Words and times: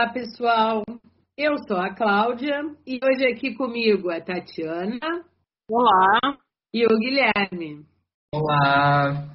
Olá, 0.00 0.14
pessoal. 0.14 0.82
Eu 1.36 1.58
sou 1.68 1.76
a 1.76 1.94
Cláudia 1.94 2.58
e 2.86 2.98
hoje 3.04 3.26
aqui 3.26 3.54
comigo 3.54 4.08
a 4.08 4.18
Tatiana. 4.18 4.98
Olá. 5.70 6.38
E 6.72 6.86
o 6.86 6.98
Guilherme. 6.98 7.84
Olá. 8.34 9.28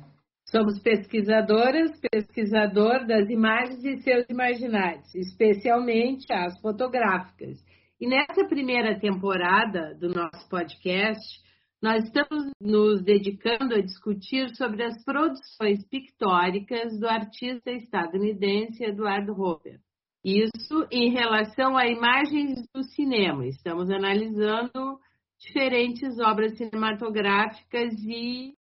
Somos 0.49 0.81
pesquisadoras, 0.81 1.91
pesquisador 2.11 3.05
das 3.05 3.29
imagens 3.29 3.85
e 3.85 4.01
seus 4.01 4.25
imaginários, 4.27 5.13
especialmente 5.13 6.33
as 6.33 6.59
fotográficas. 6.59 7.63
E 8.01 8.07
nessa 8.07 8.47
primeira 8.49 8.99
temporada 8.99 9.93
do 9.93 10.09
nosso 10.09 10.49
podcast, 10.49 11.43
nós 11.79 12.05
estamos 12.05 12.43
nos 12.59 13.03
dedicando 13.03 13.75
a 13.75 13.81
discutir 13.81 14.49
sobre 14.55 14.83
as 14.83 15.03
produções 15.03 15.87
pictóricas 15.87 16.99
do 16.99 17.07
artista 17.07 17.69
estadunidense 17.69 18.83
Eduardo 18.83 19.39
Hopper. 19.39 19.79
Isso 20.25 20.87
em 20.91 21.11
relação 21.11 21.77
a 21.77 21.85
imagens 21.85 22.67
do 22.73 22.81
cinema. 22.81 23.45
Estamos 23.45 23.91
analisando 23.91 24.99
diferentes 25.37 26.19
obras 26.19 26.57
cinematográficas 26.57 27.93
e 28.03 28.55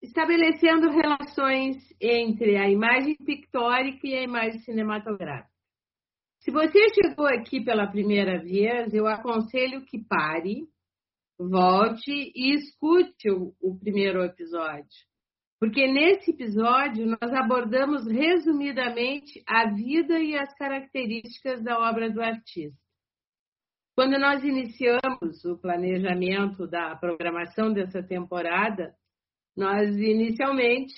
estabelecendo 0.00 0.88
relações 0.88 1.76
entre 2.00 2.56
a 2.56 2.70
imagem 2.70 3.16
pictórica 3.16 4.06
e 4.06 4.14
a 4.14 4.22
imagem 4.22 4.60
cinematográfica. 4.60 5.50
Se 6.38 6.50
você 6.50 6.78
chegou 6.94 7.26
aqui 7.26 7.62
pela 7.62 7.86
primeira 7.86 8.42
vez, 8.42 8.94
eu 8.94 9.06
aconselho 9.06 9.84
que 9.84 10.02
pare, 10.02 10.66
volte 11.38 12.32
e 12.34 12.54
escute 12.54 13.28
o, 13.30 13.54
o 13.60 13.78
primeiro 13.78 14.24
episódio. 14.24 15.09
Porque 15.60 15.86
nesse 15.86 16.30
episódio 16.30 17.04
nós 17.04 17.30
abordamos 17.34 18.06
resumidamente 18.06 19.42
a 19.46 19.70
vida 19.70 20.18
e 20.18 20.34
as 20.34 20.54
características 20.54 21.62
da 21.62 21.78
obra 21.78 22.10
do 22.10 22.22
artista. 22.22 22.80
Quando 23.94 24.18
nós 24.18 24.42
iniciamos 24.42 25.44
o 25.44 25.58
planejamento 25.58 26.66
da 26.66 26.96
programação 26.96 27.74
dessa 27.74 28.02
temporada, 28.02 28.94
nós 29.54 29.94
inicialmente 29.98 30.94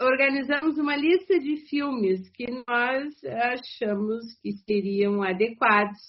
organizamos 0.00 0.78
uma 0.78 0.96
lista 0.96 1.38
de 1.38 1.58
filmes 1.68 2.30
que 2.30 2.46
nós 2.66 3.12
achamos 3.22 4.34
que 4.40 4.52
seriam 4.64 5.22
adequados 5.22 6.00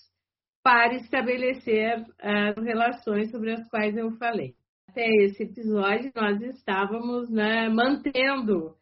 para 0.64 0.96
estabelecer 0.96 2.06
as 2.20 2.56
relações 2.64 3.30
sobre 3.32 3.52
as 3.52 3.68
quais 3.70 3.98
eu 3.98 4.12
falei 4.12 4.56
até 4.96 5.06
esse 5.26 5.44
episódio, 5.44 6.10
nós 6.16 6.42
estávamos 6.42 7.30
né, 7.30 7.68
mantendo 7.68 8.74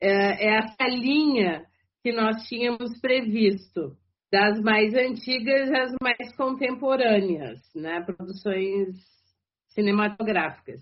é, 0.00 0.56
essa 0.56 0.84
linha 0.84 1.66
que 2.00 2.12
nós 2.12 2.46
tínhamos 2.46 3.00
previsto, 3.00 3.96
das 4.30 4.60
mais 4.60 4.94
antigas 4.94 5.68
às 5.72 5.92
mais 6.00 6.36
contemporâneas, 6.36 7.58
né, 7.74 8.00
produções 8.02 8.94
cinematográficas. 9.70 10.80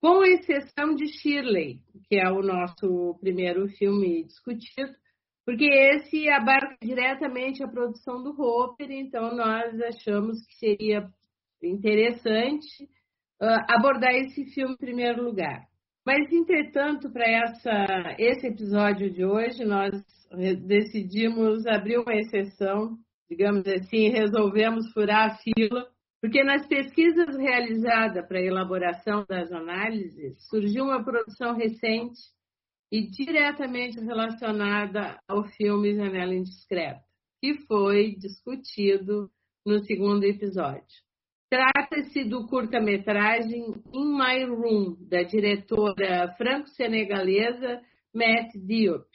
Com 0.00 0.24
exceção 0.24 0.94
de 0.94 1.06
Shirley, 1.08 1.80
que 2.08 2.16
é 2.16 2.30
o 2.30 2.40
nosso 2.40 3.18
primeiro 3.20 3.68
filme 3.68 4.24
discutido, 4.24 4.92
porque 5.44 5.66
esse 5.66 6.26
abarca 6.30 6.76
diretamente 6.80 7.62
a 7.62 7.68
produção 7.68 8.22
do 8.22 8.30
Hopper, 8.40 8.90
então 8.90 9.36
nós 9.36 9.78
achamos 9.82 10.38
que 10.46 10.54
seria 10.54 11.06
interessante 11.62 12.88
abordar 13.40 14.14
esse 14.14 14.44
filme 14.52 14.74
em 14.74 14.78
primeiro 14.78 15.22
lugar. 15.22 15.66
Mas, 16.06 16.30
entretanto, 16.32 17.10
para 17.10 18.14
esse 18.18 18.46
episódio 18.46 19.10
de 19.10 19.24
hoje, 19.24 19.64
nós 19.64 19.90
decidimos 20.64 21.66
abrir 21.66 21.98
uma 21.98 22.14
exceção, 22.14 22.96
digamos 23.28 23.66
assim, 23.66 24.08
resolvemos 24.10 24.92
furar 24.92 25.32
a 25.32 25.36
fila, 25.36 25.88
porque 26.20 26.42
nas 26.44 26.66
pesquisas 26.66 27.36
realizadas 27.36 28.26
para 28.26 28.38
a 28.38 28.44
elaboração 28.44 29.24
das 29.28 29.50
análises, 29.52 30.48
surgiu 30.48 30.84
uma 30.84 31.04
produção 31.04 31.54
recente 31.54 32.20
e 32.90 33.02
diretamente 33.10 34.00
relacionada 34.00 35.18
ao 35.28 35.44
filme 35.44 35.94
Janela 35.94 36.34
Indiscreta, 36.34 37.02
que 37.40 37.66
foi 37.66 38.14
discutido 38.16 39.28
no 39.64 39.80
segundo 39.84 40.24
episódio. 40.24 41.05
Trata-se 41.48 42.24
do 42.24 42.46
curta-metragem 42.48 43.72
In 43.92 44.16
My 44.18 44.44
Room, 44.44 44.96
da 45.08 45.22
diretora 45.22 46.34
franco-senegalesa 46.36 47.80
Matt 48.12 48.52
Diop, 48.56 49.06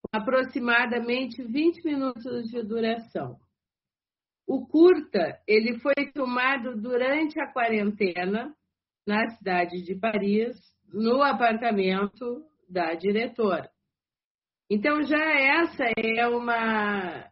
com 0.00 0.16
aproximadamente 0.16 1.42
20 1.42 1.84
minutos 1.84 2.50
de 2.50 2.62
duração. 2.62 3.36
O 4.46 4.64
curta 4.64 5.42
ele 5.44 5.80
foi 5.80 5.94
filmado 6.12 6.80
durante 6.80 7.40
a 7.40 7.52
quarentena 7.52 8.54
na 9.04 9.28
cidade 9.30 9.82
de 9.82 9.96
Paris, 9.96 10.56
no 10.92 11.20
apartamento 11.20 12.44
da 12.68 12.94
diretora. 12.94 13.68
Então 14.70 15.02
já 15.02 15.18
essa 15.18 15.84
é 15.96 16.28
uma 16.28 17.28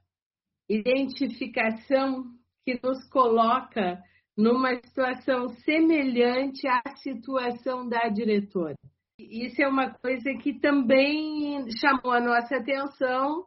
identificação 0.68 2.24
que 2.64 2.80
nos 2.82 3.08
coloca 3.10 4.02
numa 4.36 4.74
situação 4.76 5.48
semelhante 5.48 6.66
à 6.66 6.82
situação 6.96 7.88
da 7.88 8.08
diretora. 8.08 8.74
Isso 9.18 9.62
é 9.62 9.68
uma 9.68 9.94
coisa 9.94 10.34
que 10.42 10.58
também 10.58 11.64
chamou 11.80 12.12
a 12.12 12.20
nossa 12.20 12.56
atenção 12.56 13.44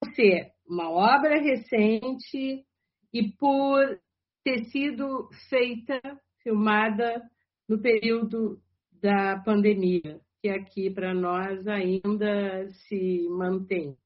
por 0.00 0.14
ser 0.14 0.52
uma 0.66 0.90
obra 0.90 1.38
recente 1.38 2.64
e 3.12 3.32
por 3.38 4.00
ter 4.42 4.64
sido 4.64 5.28
feita, 5.50 6.00
filmada 6.42 7.22
no 7.68 7.80
período 7.80 8.58
da 9.02 9.38
pandemia, 9.44 10.20
que 10.40 10.48
aqui 10.48 10.90
para 10.90 11.12
nós 11.12 11.66
ainda 11.66 12.68
se 12.88 13.28
mantém. 13.28 13.96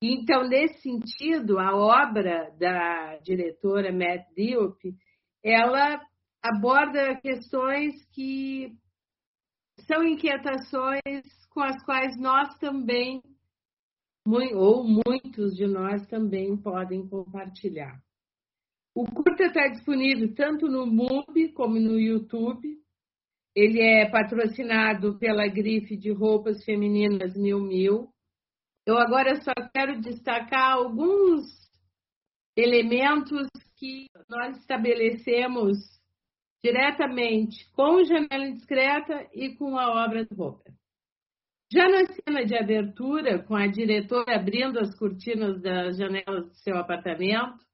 Então, 0.00 0.48
nesse 0.48 0.80
sentido, 0.82 1.58
a 1.58 1.74
obra 1.74 2.50
da 2.58 3.16
diretora 3.16 3.92
Matt 3.92 4.28
Diop 4.36 4.78
ela 5.42 6.00
aborda 6.42 7.20
questões 7.20 7.94
que 8.12 8.72
são 9.86 10.04
inquietações 10.04 11.24
com 11.50 11.60
as 11.60 11.82
quais 11.84 12.18
nós 12.18 12.56
também, 12.58 13.22
ou 14.54 14.84
muitos 14.84 15.56
de 15.56 15.66
nós 15.66 16.06
também 16.06 16.56
podem 16.56 17.08
compartilhar. 17.08 17.98
O 18.94 19.04
curta 19.04 19.44
está 19.44 19.68
disponível 19.68 20.34
tanto 20.34 20.66
no 20.66 20.86
MUBI 20.86 21.52
como 21.52 21.78
no 21.78 21.98
YouTube. 21.98 22.78
Ele 23.54 23.80
é 23.80 24.10
patrocinado 24.10 25.18
pela 25.18 25.46
grife 25.46 25.96
de 25.96 26.10
roupas 26.10 26.64
femininas 26.64 27.36
Mil 27.36 27.60
Mil. 27.60 28.08
Eu 28.86 28.98
agora 28.98 29.40
só 29.42 29.52
quero 29.72 30.00
destacar 30.00 30.72
alguns 30.72 31.44
elementos 32.58 33.46
que 33.76 34.06
nós 34.28 34.56
estabelecemos 34.58 35.78
diretamente 36.62 37.70
com 37.72 38.02
Janela 38.02 38.48
Indiscreta 38.48 39.28
e 39.32 39.54
com 39.54 39.78
a 39.78 40.04
obra 40.04 40.24
do 40.24 40.42
Hopper. 40.42 40.74
Já 41.72 41.88
na 41.88 42.04
cena 42.06 42.44
de 42.44 42.56
abertura, 42.56 43.44
com 43.44 43.54
a 43.54 43.68
diretora 43.68 44.34
abrindo 44.36 44.80
as 44.80 44.98
cortinas 44.98 45.60
das 45.62 45.96
janelas 45.96 46.48
do 46.48 46.54
seu 46.56 46.76
apartamento, 46.76 47.64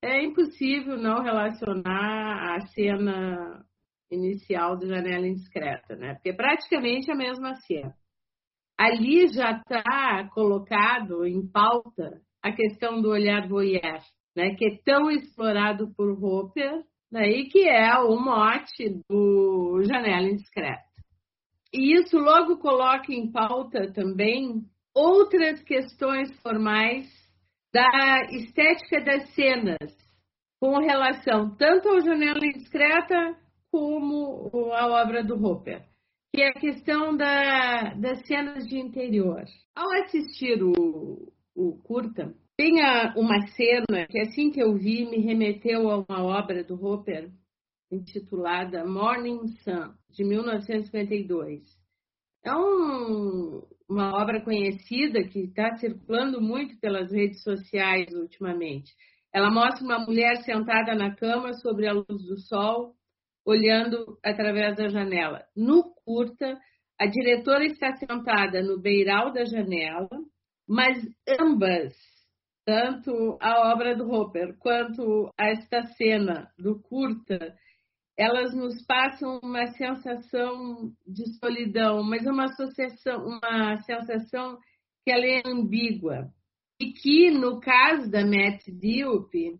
é 0.00 0.22
impossível 0.22 0.96
não 0.96 1.22
relacionar 1.22 2.54
a 2.54 2.60
cena 2.68 3.64
inicial 4.12 4.76
do 4.76 4.86
Janela 4.86 5.26
Indiscreta, 5.26 5.96
né? 5.96 6.14
Porque 6.14 6.28
é 6.28 6.36
praticamente 6.36 7.10
a 7.10 7.16
mesma 7.16 7.56
cena. 7.56 7.96
Ali 8.78 9.26
já 9.28 9.52
está 9.52 10.28
colocado 10.28 11.24
em 11.24 11.44
pauta 11.50 12.20
a 12.44 12.52
questão 12.52 13.00
do 13.00 13.08
olhar 13.08 13.48
voyeur, 13.48 14.02
né, 14.36 14.54
que 14.54 14.66
é 14.66 14.78
tão 14.84 15.10
explorado 15.10 15.94
por 15.96 16.10
Hopper, 16.22 16.82
né, 17.10 17.26
e 17.26 17.48
que 17.48 17.66
é 17.66 17.98
o 18.00 18.20
mote 18.20 19.00
do 19.08 19.82
Janela 19.84 20.28
Indiscreta. 20.28 20.84
E 21.72 21.94
isso 21.98 22.18
logo 22.18 22.58
coloca 22.58 23.10
em 23.10 23.32
pauta 23.32 23.90
também 23.94 24.62
outras 24.94 25.62
questões 25.62 26.38
formais 26.42 27.08
da 27.72 28.26
estética 28.30 29.02
das 29.02 29.34
cenas, 29.34 29.96
com 30.60 30.78
relação 30.80 31.56
tanto 31.56 31.88
ao 31.88 32.00
Janela 32.02 32.44
Indiscreta 32.44 33.38
como 33.72 34.70
à 34.74 35.02
obra 35.02 35.24
do 35.24 35.34
Hopper, 35.42 35.82
que 36.30 36.42
é 36.42 36.48
a 36.50 36.60
questão 36.60 37.16
da, 37.16 37.94
das 37.94 38.20
cenas 38.26 38.66
de 38.66 38.78
interior. 38.78 39.44
Ao 39.74 39.90
assistir 40.02 40.62
o, 40.62 41.32
o 41.54 41.80
curta, 41.82 42.34
tem 42.56 42.74
uma 43.16 43.46
cena 43.48 44.06
que, 44.08 44.18
assim 44.20 44.50
que 44.50 44.60
eu 44.60 44.74
vi, 44.74 45.06
me 45.06 45.18
remeteu 45.18 45.90
a 45.90 46.04
uma 46.08 46.22
obra 46.22 46.62
do 46.62 46.74
Hopper 46.84 47.30
intitulada 47.90 48.84
Morning 48.84 49.46
Sun, 49.62 49.94
de 50.10 50.24
1952. 50.24 51.62
É 52.44 52.54
um, 52.54 53.62
uma 53.88 54.14
obra 54.20 54.42
conhecida 54.42 55.24
que 55.24 55.40
está 55.44 55.76
circulando 55.76 56.40
muito 56.40 56.78
pelas 56.78 57.10
redes 57.10 57.42
sociais 57.42 58.12
ultimamente. 58.12 58.92
Ela 59.32 59.50
mostra 59.50 59.84
uma 59.84 59.98
mulher 59.98 60.36
sentada 60.44 60.94
na 60.94 61.14
cama 61.14 61.52
sobre 61.54 61.88
a 61.88 61.92
luz 61.92 62.06
do 62.24 62.38
sol, 62.38 62.94
olhando 63.44 64.18
através 64.24 64.76
da 64.76 64.88
janela. 64.88 65.44
No 65.56 65.92
curta, 66.04 66.56
a 67.00 67.06
diretora 67.06 67.64
está 67.64 67.96
sentada 67.96 68.62
no 68.62 68.80
beiral 68.80 69.32
da 69.32 69.44
janela, 69.44 70.08
mas 70.68 70.98
ambas, 71.40 71.94
tanto 72.64 73.36
a 73.40 73.72
obra 73.72 73.94
do 73.96 74.10
Hopper 74.10 74.56
quanto 74.58 75.30
esta 75.38 75.82
cena 75.94 76.50
do 76.58 76.80
curta, 76.80 77.54
elas 78.16 78.54
nos 78.54 78.84
passam 78.86 79.40
uma 79.42 79.66
sensação 79.66 80.92
de 81.06 81.38
solidão, 81.38 82.02
mas 82.02 82.24
uma 82.26 82.44
associação, 82.44 83.26
uma 83.26 83.76
sensação 83.82 84.58
que 85.04 85.10
ela 85.10 85.26
é 85.26 85.42
ambígua. 85.44 86.30
E 86.80 86.92
que 86.92 87.30
no 87.30 87.60
caso 87.60 88.10
da 88.10 88.24
Matt 88.24 88.64
Diop, 88.66 89.58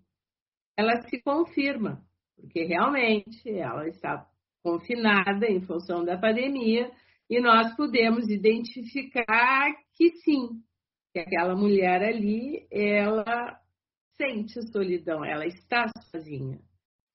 ela 0.76 1.00
se 1.02 1.20
confirma, 1.22 2.02
porque 2.36 2.64
realmente 2.64 3.48
ela 3.48 3.88
está 3.88 4.26
confinada 4.62 5.46
em 5.46 5.60
função 5.60 6.04
da 6.04 6.18
pandemia 6.18 6.90
e 7.28 7.40
nós 7.40 7.74
podemos 7.76 8.28
identificar 8.28 9.72
que 9.96 10.10
sim, 10.22 10.48
que 11.14 11.20
aquela 11.20 11.54
mulher 11.54 12.02
ali, 12.02 12.66
ela 12.72 13.56
sente 14.16 14.60
solidão, 14.72 15.24
ela 15.24 15.46
está 15.46 15.86
sozinha. 16.10 16.58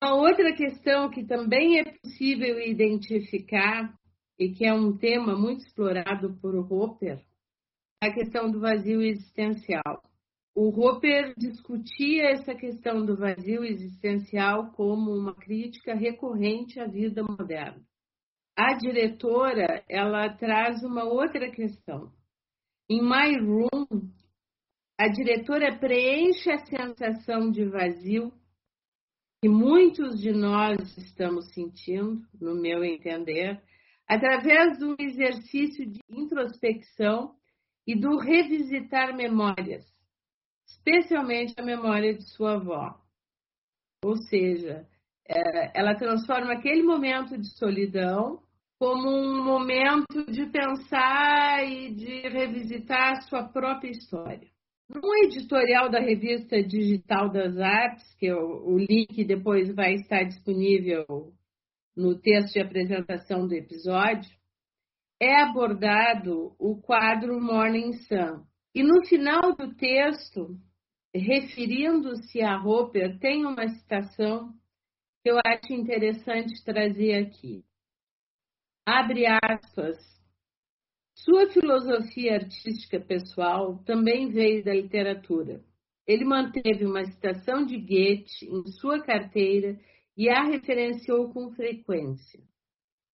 Uma 0.02 0.14
outra 0.14 0.54
questão 0.54 1.10
que 1.10 1.22
também 1.22 1.80
é 1.80 1.84
possível 1.84 2.58
identificar 2.58 3.94
e 4.38 4.54
que 4.54 4.64
é 4.64 4.72
um 4.72 4.96
tema 4.96 5.36
muito 5.38 5.66
explorado 5.66 6.34
por 6.40 6.54
Hopper 6.72 7.20
é 8.02 8.06
a 8.06 8.14
questão 8.14 8.50
do 8.50 8.58
vazio 8.58 9.02
existencial. 9.02 10.02
O 10.56 10.70
Hopper 10.70 11.34
discutia 11.36 12.30
essa 12.30 12.54
questão 12.54 13.04
do 13.04 13.14
vazio 13.14 13.62
existencial 13.62 14.72
como 14.72 15.14
uma 15.14 15.34
crítica 15.34 15.94
recorrente 15.94 16.80
à 16.80 16.86
vida 16.86 17.22
moderna. 17.22 17.84
A 18.56 18.72
diretora, 18.78 19.84
ela 19.86 20.30
traz 20.30 20.82
uma 20.82 21.04
outra 21.04 21.50
questão. 21.50 22.10
Em 22.92 23.00
My 23.00 23.38
Room, 23.38 24.10
a 24.98 25.06
diretora 25.06 25.78
preenche 25.78 26.50
a 26.50 26.58
sensação 26.66 27.48
de 27.48 27.64
vazio 27.64 28.32
que 29.40 29.48
muitos 29.48 30.20
de 30.20 30.32
nós 30.32 30.98
estamos 30.98 31.54
sentindo, 31.54 32.26
no 32.40 32.60
meu 32.60 32.82
entender, 32.82 33.62
através 34.08 34.76
do 34.80 34.96
exercício 34.98 35.88
de 35.88 36.00
introspecção 36.10 37.36
e 37.86 37.94
do 37.94 38.18
revisitar 38.18 39.16
memórias, 39.16 39.86
especialmente 40.66 41.54
a 41.58 41.62
memória 41.62 42.12
de 42.12 42.24
sua 42.24 42.54
avó. 42.54 43.00
Ou 44.04 44.16
seja, 44.16 44.84
é, 45.28 45.78
ela 45.78 45.94
transforma 45.94 46.54
aquele 46.54 46.82
momento 46.82 47.38
de 47.38 47.56
solidão 47.56 48.42
como 48.80 49.10
um 49.10 49.44
momento 49.44 50.24
de 50.32 50.46
pensar 50.46 51.62
e 51.68 51.94
de 51.94 52.22
revisitar 52.30 53.12
a 53.12 53.20
sua 53.20 53.46
própria 53.46 53.90
história. 53.90 54.48
No 54.88 55.14
editorial 55.22 55.90
da 55.90 56.00
revista 56.00 56.62
Digital 56.62 57.30
das 57.30 57.58
Artes, 57.58 58.14
que 58.14 58.32
o, 58.32 58.72
o 58.72 58.78
link 58.78 59.22
depois 59.22 59.72
vai 59.74 59.96
estar 59.96 60.24
disponível 60.24 61.04
no 61.94 62.18
texto 62.18 62.54
de 62.54 62.60
apresentação 62.60 63.46
do 63.46 63.52
episódio, 63.52 64.30
é 65.20 65.42
abordado 65.42 66.56
o 66.58 66.80
quadro 66.80 67.38
Morning 67.38 67.92
Sun. 67.92 68.46
E 68.74 68.82
no 68.82 69.04
final 69.04 69.54
do 69.56 69.74
texto, 69.74 70.58
referindo-se 71.14 72.40
a 72.40 72.56
Hopper, 72.64 73.18
tem 73.18 73.44
uma 73.44 73.68
citação 73.68 74.54
que 75.22 75.30
eu 75.30 75.38
acho 75.44 75.70
interessante 75.70 76.64
trazer 76.64 77.26
aqui. 77.26 77.62
Abre 78.86 79.26
aspas 79.26 79.98
sua 81.22 81.50
filosofia 81.50 82.36
artística 82.36 82.98
pessoal 82.98 83.76
também 83.84 84.30
veio 84.30 84.64
da 84.64 84.72
literatura. 84.72 85.62
Ele 86.06 86.24
manteve 86.24 86.86
uma 86.86 87.04
citação 87.04 87.66
de 87.66 87.76
Goethe 87.78 88.46
em 88.46 88.66
sua 88.72 89.02
carteira 89.02 89.78
e 90.16 90.30
a 90.30 90.44
referenciou 90.44 91.30
com 91.30 91.50
frequência. 91.50 92.40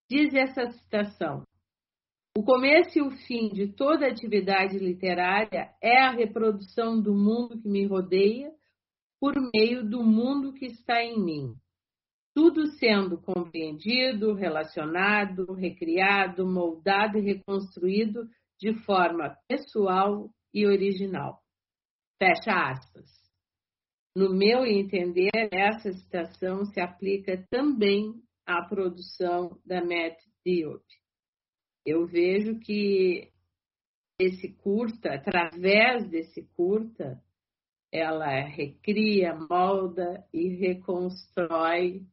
Diz 0.09 0.33
essa 0.33 0.71
citação: 0.71 1.43
O 2.37 2.43
começo 2.43 2.97
e 2.97 3.01
o 3.01 3.11
fim 3.11 3.49
de 3.49 3.73
toda 3.73 4.07
atividade 4.07 4.79
literária 4.79 5.69
é 5.81 6.01
a 6.01 6.11
reprodução 6.11 7.01
do 7.01 7.13
mundo 7.13 7.61
que 7.61 7.67
me 7.67 7.85
rodeia 7.85 8.53
por 9.19 9.33
meio 9.53 9.83
do 9.83 10.01
mundo 10.01 10.53
que 10.53 10.65
está 10.65 11.03
em 11.03 11.21
mim 11.21 11.55
tudo 12.37 12.67
sendo 12.73 13.19
compreendido, 13.19 14.35
relacionado, 14.35 15.53
recriado, 15.53 16.45
moldado 16.45 17.17
e 17.17 17.21
reconstruído 17.21 18.29
de 18.59 18.75
forma 18.85 19.35
pessoal 19.47 20.29
e 20.53 20.67
original. 20.67 21.41
Fecha 22.19 22.51
aspas. 22.51 23.09
No 24.15 24.35
meu 24.35 24.67
entender, 24.67 25.31
essa 25.51 25.91
citação 25.91 26.63
se 26.65 26.79
aplica 26.79 27.43
também 27.49 28.13
à 28.45 28.61
produção 28.61 29.59
da 29.65 29.81
Matt 29.81 30.19
Diop. 30.45 30.85
Eu 31.83 32.05
vejo 32.05 32.59
que 32.59 33.31
esse 34.21 34.53
curta, 34.57 35.15
através 35.15 36.07
desse 36.07 36.43
curta, 36.55 37.19
ela 37.91 38.27
recria, 38.41 39.33
molda 39.33 40.23
e 40.31 40.49
reconstrói 40.49 42.05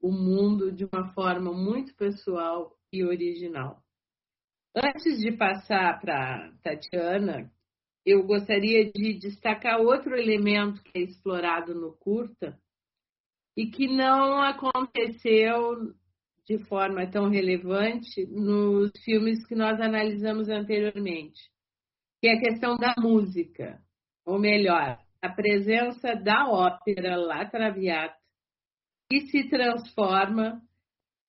o 0.00 0.10
mundo 0.10 0.72
de 0.72 0.84
uma 0.84 1.12
forma 1.12 1.52
muito 1.52 1.94
pessoal 1.94 2.76
e 2.92 3.04
original. 3.04 3.82
Antes 4.74 5.18
de 5.18 5.32
passar 5.32 6.00
para 6.00 6.52
Tatiana, 6.62 7.50
eu 8.04 8.24
gostaria 8.24 8.90
de 8.90 9.18
destacar 9.18 9.80
outro 9.80 10.16
elemento 10.16 10.82
que 10.82 10.98
é 10.98 11.02
explorado 11.02 11.74
no 11.74 11.92
curta 11.98 12.58
e 13.56 13.66
que 13.66 13.86
não 13.88 14.40
aconteceu 14.40 15.94
de 16.46 16.58
forma 16.66 17.06
tão 17.10 17.28
relevante 17.28 18.26
nos 18.26 18.90
filmes 19.04 19.46
que 19.46 19.54
nós 19.54 19.80
analisamos 19.80 20.48
anteriormente, 20.48 21.40
que 22.20 22.28
é 22.28 22.34
a 22.34 22.40
questão 22.40 22.76
da 22.76 22.94
música, 22.98 23.80
ou 24.24 24.38
melhor, 24.38 24.98
a 25.22 25.28
presença 25.28 26.14
da 26.14 26.48
ópera 26.48 27.16
La 27.16 27.44
Traviata 27.44 28.19
e 29.12 29.20
se 29.28 29.48
transforma 29.48 30.60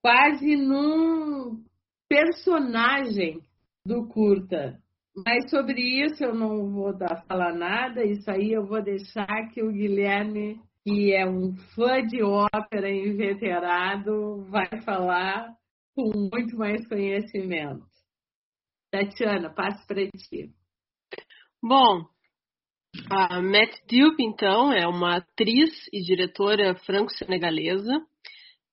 quase 0.01 0.55
num 0.55 1.63
personagem 2.07 3.41
do 3.85 4.07
curta. 4.07 4.79
Mas 5.25 5.49
sobre 5.49 5.81
isso 5.81 6.23
eu 6.23 6.33
não 6.33 6.71
vou 6.71 6.97
dar, 6.97 7.25
falar 7.27 7.53
nada, 7.53 8.03
isso 8.03 8.29
aí 8.29 8.53
eu 8.53 8.65
vou 8.65 8.81
deixar 8.81 9.49
que 9.53 9.61
o 9.61 9.71
Guilherme, 9.71 10.59
que 10.83 11.13
é 11.13 11.27
um 11.27 11.55
fã 11.75 12.01
de 12.05 12.23
ópera 12.23 12.89
inveterado, 12.89 14.45
vai 14.45 14.81
falar 14.83 15.53
com 15.95 16.11
muito 16.33 16.57
mais 16.57 16.87
conhecimento. 16.87 17.85
Tatiana, 18.91 19.49
passo 19.49 19.85
para 19.85 20.07
ti. 20.07 20.53
Bom, 21.61 22.05
a 23.09 23.41
Matt 23.41 23.73
Diop, 23.87 24.15
então, 24.19 24.71
é 24.71 24.87
uma 24.87 25.17
atriz 25.17 25.71
e 25.93 26.01
diretora 26.01 26.75
franco-senegalesa. 26.75 28.01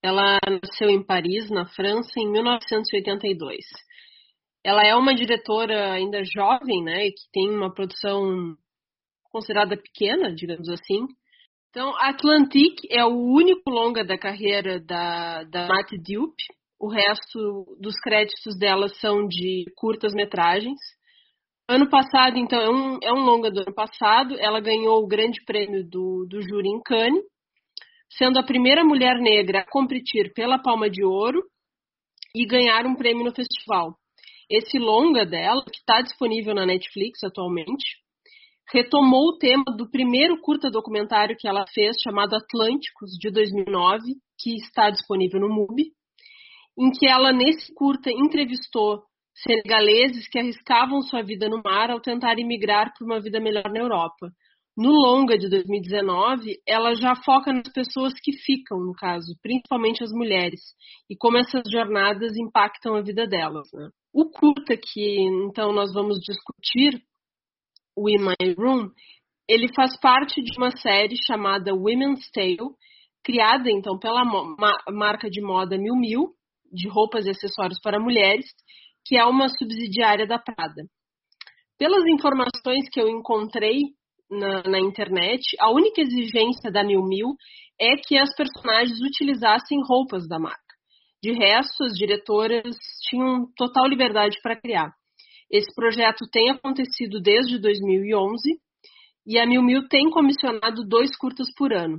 Ela 0.02 0.38
nasceu 0.62 0.90
em 0.90 1.02
Paris, 1.02 1.50
na 1.50 1.66
França, 1.66 2.10
em 2.18 2.30
1982. 2.30 3.64
Ela 4.64 4.84
é 4.84 4.94
uma 4.94 5.14
diretora 5.14 5.92
ainda 5.92 6.22
jovem, 6.25 6.82
né, 6.82 7.06
e 7.06 7.12
que 7.12 7.30
tem 7.32 7.48
uma 7.50 7.72
produção 7.72 8.56
considerada 9.30 9.76
pequena, 9.76 10.34
digamos 10.34 10.68
assim. 10.68 11.06
Então, 11.70 11.94
Atlantique 11.98 12.88
é 12.90 13.04
o 13.04 13.14
único 13.14 13.70
longa 13.70 14.04
da 14.04 14.18
carreira 14.18 14.80
da, 14.80 15.44
da 15.44 15.68
Matt 15.68 15.90
Diop. 16.02 16.34
O 16.80 16.88
resto 16.88 17.76
dos 17.80 17.94
créditos 18.00 18.56
dela 18.58 18.88
são 18.88 19.26
de 19.26 19.64
curtas 19.76 20.12
metragens. 20.14 20.78
Ano 21.70 21.90
passado, 21.90 22.38
então, 22.38 22.58
é 22.58 22.70
um, 22.70 22.98
é 23.02 23.12
um 23.12 23.22
longa 23.26 23.50
do 23.50 23.60
ano 23.60 23.75
passado. 23.75 24.34
Ela 24.38 24.58
ganhou 24.58 25.02
o 25.02 25.06
grande 25.06 25.44
prêmio 25.44 25.84
do, 25.87 26.26
do 26.26 26.40
júri 26.40 26.66
em 26.66 26.80
Cannes, 26.80 27.22
sendo 28.08 28.38
a 28.38 28.42
primeira 28.42 28.82
mulher 28.82 29.16
negra 29.20 29.60
a 29.60 29.70
competir 29.70 30.32
pela 30.32 30.58
Palma 30.58 30.88
de 30.88 31.04
Ouro 31.04 31.42
e 32.34 32.46
ganhar 32.46 32.87
um 32.87 32.94
prêmio 32.94 33.22
no 33.22 33.34
festival. 33.34 33.98
Esse 34.48 34.78
longa 34.78 35.26
dela, 35.26 35.62
que 35.62 35.76
está 35.76 36.00
disponível 36.00 36.54
na 36.54 36.64
Netflix 36.64 37.22
atualmente, 37.22 37.98
retomou 38.72 39.28
o 39.28 39.38
tema 39.38 39.64
do 39.76 39.90
primeiro 39.90 40.40
curta 40.40 40.70
documentário 40.70 41.37
que 41.38 41.46
ela 41.46 41.66
fez, 41.75 41.96
chamado 42.02 42.34
Atlânticos, 42.34 43.10
de 43.20 43.30
2009, 43.30 44.04
que 44.40 44.54
está 44.56 44.88
disponível 44.88 45.38
no 45.38 45.50
MUBI, 45.50 45.92
em 46.78 46.90
que 46.92 47.06
ela, 47.06 47.30
nesse 47.30 47.75
curta, 47.75 48.10
entrevistou 48.10 49.02
senegaleses 49.42 50.28
que 50.28 50.38
arriscavam 50.38 51.02
sua 51.02 51.23
vida 51.23 51.49
no 51.49 51.62
mar 51.62 51.90
ao 51.90 52.00
tentar 52.00 52.38
imigrar 52.38 52.92
para 52.97 53.04
uma 53.04 53.21
vida 53.21 53.40
melhor 53.40 53.71
na 53.71 53.80
Europa. 53.80 54.30
No 54.76 54.92
longa 54.92 55.37
de 55.37 55.49
2019, 55.49 56.61
ela 56.66 56.95
já 56.95 57.16
foca 57.25 57.52
nas 57.52 57.73
pessoas 57.73 58.14
que 58.23 58.33
ficam, 58.33 58.78
no 58.78 58.92
caso, 58.95 59.35
principalmente 59.42 60.04
as 60.04 60.12
mulheres, 60.12 60.61
e 61.11 61.16
como 61.16 61.37
essas 61.37 61.62
jornadas 61.68 62.37
impactam 62.37 62.95
a 62.95 63.02
vida 63.02 63.26
delas. 63.26 63.68
Né? 63.73 63.88
O 64.12 64.30
curta 64.30 64.76
que 64.76 65.21
então 65.49 65.73
nós 65.73 65.92
vamos 65.92 66.18
discutir, 66.21 67.02
o 67.97 68.09
In 68.09 68.18
My 68.18 68.54
Room, 68.57 68.88
ele 69.49 69.66
faz 69.75 69.99
parte 69.99 70.40
de 70.40 70.57
uma 70.57 70.71
série 70.71 71.16
chamada 71.26 71.75
Women's 71.75 72.30
Tale, 72.30 72.59
criada 73.25 73.68
então 73.68 73.99
pela 73.99 74.23
marca 74.92 75.28
de 75.28 75.40
moda 75.40 75.76
Miu 75.76 75.97
Miu, 75.97 76.35
de 76.73 76.88
roupas 76.88 77.26
e 77.26 77.30
acessórios 77.30 77.80
para 77.80 77.99
mulheres, 77.99 78.47
que 79.08 79.16
é 79.16 79.24
uma 79.24 79.48
subsidiária 79.48 80.26
da 80.26 80.38
Prada. 80.38 80.84
Pelas 81.78 82.04
informações 82.06 82.90
que 82.92 83.00
eu 83.00 83.08
encontrei 83.08 83.80
na, 84.30 84.62
na, 84.64 84.78
internet, 84.78 85.56
a 85.58 85.70
única 85.70 86.02
exigência 86.02 86.70
da 86.70 86.82
New 86.82 87.02
Mill 87.02 87.34
é 87.80 87.96
que 87.96 88.18
as 88.18 88.34
personagens 88.36 89.00
utilizassem 89.00 89.78
roupas 89.82 90.28
da 90.28 90.38
marca. 90.38 90.60
De 91.22 91.32
resto, 91.32 91.84
as 91.84 91.94
diretoras 91.94 92.76
tinham 93.08 93.50
total 93.56 93.86
liberdade 93.86 94.38
para 94.42 94.60
criar. 94.60 94.92
Esse 95.50 95.74
projeto 95.74 96.28
tem 96.30 96.50
acontecido 96.50 97.18
desde 97.18 97.58
2011 97.58 98.60
e 99.26 99.38
a 99.38 99.46
Miu 99.46 99.62
Miu 99.62 99.88
tem 99.88 100.10
comissionado 100.10 100.86
dois 100.86 101.16
curtas 101.16 101.48
por 101.56 101.72
ano. 101.72 101.98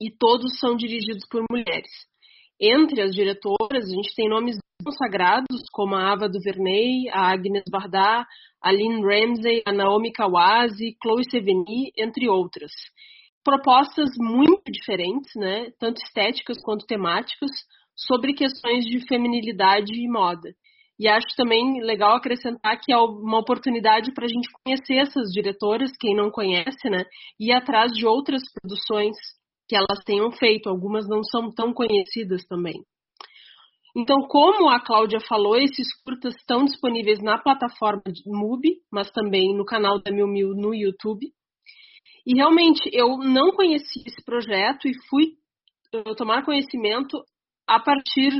E 0.00 0.10
todos 0.10 0.58
são 0.58 0.76
dirigidos 0.76 1.24
por 1.30 1.44
mulheres. 1.48 1.90
Entre 2.60 3.00
as 3.02 3.12
diretoras, 3.12 3.84
a 3.84 3.94
gente 3.94 4.14
tem 4.16 4.28
nomes 4.28 4.58
consagrados 4.84 5.62
como 5.72 5.94
a 5.94 6.12
Ava 6.12 6.28
DuVernay, 6.28 7.08
a 7.12 7.30
Agnes 7.30 7.62
Varda, 7.70 8.26
a 8.60 8.72
Lynn 8.72 9.00
Ramsey, 9.00 9.62
a 9.64 9.72
Naomi 9.72 10.12
Kawase, 10.12 10.96
Chloe 11.00 11.24
Sevigny, 11.30 11.92
entre 11.96 12.28
outras. 12.28 12.72
Propostas 13.44 14.10
muito 14.18 14.72
diferentes, 14.72 15.32
né, 15.36 15.70
tanto 15.78 15.98
estéticas 16.02 16.60
quanto 16.60 16.84
temáticas, 16.84 17.50
sobre 17.96 18.34
questões 18.34 18.84
de 18.84 19.06
feminilidade 19.06 19.92
e 19.92 20.08
moda. 20.08 20.50
E 20.98 21.06
acho 21.06 21.28
também 21.36 21.80
legal 21.80 22.16
acrescentar 22.16 22.80
que 22.80 22.92
é 22.92 22.96
uma 22.96 23.38
oportunidade 23.38 24.12
para 24.12 24.24
a 24.24 24.28
gente 24.28 24.48
conhecer 24.64 24.96
essas 24.96 25.30
diretoras, 25.32 25.92
quem 25.98 26.14
não 26.14 26.28
conhece, 26.28 26.90
né, 26.90 27.04
e 27.38 27.50
ir 27.50 27.52
atrás 27.52 27.92
de 27.92 28.04
outras 28.04 28.42
produções 28.52 29.16
que 29.68 29.76
elas 29.76 30.02
tenham 30.04 30.30
feito. 30.32 30.68
Algumas 30.68 31.06
não 31.06 31.22
são 31.22 31.50
tão 31.52 31.72
conhecidas 31.72 32.44
também. 32.46 32.82
Então, 33.96 34.22
como 34.28 34.68
a 34.68 34.80
Cláudia 34.80 35.18
falou, 35.20 35.56
esses 35.56 35.88
curtas 36.04 36.34
estão 36.36 36.64
disponíveis 36.64 37.20
na 37.20 37.38
plataforma 37.38 38.02
MUBI, 38.26 38.76
mas 38.92 39.10
também 39.10 39.56
no 39.56 39.64
canal 39.64 40.00
da 40.00 40.12
Mil 40.12 40.28
Mil 40.28 40.54
no 40.54 40.74
YouTube. 40.74 41.26
E 42.26 42.34
realmente 42.34 42.88
eu 42.92 43.18
não 43.18 43.52
conheci 43.52 44.02
esse 44.06 44.22
projeto 44.24 44.86
e 44.86 44.92
fui 45.08 45.32
tomar 46.16 46.44
conhecimento 46.44 47.22
a 47.66 47.80
partir 47.80 48.30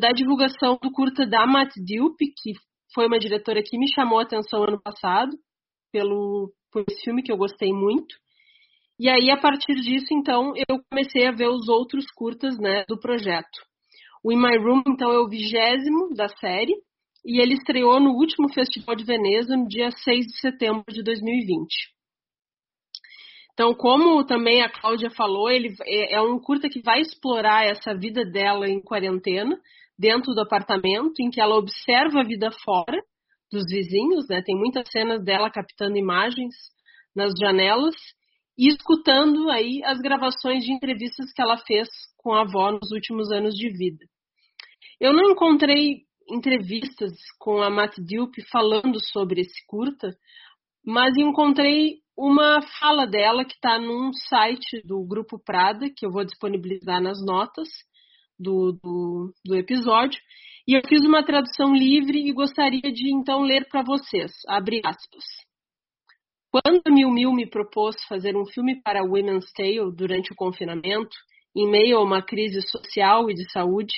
da 0.00 0.08
divulgação 0.10 0.78
do 0.82 0.90
curta 0.90 1.26
da 1.26 1.46
Matt 1.46 1.72
Dilp, 1.76 2.16
que 2.18 2.52
foi 2.94 3.06
uma 3.06 3.18
diretora 3.18 3.62
que 3.62 3.78
me 3.78 3.92
chamou 3.92 4.18
a 4.18 4.22
atenção 4.22 4.64
ano 4.64 4.80
passado 4.80 5.36
pelo 5.92 6.52
por 6.72 6.82
esse 6.88 7.04
filme 7.04 7.22
que 7.22 7.30
eu 7.30 7.36
gostei 7.36 7.72
muito. 7.72 8.16
E 8.98 9.08
aí 9.08 9.30
a 9.30 9.36
partir 9.36 9.74
disso, 9.74 10.12
então, 10.12 10.52
eu 10.56 10.80
comecei 10.88 11.26
a 11.26 11.32
ver 11.32 11.48
os 11.48 11.68
outros 11.68 12.04
curtas, 12.14 12.58
né, 12.58 12.84
do 12.88 12.98
projeto. 12.98 13.58
O 14.22 14.32
In 14.32 14.36
My 14.36 14.56
Room, 14.56 14.82
então, 14.86 15.10
é 15.10 15.18
o 15.18 15.28
vigésimo 15.28 16.14
da 16.14 16.28
série 16.28 16.74
e 17.24 17.40
ele 17.40 17.54
estreou 17.54 17.98
no 17.98 18.10
último 18.10 18.52
Festival 18.52 18.94
de 18.94 19.04
Veneza, 19.04 19.56
no 19.56 19.66
dia 19.66 19.90
6 19.90 20.26
de 20.26 20.40
setembro 20.40 20.84
de 20.88 21.02
2020. 21.02 21.66
Então, 23.52 23.72
como 23.74 24.24
também 24.24 24.62
a 24.62 24.68
Cláudia 24.68 25.10
falou, 25.10 25.48
ele 25.48 25.74
é, 25.84 26.16
é 26.16 26.20
um 26.20 26.38
curta 26.38 26.68
que 26.68 26.82
vai 26.82 27.00
explorar 27.00 27.64
essa 27.64 27.94
vida 27.94 28.24
dela 28.24 28.68
em 28.68 28.82
quarentena, 28.82 29.56
dentro 29.98 30.34
do 30.34 30.40
apartamento, 30.40 31.20
em 31.20 31.30
que 31.30 31.40
ela 31.40 31.56
observa 31.56 32.20
a 32.20 32.24
vida 32.24 32.50
fora 32.64 33.00
dos 33.50 33.64
vizinhos, 33.70 34.26
né? 34.28 34.42
Tem 34.44 34.56
muitas 34.56 34.88
cenas 34.90 35.22
dela 35.24 35.50
captando 35.50 35.96
imagens 35.96 36.52
nas 37.14 37.32
janelas 37.40 37.94
e 38.56 38.68
escutando 38.68 39.50
aí 39.50 39.82
as 39.84 39.98
gravações 39.98 40.64
de 40.64 40.72
entrevistas 40.72 41.32
que 41.32 41.42
ela 41.42 41.58
fez 41.58 41.88
com 42.16 42.32
a 42.32 42.42
avó 42.42 42.72
nos 42.72 42.90
últimos 42.92 43.30
anos 43.32 43.54
de 43.54 43.68
vida. 43.68 44.04
Eu 45.00 45.12
não 45.12 45.30
encontrei 45.30 46.02
entrevistas 46.28 47.12
com 47.38 47.60
a 47.60 47.68
Matt 47.68 47.96
Dilp 47.98 48.34
falando 48.50 48.98
sobre 49.12 49.40
esse 49.42 49.66
curta, 49.66 50.16
mas 50.84 51.16
encontrei 51.16 51.98
uma 52.16 52.62
fala 52.78 53.06
dela 53.06 53.44
que 53.44 53.54
está 53.54 53.78
num 53.78 54.12
site 54.12 54.80
do 54.84 55.04
Grupo 55.04 55.38
Prada, 55.38 55.90
que 55.90 56.06
eu 56.06 56.10
vou 56.10 56.24
disponibilizar 56.24 57.02
nas 57.02 57.18
notas 57.24 57.68
do, 58.38 58.78
do, 58.82 59.34
do 59.44 59.56
episódio. 59.56 60.20
E 60.66 60.74
eu 60.76 60.82
fiz 60.88 61.04
uma 61.04 61.24
tradução 61.24 61.74
livre 61.74 62.18
e 62.26 62.32
gostaria 62.32 62.80
de 62.92 63.12
então 63.12 63.42
ler 63.42 63.68
para 63.68 63.82
vocês. 63.82 64.32
Abre 64.48 64.80
aspas. 64.84 65.24
Quando 66.54 66.82
a 66.86 66.90
Mil 66.92 67.10
Mil 67.10 67.32
me 67.32 67.50
propôs 67.50 67.96
fazer 68.04 68.36
um 68.36 68.46
filme 68.46 68.80
para 68.80 69.02
Women's 69.02 69.52
Tale 69.52 69.90
durante 69.92 70.32
o 70.32 70.36
confinamento, 70.36 71.16
em 71.52 71.68
meio 71.68 71.96
a 71.96 72.00
uma 72.00 72.22
crise 72.22 72.62
social 72.62 73.28
e 73.28 73.34
de 73.34 73.50
saúde, 73.50 73.92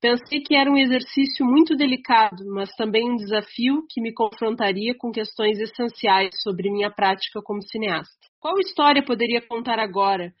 Pensei 0.00 0.40
que 0.40 0.56
era 0.56 0.68
um 0.68 0.76
exercício 0.76 1.46
muito 1.46 1.76
delicado, 1.76 2.44
mas 2.52 2.74
também 2.74 3.08
um 3.08 3.14
desafio 3.14 3.86
que 3.88 4.00
me 4.00 4.12
confrontaria 4.12 4.96
com 4.98 5.12
questões 5.12 5.60
essenciais 5.60 6.30
sobre 6.42 6.72
minha 6.72 6.90
prática 6.90 7.40
como 7.40 7.62
cineasta. 7.62 8.12
Qual 8.40 8.58
história 8.58 9.04
poderia 9.04 9.40
contar 9.40 9.78
agora, 9.78 10.32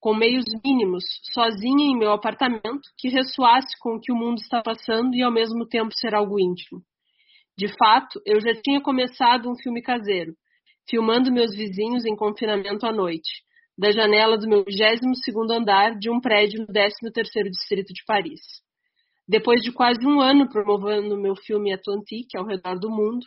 com 0.00 0.16
meios 0.16 0.44
mínimos, 0.64 1.04
sozinha 1.32 1.84
em 1.84 1.96
meu 1.96 2.10
apartamento, 2.10 2.90
que 2.98 3.08
ressoasse 3.08 3.78
com 3.78 3.94
o 3.94 4.00
que 4.00 4.10
o 4.10 4.16
mundo 4.16 4.38
está 4.38 4.60
passando 4.60 5.14
e 5.14 5.22
ao 5.22 5.30
mesmo 5.30 5.64
tempo 5.64 5.94
ser 5.94 6.12
algo 6.12 6.40
íntimo? 6.40 6.80
De 7.56 7.68
fato, 7.68 8.20
eu 8.26 8.40
já 8.40 8.52
tinha 8.60 8.82
começado 8.82 9.48
um 9.48 9.54
filme 9.54 9.80
caseiro, 9.80 10.34
filmando 10.88 11.32
meus 11.32 11.54
vizinhos 11.54 12.04
em 12.04 12.16
confinamento 12.16 12.86
à 12.86 12.92
noite, 12.92 13.42
da 13.76 13.90
janela 13.90 14.38
do 14.38 14.48
meu 14.48 14.64
22º 14.64 15.50
andar 15.50 15.98
de 15.98 16.10
um 16.10 16.20
prédio 16.20 16.60
no 16.60 16.66
13º 16.66 17.50
distrito 17.50 17.92
de 17.92 18.04
Paris. 18.06 18.40
Depois 19.26 19.62
de 19.62 19.72
quase 19.72 20.06
um 20.06 20.20
ano 20.20 20.48
promovendo 20.48 21.16
meu 21.16 21.34
filme 21.34 21.72
Atlantique 21.72 22.36
ao 22.36 22.46
redor 22.46 22.78
do 22.78 22.90
mundo, 22.90 23.26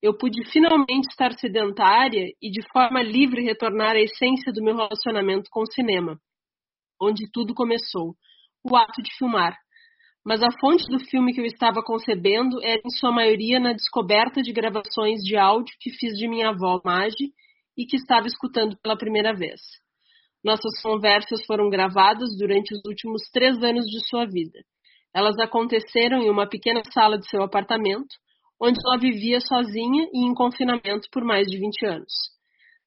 eu 0.00 0.16
pude 0.16 0.44
finalmente 0.50 1.08
estar 1.10 1.32
sedentária 1.32 2.28
e 2.40 2.50
de 2.50 2.62
forma 2.70 3.02
livre 3.02 3.42
retornar 3.42 3.96
à 3.96 4.00
essência 4.00 4.52
do 4.52 4.62
meu 4.62 4.76
relacionamento 4.76 5.48
com 5.50 5.62
o 5.62 5.72
cinema, 5.72 6.20
onde 7.00 7.28
tudo 7.32 7.54
começou, 7.54 8.14
o 8.62 8.76
ato 8.76 9.02
de 9.02 9.10
filmar. 9.16 9.56
Mas 10.28 10.42
a 10.42 10.52
fonte 10.60 10.84
do 10.90 11.00
filme 11.06 11.32
que 11.32 11.40
eu 11.40 11.46
estava 11.46 11.82
concebendo 11.82 12.62
era 12.62 12.82
em 12.84 12.90
sua 12.98 13.10
maioria 13.10 13.58
na 13.58 13.72
descoberta 13.72 14.42
de 14.42 14.52
gravações 14.52 15.20
de 15.22 15.38
áudio 15.38 15.74
que 15.80 15.90
fiz 15.90 16.12
de 16.18 16.28
minha 16.28 16.50
avó 16.50 16.80
Magi 16.84 17.32
e 17.76 17.86
que 17.86 17.96
estava 17.96 18.26
escutando 18.26 18.76
pela 18.82 18.98
primeira 18.98 19.32
vez. 19.34 19.60
Nossas 20.44 20.82
conversas 20.82 21.44
foram 21.46 21.70
gravadas 21.70 22.36
durante 22.38 22.74
os 22.74 22.80
últimos 22.86 23.22
três 23.32 23.56
anos 23.62 23.86
de 23.86 24.06
sua 24.06 24.26
vida 24.26 24.58
elas 25.14 25.38
aconteceram 25.38 26.22
em 26.22 26.30
uma 26.30 26.48
pequena 26.48 26.82
sala 26.92 27.18
de 27.18 27.28
seu 27.28 27.42
apartamento, 27.42 28.14
onde 28.60 28.78
ela 28.84 28.98
vivia 28.98 29.40
sozinha 29.40 30.08
e 30.12 30.24
em 30.24 30.34
confinamento 30.34 31.08
por 31.12 31.24
mais 31.24 31.46
de 31.48 31.58
20 31.58 31.86
anos. 31.86 32.12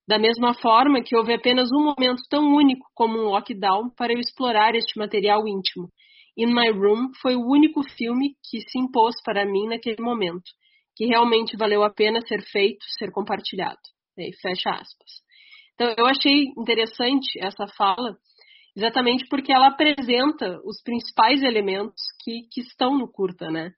Da 0.08 0.18
mesma 0.18 0.54
forma 0.54 1.02
que 1.02 1.16
houve 1.16 1.34
apenas 1.34 1.70
um 1.72 1.84
momento 1.84 2.22
tão 2.30 2.44
único 2.54 2.86
como 2.94 3.18
um 3.18 3.30
lockdown 3.30 3.90
para 3.96 4.14
eu 4.14 4.20
explorar 4.20 4.76
este 4.76 4.98
material 4.98 5.48
íntimo. 5.48 5.90
In 6.38 6.54
My 6.54 6.70
Room 6.72 7.12
foi 7.22 7.36
o 7.36 7.46
único 7.46 7.84
filme 7.84 8.36
que 8.50 8.62
se 8.62 8.80
impôs 8.80 9.16
para 9.24 9.46
mim 9.46 9.68
naquele 9.68 10.02
momento, 10.02 10.50
que 10.96 11.06
realmente 11.06 11.58
valeu 11.58 11.84
a 11.84 11.90
pena 11.90 12.22
ser 12.22 12.42
feito, 12.44 12.84
ser 12.98 13.12
compartilhado. 13.12 13.80
E 14.18 14.32
fecha 14.42 14.70
aspas. 14.70 15.22
Então, 15.74 15.94
eu 15.98 16.06
achei 16.06 16.46
interessante 16.58 17.40
essa 17.40 17.66
fala, 17.76 18.16
exatamente 18.76 19.26
porque 19.28 19.52
ela 19.52 19.68
apresenta 19.68 20.60
os 20.64 20.82
principais 20.84 21.42
elementos 21.42 22.02
que, 22.24 22.48
que 22.52 22.62
estão 22.62 22.98
no 22.98 23.12
curta, 23.12 23.50
né? 23.50 23.72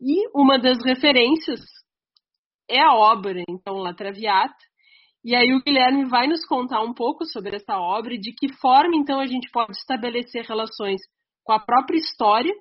E 0.00 0.28
uma 0.34 0.58
das 0.58 0.78
referências 0.84 1.60
é 2.68 2.80
a 2.80 2.94
obra, 2.94 3.42
então, 3.48 3.78
La 3.78 3.92
Traviata. 3.92 4.54
E 5.22 5.34
aí 5.34 5.52
o 5.52 5.62
Guilherme 5.62 6.06
vai 6.06 6.26
nos 6.26 6.46
contar 6.46 6.82
um 6.82 6.94
pouco 6.94 7.26
sobre 7.26 7.56
essa 7.56 7.78
obra 7.78 8.14
e 8.14 8.20
de 8.20 8.32
que 8.32 8.52
forma, 8.54 8.96
então, 8.96 9.20
a 9.20 9.26
gente 9.26 9.50
pode 9.50 9.72
estabelecer 9.72 10.44
relações 10.46 11.00
com 11.50 11.54
a 11.54 11.58
própria 11.58 11.98
história 11.98 12.54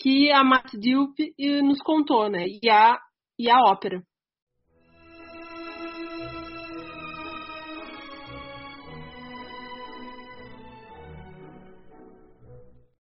que 0.00 0.30
a 0.30 0.44
Matt 0.44 0.70
Dilp 0.78 1.18
eh, 1.18 1.60
nos 1.62 1.82
contou, 1.82 2.30
né? 2.30 2.44
E 2.62 2.70
a, 2.70 2.96
e 3.36 3.50
a 3.50 3.58
ópera. 3.58 4.00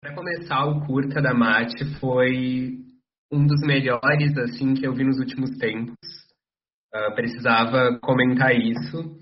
Para 0.00 0.14
começar, 0.14 0.64
o 0.64 0.86
curta 0.86 1.20
da 1.20 1.34
Mate 1.34 1.84
foi 2.00 2.78
um 3.30 3.46
dos 3.46 3.60
melhores 3.66 4.34
assim 4.38 4.72
que 4.72 4.86
eu 4.86 4.94
vi 4.94 5.04
nos 5.04 5.18
últimos 5.18 5.50
tempos. 5.58 5.94
Uh, 6.94 7.14
precisava 7.14 7.98
comentar 8.00 8.56
isso. 8.56 9.18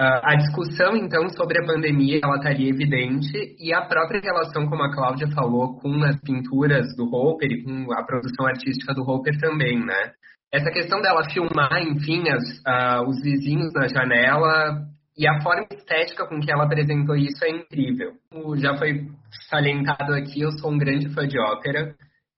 Uh, 0.00 0.22
a 0.22 0.36
discussão, 0.36 0.96
então, 0.96 1.28
sobre 1.30 1.58
a 1.58 1.66
pandemia, 1.66 2.20
ela 2.22 2.36
estaria 2.36 2.70
evidente, 2.70 3.56
e 3.58 3.74
a 3.74 3.82
própria 3.82 4.20
relação, 4.20 4.68
como 4.68 4.84
a 4.84 4.94
Cláudia 4.94 5.26
falou, 5.34 5.76
com 5.80 6.04
as 6.04 6.16
pinturas 6.20 6.86
do 6.96 7.12
Hopper 7.12 7.50
e 7.50 7.64
com 7.64 7.92
a 7.92 8.04
produção 8.04 8.46
artística 8.46 8.94
do 8.94 9.02
Hopper 9.02 9.36
também, 9.40 9.84
né? 9.84 10.12
Essa 10.52 10.70
questão 10.70 11.02
dela 11.02 11.28
filmar, 11.28 11.82
enfim, 11.82 12.28
as, 12.28 12.44
uh, 12.60 13.08
os 13.08 13.20
vizinhos 13.20 13.72
na 13.74 13.88
janela 13.88 14.86
e 15.16 15.26
a 15.26 15.40
forma 15.42 15.66
estética 15.72 16.28
com 16.28 16.38
que 16.38 16.52
ela 16.52 16.62
apresentou 16.62 17.16
isso 17.16 17.44
é 17.44 17.50
incrível. 17.50 18.12
Já 18.58 18.78
foi 18.78 19.08
salientado 19.50 20.14
aqui, 20.14 20.42
eu 20.42 20.52
sou 20.52 20.70
um 20.70 20.78
grande 20.78 21.12
fã 21.12 21.26
de 21.26 21.40
ópera, 21.40 21.92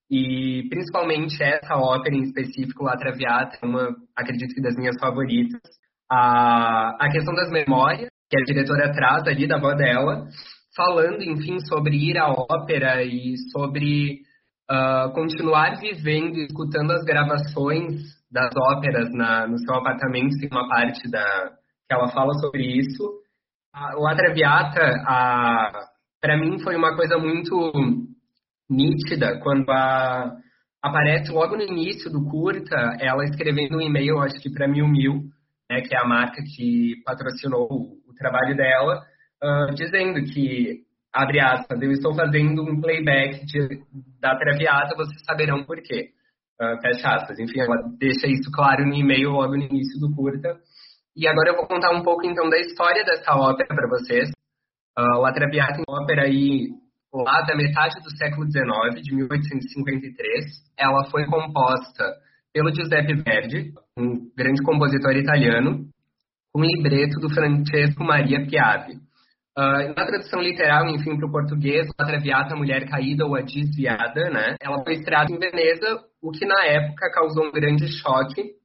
e 0.09 0.67
principalmente 0.67 1.41
essa 1.43 1.75
ópera 1.77 2.15
em 2.15 2.23
específico, 2.23 2.85
La 2.85 2.97
Traviata, 2.97 3.55
é 3.61 3.65
uma, 3.67 3.95
acredito 4.17 4.55
que 4.55 4.61
das 4.63 4.75
minhas 4.75 4.99
favoritas 4.99 5.61
a, 6.11 6.97
a 6.99 7.09
questão 7.09 7.33
das 7.33 7.49
memórias, 7.49 8.09
que 8.29 8.37
a 8.37 8.43
diretora 8.43 8.91
traz 8.91 9.25
ali 9.27 9.47
da 9.47 9.55
avó 9.55 9.73
dela, 9.73 10.27
falando, 10.75 11.21
enfim, 11.21 11.57
sobre 11.61 11.95
ir 11.95 12.17
à 12.17 12.29
ópera 12.29 13.01
e 13.03 13.35
sobre 13.51 14.19
uh, 14.69 15.11
continuar 15.13 15.79
vivendo 15.79 16.37
escutando 16.37 16.91
as 16.91 17.03
gravações 17.05 18.01
das 18.29 18.51
óperas 18.57 19.09
na, 19.13 19.47
no 19.47 19.57
seu 19.59 19.75
apartamento, 19.75 20.37
tem 20.37 20.49
uma 20.51 20.67
parte 20.67 21.09
da, 21.09 21.51
que 21.87 21.93
ela 21.93 22.09
fala 22.09 22.33
sobre 22.35 22.63
isso. 22.77 23.03
O 23.97 24.05
Atraviata, 24.05 24.81
para 26.21 26.37
mim, 26.37 26.59
foi 26.59 26.75
uma 26.75 26.93
coisa 26.95 27.17
muito 27.17 27.71
nítida 28.69 29.39
quando 29.41 29.69
a, 29.69 30.31
aparece 30.81 31.31
logo 31.31 31.55
no 31.55 31.63
início 31.63 32.11
do 32.11 32.25
curta, 32.29 32.97
ela 32.99 33.23
escrevendo 33.23 33.77
um 33.77 33.81
e-mail, 33.81 34.19
acho 34.19 34.39
que 34.39 34.51
para 34.51 34.67
Mil 34.67 34.87
Mil, 34.87 35.23
né, 35.71 35.81
que 35.81 35.95
é 35.95 35.99
a 35.99 36.05
marca 36.05 36.41
que 36.43 37.01
patrocinou 37.05 37.67
o, 37.71 38.13
trabalho 38.21 38.55
dela, 38.55 39.01
uh, 39.41 39.73
dizendo 39.73 40.21
que, 40.31 40.81
abre 41.11 41.39
aspas, 41.39 41.81
eu 41.81 41.91
estou 41.91 42.13
fazendo 42.13 42.61
um 42.61 42.79
playback 42.79 43.43
de, 43.45 43.81
da 44.19 44.35
Traviata, 44.35 44.95
vocês 44.95 45.19
saberão 45.25 45.63
por 45.63 45.81
quê. 45.81 46.09
Uh, 46.61 46.79
fecha 46.81 47.15
aspas. 47.15 47.39
Enfim, 47.39 47.61
ela 47.61 47.77
deixa 47.97 48.27
isso 48.27 48.51
claro 48.53 48.85
no 48.85 48.93
e-mail 48.93 49.31
logo 49.31 49.55
no 49.55 49.63
início 49.63 49.99
do 49.99 50.13
curta. 50.13 50.59
E 51.15 51.27
agora 51.27 51.49
eu 51.49 51.55
vou 51.55 51.65
contar 51.65 51.89
um 51.95 52.03
pouco, 52.03 52.27
então, 52.27 52.47
da 52.47 52.59
história 52.59 53.03
dessa 53.03 53.33
ópera 53.33 53.69
para 53.69 53.89
vocês. 53.89 54.29
Uh, 54.99 55.21
La 55.21 55.33
Traviata 55.33 55.79
é 55.79 55.83
uma 55.87 56.03
ópera 56.03 56.25
aí 56.25 56.67
lá 57.11 57.41
da 57.41 57.55
metade 57.55 57.99
do 58.03 58.15
século 58.17 58.45
XIX, 58.45 59.01
de 59.01 59.15
1853. 59.15 60.45
Ela 60.77 61.09
foi 61.09 61.25
composta 61.25 62.05
pelo 62.53 62.73
Giuseppe 62.73 63.13
Verdi, 63.13 63.73
um 63.97 64.29
grande 64.35 64.61
compositor 64.63 65.15
italiano, 65.15 65.87
com 66.53 66.61
libreto 66.61 67.19
do 67.19 67.29
Francesco 67.29 68.03
Maria 68.03 68.45
Piave. 68.45 68.95
Uh, 69.57 69.93
na 69.95 70.05
tradução 70.05 70.41
literal, 70.41 70.87
enfim, 70.87 71.17
para 71.17 71.27
o 71.27 71.31
português, 71.31 71.87
a 71.97 72.05
Traviata, 72.05 72.55
Mulher 72.55 72.87
Caída 72.89 73.25
ou 73.25 73.35
A 73.35 73.41
Desviada, 73.41 74.29
né? 74.29 74.55
Ela 74.61 74.81
foi 74.83 74.93
estreada 74.93 75.31
em 75.31 75.37
Veneza, 75.37 76.03
o 76.21 76.31
que 76.31 76.45
na 76.45 76.65
época 76.65 77.11
causou 77.11 77.47
um 77.47 77.51
grande 77.51 77.87
choque. 77.99 78.55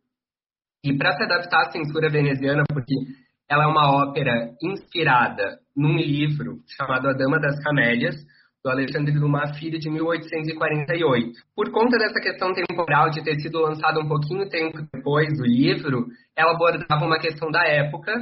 E 0.84 0.96
para 0.96 1.12
se 1.16 1.24
adaptar 1.24 1.66
à 1.66 1.72
censura 1.72 2.08
veneziana, 2.08 2.62
porque 2.68 2.94
ela 3.48 3.64
é 3.64 3.66
uma 3.66 3.90
ópera 3.90 4.52
inspirada 4.62 5.58
num 5.76 5.96
livro 5.96 6.60
chamado 6.76 7.08
A 7.08 7.12
Dama 7.12 7.40
das 7.40 7.60
Camélias, 7.62 8.14
do 8.66 8.70
Alexandre 8.70 9.12
Dumas 9.12 9.56
Filho, 9.56 9.78
de 9.78 9.88
1848. 9.88 11.38
Por 11.54 11.70
conta 11.70 11.96
dessa 11.96 12.20
questão 12.20 12.52
temporal 12.52 13.10
de 13.10 13.22
ter 13.22 13.38
sido 13.38 13.60
lançada 13.60 14.00
um 14.00 14.08
pouquinho 14.08 14.48
tempo 14.48 14.78
depois 14.92 15.28
do 15.38 15.46
livro, 15.46 16.06
ela 16.36 16.50
abordava 16.50 17.04
uma 17.04 17.20
questão 17.20 17.48
da 17.48 17.62
época 17.64 18.12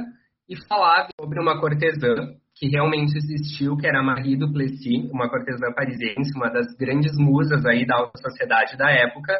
e 0.47 0.55
falava 0.67 1.07
sobre 1.19 1.41
uma 1.41 1.59
cortesã 1.59 2.13
que 2.53 2.69
realmente 2.69 3.17
existiu, 3.17 3.75
que 3.75 3.87
era 3.87 4.03
Marie 4.03 4.37
Duplessis, 4.37 5.09
uma 5.11 5.27
cortesã 5.27 5.73
parisiense, 5.75 6.31
uma 6.35 6.51
das 6.51 6.67
grandes 6.77 7.17
musas 7.17 7.65
aí 7.65 7.83
da 7.83 7.95
alta 7.95 8.19
sociedade 8.19 8.77
da 8.77 8.91
época. 8.91 9.33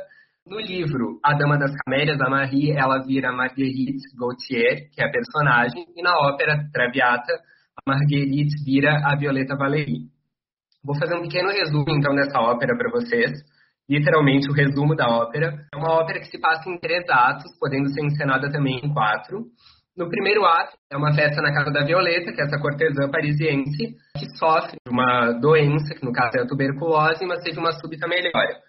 No 0.47 0.59
livro 0.59 1.19
A 1.23 1.35
Dama 1.35 1.59
das 1.59 1.71
Camélias, 1.83 2.19
a 2.19 2.29
Marie, 2.31 2.71
ela 2.71 2.97
vira 3.05 3.31
Marguerite 3.31 4.09
Gautier, 4.17 4.89
que 4.91 5.01
é 5.01 5.05
a 5.05 5.11
personagem, 5.11 5.85
e 5.95 6.01
na 6.01 6.17
ópera 6.17 6.67
Traviata, 6.73 7.31
a 7.77 7.91
Marguerite 7.91 8.55
vira 8.65 9.01
a 9.05 9.15
Violeta 9.15 9.55
Valéry. 9.55 10.14
Vou 10.85 10.95
fazer 10.99 11.15
um 11.15 11.23
pequeno 11.23 11.49
resumo, 11.49 11.85
então, 11.89 12.13
dessa 12.13 12.39
ópera 12.39 12.77
para 12.77 12.91
vocês. 12.91 13.31
Literalmente, 13.89 14.49
o 14.49 14.53
resumo 14.53 14.95
da 14.95 15.07
ópera. 15.07 15.65
É 15.73 15.77
uma 15.77 15.91
ópera 15.93 16.19
que 16.19 16.27
se 16.27 16.39
passa 16.39 16.69
em 16.69 16.77
três 16.77 17.03
atos, 17.09 17.57
podendo 17.59 17.89
ser 17.89 18.05
encenada 18.05 18.51
também 18.51 18.79
em 18.83 18.93
quatro. 18.93 19.45
No 19.97 20.09
primeiro 20.09 20.45
ato, 20.45 20.77
é 20.91 20.97
uma 20.97 21.13
festa 21.13 21.41
na 21.41 21.53
casa 21.53 21.71
da 21.71 21.83
Violeta, 21.85 22.31
que 22.31 22.41
é 22.41 22.43
essa 22.43 22.59
cortesã 22.59 23.09
parisiense, 23.09 23.95
que 24.17 24.29
sofre 24.37 24.77
de 24.85 24.91
uma 24.91 25.31
doença, 25.39 25.95
que 25.95 26.05
no 26.05 26.11
caso 26.11 26.37
é 26.37 26.41
a 26.41 26.47
tuberculose, 26.47 27.25
mas 27.25 27.41
teve 27.41 27.59
uma 27.59 27.71
súbita 27.71 28.07
melhora. 28.07 28.59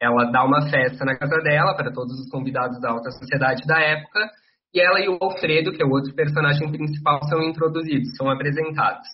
Ela 0.00 0.30
dá 0.30 0.44
uma 0.44 0.68
festa 0.68 1.04
na 1.04 1.16
casa 1.16 1.38
dela 1.42 1.74
para 1.74 1.90
todos 1.90 2.12
os 2.20 2.30
convidados 2.30 2.80
da 2.80 2.90
alta 2.90 3.10
sociedade 3.10 3.66
da 3.66 3.80
época, 3.80 4.28
e 4.74 4.80
ela 4.80 5.00
e 5.00 5.08
o 5.08 5.18
Alfredo, 5.20 5.72
que 5.72 5.82
é 5.82 5.86
o 5.86 5.90
outro 5.90 6.14
personagem 6.14 6.70
principal, 6.70 7.22
são 7.24 7.42
introduzidos, 7.42 8.14
são 8.16 8.28
apresentados. 8.28 9.08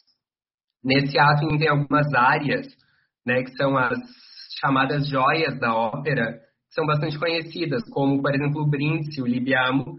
Nesse 0.83 1.19
ato 1.19 1.47
tem 1.59 1.69
algumas 1.69 2.07
áreas, 2.15 2.67
né, 3.27 3.43
que 3.43 3.53
são 3.57 3.77
as 3.77 3.99
chamadas 4.61 5.09
joias 5.09 5.59
da 5.59 5.75
ópera, 5.75 6.33
que 6.33 6.75
são 6.75 6.87
bastante 6.87 7.19
conhecidas, 7.19 7.83
como, 7.91 8.23
por 8.23 8.35
exemplo, 8.35 8.63
o 8.63 8.69
Brindisi, 8.69 9.21
o 9.21 9.27
Libiamo, 9.27 9.97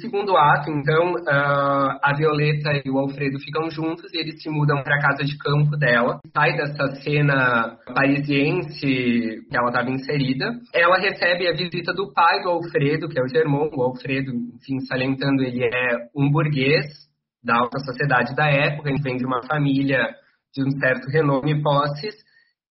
segundo 0.00 0.36
ato, 0.36 0.70
então, 0.70 1.12
uh, 1.12 1.98
a 2.02 2.14
Violeta 2.16 2.70
e 2.84 2.90
o 2.90 2.98
Alfredo 2.98 3.38
ficam 3.38 3.70
juntos 3.70 4.12
e 4.12 4.18
eles 4.18 4.42
se 4.42 4.48
mudam 4.48 4.82
para 4.82 4.96
a 4.96 5.00
casa 5.00 5.24
de 5.24 5.36
campo 5.38 5.76
dela. 5.76 6.20
Sai 6.34 6.56
dessa 6.56 6.86
cena 7.02 7.78
parisiense 7.94 8.80
que 8.80 9.56
ela 9.56 9.68
estava 9.68 9.90
inserida. 9.90 10.52
Ela 10.74 10.98
recebe 10.98 11.48
a 11.48 11.52
visita 11.52 11.92
do 11.92 12.12
pai 12.12 12.42
do 12.42 12.48
Alfredo, 12.48 13.08
que 13.08 13.18
é 13.18 13.22
o 13.22 13.28
Germão. 13.28 13.70
O 13.72 13.82
Alfredo, 13.82 14.32
enfim, 14.32 14.80
salientando, 14.80 15.42
ele 15.42 15.64
é 15.64 15.96
um 16.16 16.30
burguês 16.30 16.86
da 17.42 17.56
alta 17.56 17.78
sociedade 17.78 18.34
da 18.34 18.50
época, 18.50 18.90
ele 18.90 19.02
vem 19.02 19.16
de 19.16 19.24
uma 19.24 19.42
família 19.46 20.06
de 20.54 20.62
um 20.62 20.70
certo 20.78 21.08
renome 21.10 21.52
e 21.52 21.62
posses. 21.62 22.14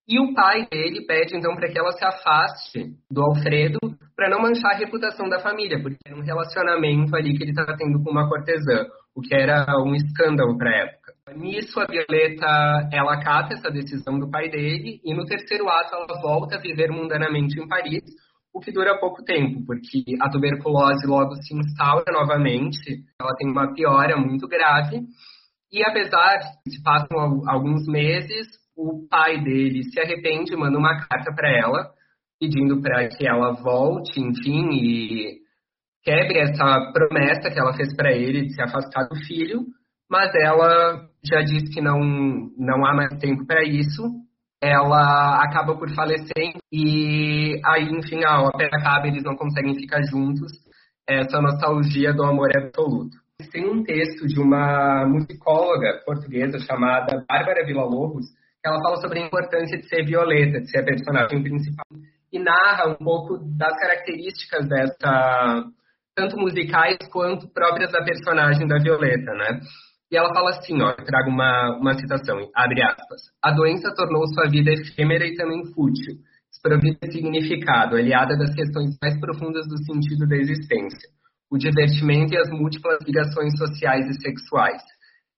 E 0.08 0.20
o 0.20 0.34
pai 0.34 0.68
dele 0.72 1.06
pede 1.06 1.38
então 1.38 1.56
para 1.56 1.70
que 1.70 1.78
ela 1.78 1.92
se 1.92 2.04
afaste 2.04 2.96
do 3.12 3.22
Alfredo 3.22 3.78
para 4.20 4.30
não 4.30 4.42
manchar 4.42 4.74
a 4.74 4.78
reputação 4.78 5.30
da 5.30 5.40
família, 5.40 5.82
porque 5.82 5.96
era 6.06 6.14
um 6.14 6.22
relacionamento 6.22 7.16
ali 7.16 7.38
que 7.38 7.42
ele 7.42 7.52
estava 7.52 7.78
tendo 7.78 8.04
com 8.04 8.12
uma 8.12 8.28
cortesã, 8.28 8.86
o 9.16 9.22
que 9.22 9.34
era 9.34 9.66
um 9.82 9.96
escândalo 9.96 10.58
para 10.58 10.72
a 10.72 10.78
época. 10.80 11.14
Nisso, 11.38 11.80
a 11.80 11.86
Violeta, 11.86 12.90
ela 12.92 13.14
acata 13.14 13.54
essa 13.54 13.72
decisão 13.72 14.20
do 14.20 14.30
pai 14.30 14.50
dele 14.50 15.00
e 15.06 15.14
no 15.14 15.24
terceiro 15.24 15.70
ato 15.70 15.96
ela 15.96 16.22
volta 16.22 16.58
a 16.58 16.60
viver 16.60 16.92
mundanamente 16.92 17.58
em 17.58 17.66
Paris, 17.66 18.04
o 18.54 18.60
que 18.60 18.74
dura 18.74 19.00
pouco 19.00 19.24
tempo, 19.24 19.66
porque 19.66 20.04
a 20.20 20.30
tuberculose 20.30 21.08
logo 21.08 21.36
se 21.36 21.56
instaura 21.56 22.12
novamente, 22.12 23.06
ela 23.22 23.34
tem 23.38 23.50
uma 23.50 23.74
piora 23.74 24.18
muito 24.18 24.50
grave, 24.50 25.00
e 25.72 25.82
apesar 25.82 26.40
de 26.68 26.76
se 26.76 26.84
passam 26.84 27.48
alguns 27.48 27.88
meses, 27.88 28.48
o 28.76 29.08
pai 29.10 29.42
dele 29.42 29.82
se 29.84 29.98
arrepende, 29.98 30.58
manda 30.58 30.78
uma 30.78 31.08
carta 31.08 31.34
para 31.34 31.50
ela, 31.50 31.98
pedindo 32.40 32.82
para 32.82 33.08
que 33.10 33.28
ela 33.28 33.54
volte, 33.62 34.20
enfim, 34.20 34.70
e 34.72 35.40
quebre 36.04 36.40
essa 36.40 36.92
promessa 36.94 37.50
que 37.52 37.60
ela 37.60 37.74
fez 37.74 37.94
para 37.96 38.12
ele 38.12 38.46
de 38.46 38.54
se 38.54 38.62
afastar 38.62 39.08
do 39.08 39.16
filho, 39.16 39.66
mas 40.10 40.32
ela 40.36 41.08
já 41.24 41.42
disse 41.42 41.72
que 41.72 41.82
não, 41.82 42.00
não 42.58 42.86
há 42.86 42.96
mais 42.96 43.20
tempo 43.20 43.46
para 43.46 43.64
isso. 43.64 44.04
Ela 44.62 45.42
acaba 45.44 45.78
por 45.78 45.90
falecer 45.94 46.54
e 46.72 47.60
aí, 47.66 47.90
enfim, 47.92 48.24
a 48.26 48.42
ópera 48.42 48.78
acaba, 48.78 49.08
eles 49.08 49.24
não 49.24 49.36
conseguem 49.36 49.76
ficar 49.76 50.02
juntos. 50.04 50.52
Essa 51.08 51.42
nostalgia 51.42 52.14
do 52.14 52.24
amor 52.24 52.50
absoluto. 52.56 53.18
Tem 53.52 53.68
um 53.68 53.84
texto 53.84 54.28
de 54.28 54.40
uma 54.40 55.08
musicóloga 55.08 56.02
portuguesa 56.06 56.60
chamada 56.60 57.24
Bárbara 57.28 57.66
Villa-Lobos, 57.66 58.26
ela 58.66 58.82
fala 58.82 58.98
sobre 58.98 59.20
a 59.20 59.26
importância 59.26 59.78
de 59.78 59.88
ser 59.88 60.06
Violeta, 60.06 60.60
de 60.60 60.70
ser 60.70 60.80
a 60.80 60.84
personagem 60.84 61.42
principal, 61.42 61.86
e 62.32 62.40
narra 62.40 62.90
um 62.90 62.96
pouco 62.96 63.38
das 63.58 63.76
características 63.80 64.68
dessa, 64.68 65.64
tanto 66.16 66.38
musicais 66.38 66.98
quanto 67.12 67.48
próprias 67.50 67.92
da 67.92 68.04
personagem 68.04 68.68
da 68.68 68.78
Violeta, 68.78 69.34
né? 69.34 69.60
E 70.12 70.18
ela 70.18 70.34
fala 70.34 70.50
assim, 70.50 70.82
ó, 70.82 70.94
trago 70.94 71.30
uma, 71.30 71.78
uma 71.80 71.94
citação, 71.94 72.50
abre 72.56 72.82
aspas. 72.82 73.22
A 73.44 73.52
doença 73.52 73.94
tornou 73.96 74.28
sua 74.28 74.50
vida 74.50 74.72
efêmera 74.72 75.26
e 75.26 75.36
também 75.36 75.64
fútil, 75.74 76.16
desprovida 76.50 77.08
de 77.08 77.14
significado, 77.14 77.96
aliada 77.96 78.36
das 78.36 78.54
questões 78.56 78.98
mais 79.02 79.20
profundas 79.20 79.68
do 79.68 79.78
sentido 79.86 80.28
da 80.28 80.36
existência. 80.36 81.10
o 81.52 81.58
divertimento 81.58 82.34
e 82.34 82.38
as 82.38 82.50
múltiplas 82.50 83.00
ligações 83.06 83.58
sociais 83.58 84.06
e 84.08 84.22
sexuais. 84.22 84.82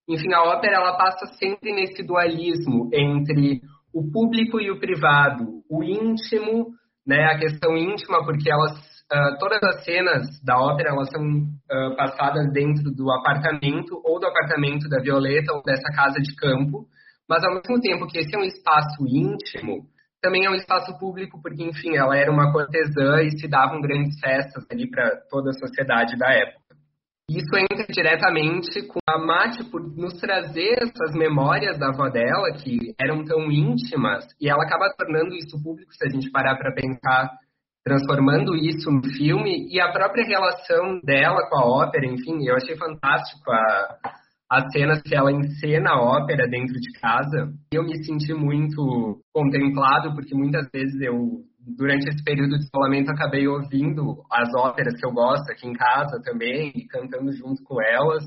Enfim, 0.08 0.34
a 0.34 0.44
ópera 0.44 0.76
ela 0.76 0.98
passa 0.98 1.26
sempre 1.38 1.74
nesse 1.74 2.04
dualismo 2.04 2.90
entre 2.94 3.62
o 3.94 4.12
público 4.12 4.60
e 4.60 4.70
o 4.70 4.80
privado, 4.80 5.64
o 5.70 5.84
íntimo, 5.84 6.68
né, 7.06 7.26
a 7.26 7.38
questão 7.38 7.76
íntima, 7.76 8.24
porque 8.24 8.50
elas, 8.50 8.78
uh, 9.12 9.38
todas 9.40 9.62
as 9.64 9.84
cenas 9.84 10.28
da 10.44 10.60
ópera 10.60 10.90
elas 10.90 11.10
são 11.10 11.22
uh, 11.22 11.96
passadas 11.96 12.52
dentro 12.52 12.92
do 12.92 13.12
apartamento 13.12 14.02
ou 14.04 14.20
do 14.20 14.28
apartamento 14.28 14.88
da 14.90 15.02
Violeta 15.02 15.54
ou 15.54 15.64
dessa 15.64 15.90
casa 15.96 16.20
de 16.20 16.36
campo, 16.36 16.86
mas 17.28 17.44
ao 17.44 17.56
mesmo 17.56 17.80
tempo 17.82 18.08
que 18.08 18.20
esse 18.20 18.36
é 18.36 18.40
um 18.40 18.44
espaço 18.44 19.06
íntimo, 19.08 19.86
também 20.22 20.46
é 20.46 20.50
um 20.50 20.56
espaço 20.56 20.96
público, 21.00 21.42
porque, 21.42 21.64
enfim, 21.64 21.98
ela 21.98 22.16
era 22.16 22.32
uma 22.32 22.52
cortesã 22.52 23.24
e 23.24 23.32
se 23.40 23.48
davam 23.48 23.82
grandes 23.82 24.20
festas 24.20 24.64
ali 24.72 24.88
para 24.90 25.20
toda 25.30 25.50
a 25.50 25.54
sociedade 25.54 26.16
da 26.16 26.32
época. 26.32 26.61
Isso 27.32 27.56
entra 27.56 27.86
diretamente 27.89 28.86
com 28.88 29.00
a 29.08 29.17
Mate 29.17 29.63
por 29.72 29.82
nos 29.96 30.20
trazer 30.20 30.84
essas 30.84 31.15
memórias 31.15 31.80
da 31.80 31.88
avó 31.88 32.10
dela, 32.10 32.52
que 32.52 32.94
eram 33.00 33.24
tão 33.24 33.50
íntimas, 33.50 34.26
e 34.39 34.50
ela 34.50 34.63
acaba 34.63 34.94
tornando 34.98 35.34
isso 35.36 35.62
público, 35.63 35.94
se 35.94 36.06
a 36.06 36.10
gente 36.10 36.30
parar 36.30 36.58
para 36.58 36.74
pensar, 36.74 37.32
transformando 37.86 38.54
isso 38.54 38.91
no 38.91 39.04
filme, 39.15 39.67
e 39.72 39.80
a 39.80 39.94
própria 39.94 40.26
relação 40.26 41.00
dela 41.06 41.48
com 41.50 41.58
a 41.58 41.65
ópera, 41.65 42.06
enfim, 42.06 42.46
eu 42.46 42.56
achei 42.56 42.76
fantástico 42.76 43.50
a, 43.50 43.98
as 44.52 44.70
cenas 44.74 45.02
que 45.02 45.15
ela 45.15 45.32
encena 45.32 45.91
a 45.91 46.02
ópera 46.02 46.46
dentro 46.50 46.74
de 46.74 46.91
casa. 47.00 47.54
Eu 47.72 47.84
me 47.84 48.04
senti 48.04 48.34
muito 48.34 49.22
contemplado, 49.34 50.13
porque 50.13 50.36
muitas 50.36 50.67
vezes 50.74 51.00
eu, 51.00 51.46
durante 51.78 52.10
esse 52.10 52.24
período 52.24 52.58
de 52.58 52.66
isolamento, 52.66 53.12
acabei 53.12 53.48
ouvindo 53.48 54.24
as 54.32 54.50
óperas 54.56 55.00
que 55.00 55.06
eu 55.06 55.12
gosto 55.12 55.52
aqui 55.52 55.68
em 55.68 55.74
casa 55.74 56.22
também, 56.24 56.72
e 56.76 56.88
cantando 56.88 57.32
junto 57.32 57.64
com 57.64 57.82
elas. 57.82 58.24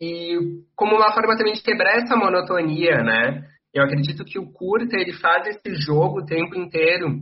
E 0.00 0.36
como 0.74 0.96
uma 0.96 1.12
forma 1.12 1.36
também 1.36 1.54
de 1.54 1.62
quebrar 1.62 1.96
essa 1.96 2.16
monotonia, 2.16 3.02
né? 3.02 3.46
Eu 3.72 3.84
acredito 3.84 4.24
que 4.24 4.38
o 4.38 4.52
curta, 4.52 4.96
ele 4.96 5.12
faz 5.14 5.46
esse 5.46 5.74
jogo 5.76 6.20
o 6.20 6.26
tempo 6.26 6.56
inteiro 6.56 7.20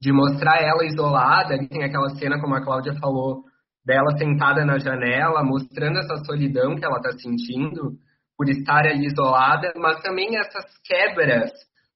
de 0.00 0.12
mostrar 0.12 0.60
ela 0.62 0.84
isolada. 0.84 1.54
Ali 1.54 1.68
tem 1.68 1.84
aquela 1.84 2.10
cena, 2.10 2.40
como 2.40 2.54
a 2.54 2.62
Cláudia 2.62 2.94
falou, 3.00 3.44
dela 3.84 4.16
sentada 4.18 4.64
na 4.64 4.78
janela, 4.78 5.42
mostrando 5.44 5.98
essa 5.98 6.16
solidão 6.24 6.76
que 6.76 6.84
ela 6.84 6.96
está 6.96 7.12
sentindo 7.12 7.98
por 8.36 8.48
estar 8.48 8.86
ali 8.86 9.06
isolada, 9.06 9.72
mas 9.76 10.02
também 10.02 10.36
essas 10.38 10.64
quebras 10.84 11.50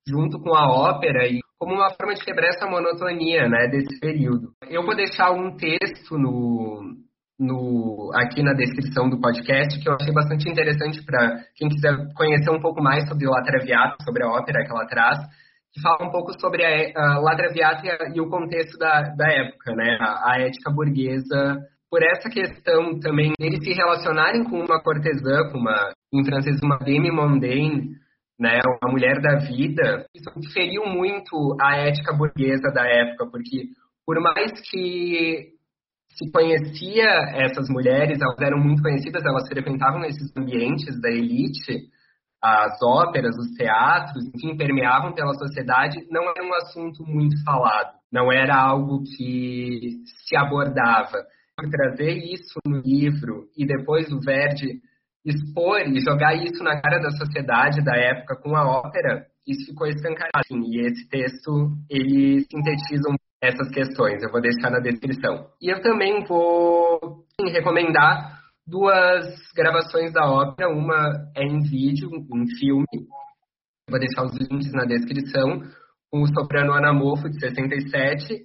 junto 0.07 0.39
com 0.41 0.55
a 0.55 0.69
ópera 0.69 1.27
e 1.27 1.41
como 1.59 1.75
uma 1.75 1.91
forma 1.95 2.15
de 2.15 2.25
quebrar 2.25 2.49
essa 2.49 2.67
monotonia, 2.67 3.49
né, 3.49 3.69
desse 3.69 3.99
período. 4.01 4.53
Eu 4.69 4.85
vou 4.85 4.95
deixar 4.95 5.31
um 5.31 5.57
texto 5.57 6.19
no, 6.19 6.95
no 7.39 8.11
aqui 8.15 8.43
na 8.43 8.53
descrição 8.53 9.09
do 9.09 9.21
podcast 9.21 9.81
que 9.81 9.89
eu 9.89 9.95
achei 9.95 10.13
bastante 10.13 10.49
interessante 10.51 11.05
para 11.05 11.45
quem 11.57 11.69
quiser 11.69 11.97
conhecer 12.15 12.51
um 12.51 12.61
pouco 12.61 12.83
mais 12.83 13.09
sobre 13.09 13.27
o 13.27 13.31
La 13.31 13.43
Traviata, 13.43 13.97
sobre 14.05 14.25
a 14.25 14.29
ópera 14.29 14.65
que 14.65 14.71
ela 14.71 14.87
traz, 14.87 15.19
que 15.73 15.81
fala 15.81 16.07
um 16.07 16.11
pouco 16.11 16.39
sobre 16.41 16.65
a, 16.65 16.93
a 16.97 17.19
La 17.21 17.37
Traviata 17.37 17.83
e, 17.85 18.17
e, 18.17 18.21
o 18.21 18.29
contexto 18.29 18.79
da, 18.79 19.03
da 19.17 19.29
época, 19.29 19.75
né, 19.75 19.99
a, 20.01 20.33
a 20.33 20.41
ética 20.41 20.71
burguesa 20.71 21.61
por 21.95 22.03
essa 22.03 22.29
questão 22.29 22.99
também 22.99 23.33
eles 23.39 23.63
se 23.63 23.73
relacionarem 23.73 24.43
com 24.43 24.59
uma 24.59 24.83
cortesã, 24.83 25.49
com 25.53 25.59
uma, 25.59 25.93
em 26.13 26.25
francês, 26.25 26.59
uma 26.61 26.77
demi-mondaine, 26.79 27.91
né, 28.39 28.59
uma 28.83 28.91
mulher 28.91 29.21
da 29.21 29.37
vida, 29.37 30.07
isso 30.15 30.31
feriu 30.53 30.87
muito 30.87 31.57
a 31.61 31.77
ética 31.77 32.13
burguesa 32.13 32.73
da 32.73 32.85
época, 32.87 33.27
porque 33.31 33.69
por 34.05 34.21
mais 34.21 34.53
que 34.71 35.55
se 36.11 36.31
conhecia 36.31 37.09
essas 37.35 37.69
mulheres, 37.69 38.19
elas 38.21 38.41
eram 38.41 38.59
muito 38.59 38.83
conhecidas, 38.83 39.25
elas 39.25 39.49
frequentavam 39.49 40.05
esses 40.05 40.35
ambientes 40.37 41.01
da 41.01 41.11
elite, 41.11 41.89
as 42.43 42.77
óperas, 42.83 43.35
os 43.37 43.57
teatros, 43.57 44.25
enfim, 44.35 44.57
permeavam 44.57 45.15
pela 45.15 45.33
sociedade, 45.35 46.07
não 46.11 46.23
era 46.29 46.45
um 46.45 46.55
assunto 46.55 47.03
muito 47.05 47.43
falado, 47.43 47.95
não 48.13 48.31
era 48.31 48.55
algo 48.55 49.03
que 49.03 50.03
se 50.27 50.37
abordava. 50.37 51.25
Trazer 51.71 52.19
isso 52.19 52.59
no 52.67 52.81
livro 52.81 53.49
e 53.57 53.65
depois 53.65 54.11
o 54.13 54.21
Verdi 54.21 54.81
expor 55.25 55.81
e 55.81 56.01
jogar 56.01 56.35
isso 56.35 56.63
na 56.63 56.81
cara 56.81 56.99
da 56.99 57.11
sociedade 57.11 57.83
da 57.83 57.97
época 57.97 58.37
com 58.37 58.55
a 58.55 58.67
ópera, 58.67 59.27
isso 59.47 59.67
ficou 59.67 59.87
escancarado. 59.87 60.33
Assim, 60.37 60.61
e 60.61 60.87
esse 60.87 61.09
texto, 61.09 61.73
ele 61.89 62.45
sintetiza 62.51 63.09
essas 63.43 63.69
questões, 63.71 64.23
eu 64.23 64.31
vou 64.31 64.41
deixar 64.41 64.71
na 64.71 64.81
descrição. 64.81 65.49
E 65.61 65.71
eu 65.71 65.81
também 65.83 66.25
vou 66.25 67.25
recomendar 67.41 68.41
duas 68.67 69.27
gravações 69.55 70.13
da 70.13 70.25
ópera, 70.31 70.71
uma 70.71 71.31
é 71.37 71.45
em 71.45 71.61
vídeo, 71.61 72.11
em 72.11 72.47
filme, 72.59 72.87
vou 73.89 74.01
deixar 74.01 74.25
os 74.25 74.33
links 74.39 74.73
na 74.73 74.85
descrição, 74.85 75.63
o 76.13 76.27
soprano 76.29 76.73
Anamorfo, 76.73 77.29
de 77.29 77.39
67, 77.39 78.45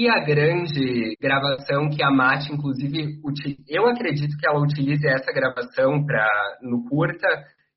e 0.00 0.08
a 0.08 0.18
grande 0.24 1.14
gravação 1.20 1.90
que 1.90 2.02
a 2.02 2.10
Mate, 2.10 2.50
inclusive, 2.50 3.20
eu 3.68 3.86
acredito 3.86 4.34
que 4.38 4.48
ela 4.48 4.58
utilize 4.58 5.06
essa 5.06 5.30
gravação 5.30 6.02
para 6.06 6.26
no 6.62 6.88
curta, 6.88 7.28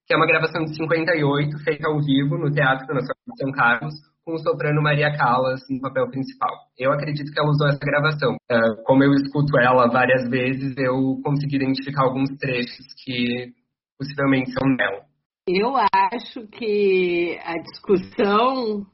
que 0.08 0.14
é 0.14 0.16
uma 0.16 0.26
gravação 0.26 0.64
de 0.64 0.74
58, 0.74 1.58
feita 1.66 1.90
ao 1.90 2.00
vivo 2.00 2.38
no 2.38 2.50
Teatro 2.50 2.88
Nacional 2.88 3.28
de 3.28 3.44
São 3.44 3.52
Carlos, 3.52 3.94
com 4.24 4.36
o 4.36 4.40
soprano 4.40 4.82
Maria 4.82 5.12
Callas 5.18 5.60
no 5.70 5.82
papel 5.82 6.10
principal. 6.12 6.56
Eu 6.80 6.94
acredito 6.94 7.30
que 7.30 7.38
ela 7.38 7.50
usou 7.50 7.68
essa 7.68 7.86
gravação. 7.86 8.38
Uh, 8.50 8.82
como 8.86 9.04
eu 9.04 9.12
escuto 9.16 9.60
ela 9.60 9.92
várias 9.92 10.30
vezes, 10.30 10.78
eu 10.78 11.20
consegui 11.26 11.58
identificar 11.58 12.04
alguns 12.04 12.30
trechos 12.38 12.86
que 13.04 13.52
possivelmente 14.00 14.50
são 14.54 14.74
dela. 14.78 15.04
Eu 15.46 15.74
acho 15.76 16.48
que 16.48 17.38
a 17.44 17.58
discussão 17.60 18.86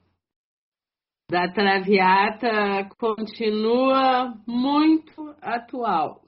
da 1.29 1.47
Traviata 1.47 2.89
continua 2.97 4.33
muito 4.47 5.35
atual. 5.39 6.25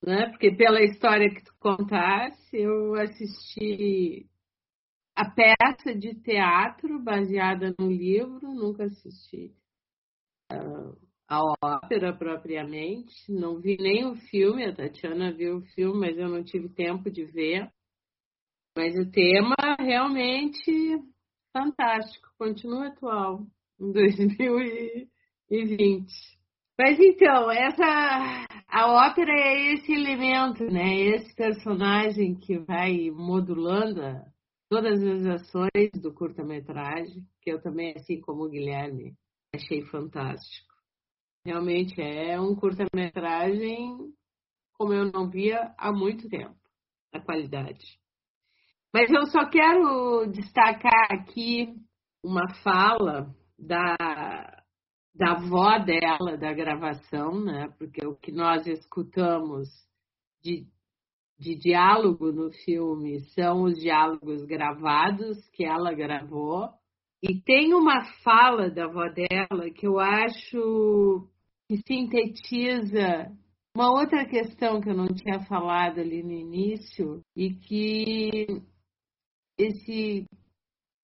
Né? 0.00 0.30
Porque 0.30 0.54
pela 0.54 0.80
história 0.80 1.28
que 1.28 1.42
tu 1.42 1.52
contaste, 1.58 2.56
eu 2.56 2.94
assisti 2.94 4.30
a 5.16 5.28
peça 5.28 5.92
de 5.92 6.14
teatro 6.22 7.02
baseada 7.02 7.74
no 7.78 7.90
livro, 7.90 8.54
nunca 8.54 8.84
assisti 8.84 9.52
uh, 10.52 10.96
a 11.28 11.42
ópera 11.60 12.16
propriamente, 12.16 13.12
não 13.28 13.60
vi 13.60 13.76
nem 13.76 14.06
o 14.06 14.14
filme, 14.14 14.64
a 14.64 14.74
Tatiana 14.74 15.32
viu 15.32 15.58
o 15.58 15.66
filme, 15.74 15.98
mas 15.98 16.16
eu 16.16 16.28
não 16.28 16.44
tive 16.44 16.68
tempo 16.68 17.10
de 17.10 17.24
ver. 17.24 17.68
Mas 18.76 18.94
o 18.96 19.10
tema 19.10 19.56
realmente 19.80 20.96
fantástico, 21.52 22.32
continua 22.38 22.86
atual 22.86 23.44
2020. 25.48 26.06
Mas 26.78 26.98
então, 26.98 27.50
essa 27.50 28.46
a 28.68 28.86
ópera 28.86 29.32
é 29.32 29.74
esse 29.74 29.92
elemento, 29.92 30.64
né? 30.64 30.98
Esse 30.98 31.34
personagem 31.34 32.34
que 32.34 32.58
vai 32.58 33.10
modulando 33.10 34.00
todas 34.68 35.02
as 35.02 35.26
ações 35.26 35.90
do 36.00 36.12
curta-metragem, 36.14 37.26
que 37.42 37.50
eu 37.50 37.60
também, 37.60 37.94
assim 37.96 38.20
como 38.20 38.44
o 38.44 38.48
Guilherme, 38.48 39.14
achei 39.54 39.82
fantástico. 39.86 40.70
Realmente 41.44 42.00
é 42.00 42.40
um 42.40 42.54
curta-metragem 42.54 44.12
como 44.74 44.92
eu 44.94 45.10
não 45.12 45.28
via 45.28 45.74
há 45.76 45.92
muito 45.92 46.28
tempo, 46.28 46.56
a 47.12 47.20
qualidade. 47.20 47.84
Mas 48.94 49.10
eu 49.10 49.26
só 49.26 49.46
quero 49.50 50.26
destacar 50.26 51.12
aqui 51.12 51.74
uma 52.24 52.48
fala 52.62 53.34
da, 53.60 53.96
da 55.14 55.32
avó 55.32 55.78
dela, 55.78 56.36
da 56.36 56.52
gravação, 56.52 57.44
né? 57.44 57.72
Porque 57.78 58.04
o 58.06 58.16
que 58.16 58.32
nós 58.32 58.66
escutamos 58.66 59.68
de, 60.42 60.66
de 61.38 61.54
diálogo 61.56 62.32
no 62.32 62.50
filme 62.64 63.20
são 63.34 63.64
os 63.64 63.78
diálogos 63.78 64.44
gravados 64.44 65.38
que 65.50 65.64
ela 65.64 65.92
gravou. 65.92 66.68
E 67.22 67.38
tem 67.42 67.74
uma 67.74 68.04
fala 68.24 68.70
da 68.70 68.84
avó 68.84 69.06
dela 69.08 69.70
que 69.70 69.86
eu 69.86 69.98
acho 69.98 71.28
que 71.68 71.76
sintetiza 71.86 73.30
uma 73.76 73.92
outra 73.92 74.26
questão 74.26 74.80
que 74.80 74.88
eu 74.88 74.96
não 74.96 75.06
tinha 75.06 75.40
falado 75.40 76.00
ali 76.00 76.22
no 76.22 76.32
início 76.32 77.20
e 77.36 77.54
que 77.54 78.62
esse 79.58 80.26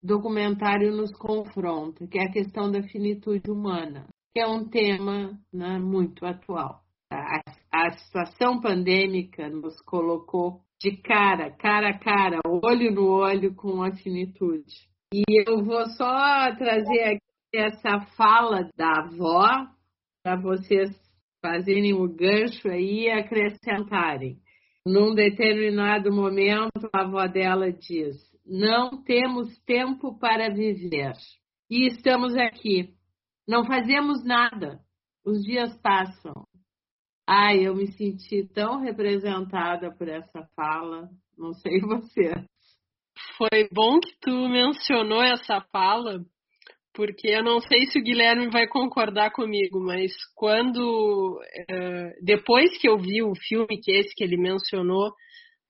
documentário 0.06 0.96
nos 0.96 1.12
confronta, 1.16 2.06
que 2.06 2.18
é 2.18 2.24
a 2.24 2.32
questão 2.32 2.70
da 2.70 2.82
finitude 2.82 3.50
humana, 3.50 4.06
que 4.32 4.40
é 4.40 4.46
um 4.46 4.68
tema 4.68 5.38
né, 5.52 5.78
muito 5.78 6.24
atual. 6.24 6.80
A, 7.12 7.40
a 7.72 7.90
situação 7.90 8.60
pandêmica 8.60 9.48
nos 9.48 9.80
colocou 9.82 10.60
de 10.80 10.96
cara, 10.98 11.50
cara 11.50 11.90
a 11.90 11.98
cara, 11.98 12.40
olho 12.46 12.92
no 12.92 13.08
olho 13.08 13.54
com 13.54 13.82
a 13.82 13.92
finitude. 13.92 14.74
E 15.12 15.22
eu 15.46 15.64
vou 15.64 15.86
só 15.90 16.54
trazer 16.56 17.02
aqui 17.02 17.20
essa 17.54 18.00
fala 18.16 18.68
da 18.76 19.00
avó 19.00 19.66
para 20.22 20.36
vocês 20.36 20.90
fazerem 21.40 21.94
o 21.94 22.08
gancho 22.08 22.68
aí 22.68 23.04
e 23.04 23.10
acrescentarem. 23.10 24.38
Num 24.84 25.14
determinado 25.14 26.12
momento, 26.12 26.88
a 26.92 27.02
avó 27.02 27.26
dela 27.26 27.72
diz: 27.72 28.16
Não 28.46 29.02
temos 29.02 29.58
tempo 29.64 30.16
para 30.18 30.48
viver. 30.48 31.12
E 31.68 31.88
estamos 31.88 32.34
aqui. 32.36 32.94
Não 33.46 33.64
fazemos 33.64 34.24
nada. 34.24 34.78
Os 35.24 35.42
dias 35.42 35.76
passam. 35.80 36.32
Ai, 37.28 37.66
eu 37.66 37.74
me 37.74 37.88
senti 37.92 38.46
tão 38.54 38.80
representada 38.80 39.92
por 39.92 40.08
essa 40.08 40.46
fala. 40.54 41.08
Não 41.36 41.52
sei 41.54 41.80
você. 41.82 42.32
Foi 43.36 43.68
bom 43.72 43.98
que 43.98 44.16
tu 44.20 44.48
mencionou 44.48 45.22
essa 45.22 45.60
fala, 45.72 46.24
porque 46.94 47.28
eu 47.28 47.42
não 47.42 47.60
sei 47.60 47.86
se 47.86 47.98
o 47.98 48.02
Guilherme 48.02 48.48
vai 48.50 48.68
concordar 48.68 49.32
comigo, 49.32 49.80
mas 49.80 50.12
quando 50.34 51.40
uh, 51.40 52.24
depois 52.24 52.78
que 52.78 52.88
eu 52.88 52.98
vi 52.98 53.22
o 53.22 53.34
filme 53.34 53.80
que 53.82 53.90
esse 53.90 54.14
que 54.14 54.22
ele 54.22 54.36
mencionou 54.36 55.12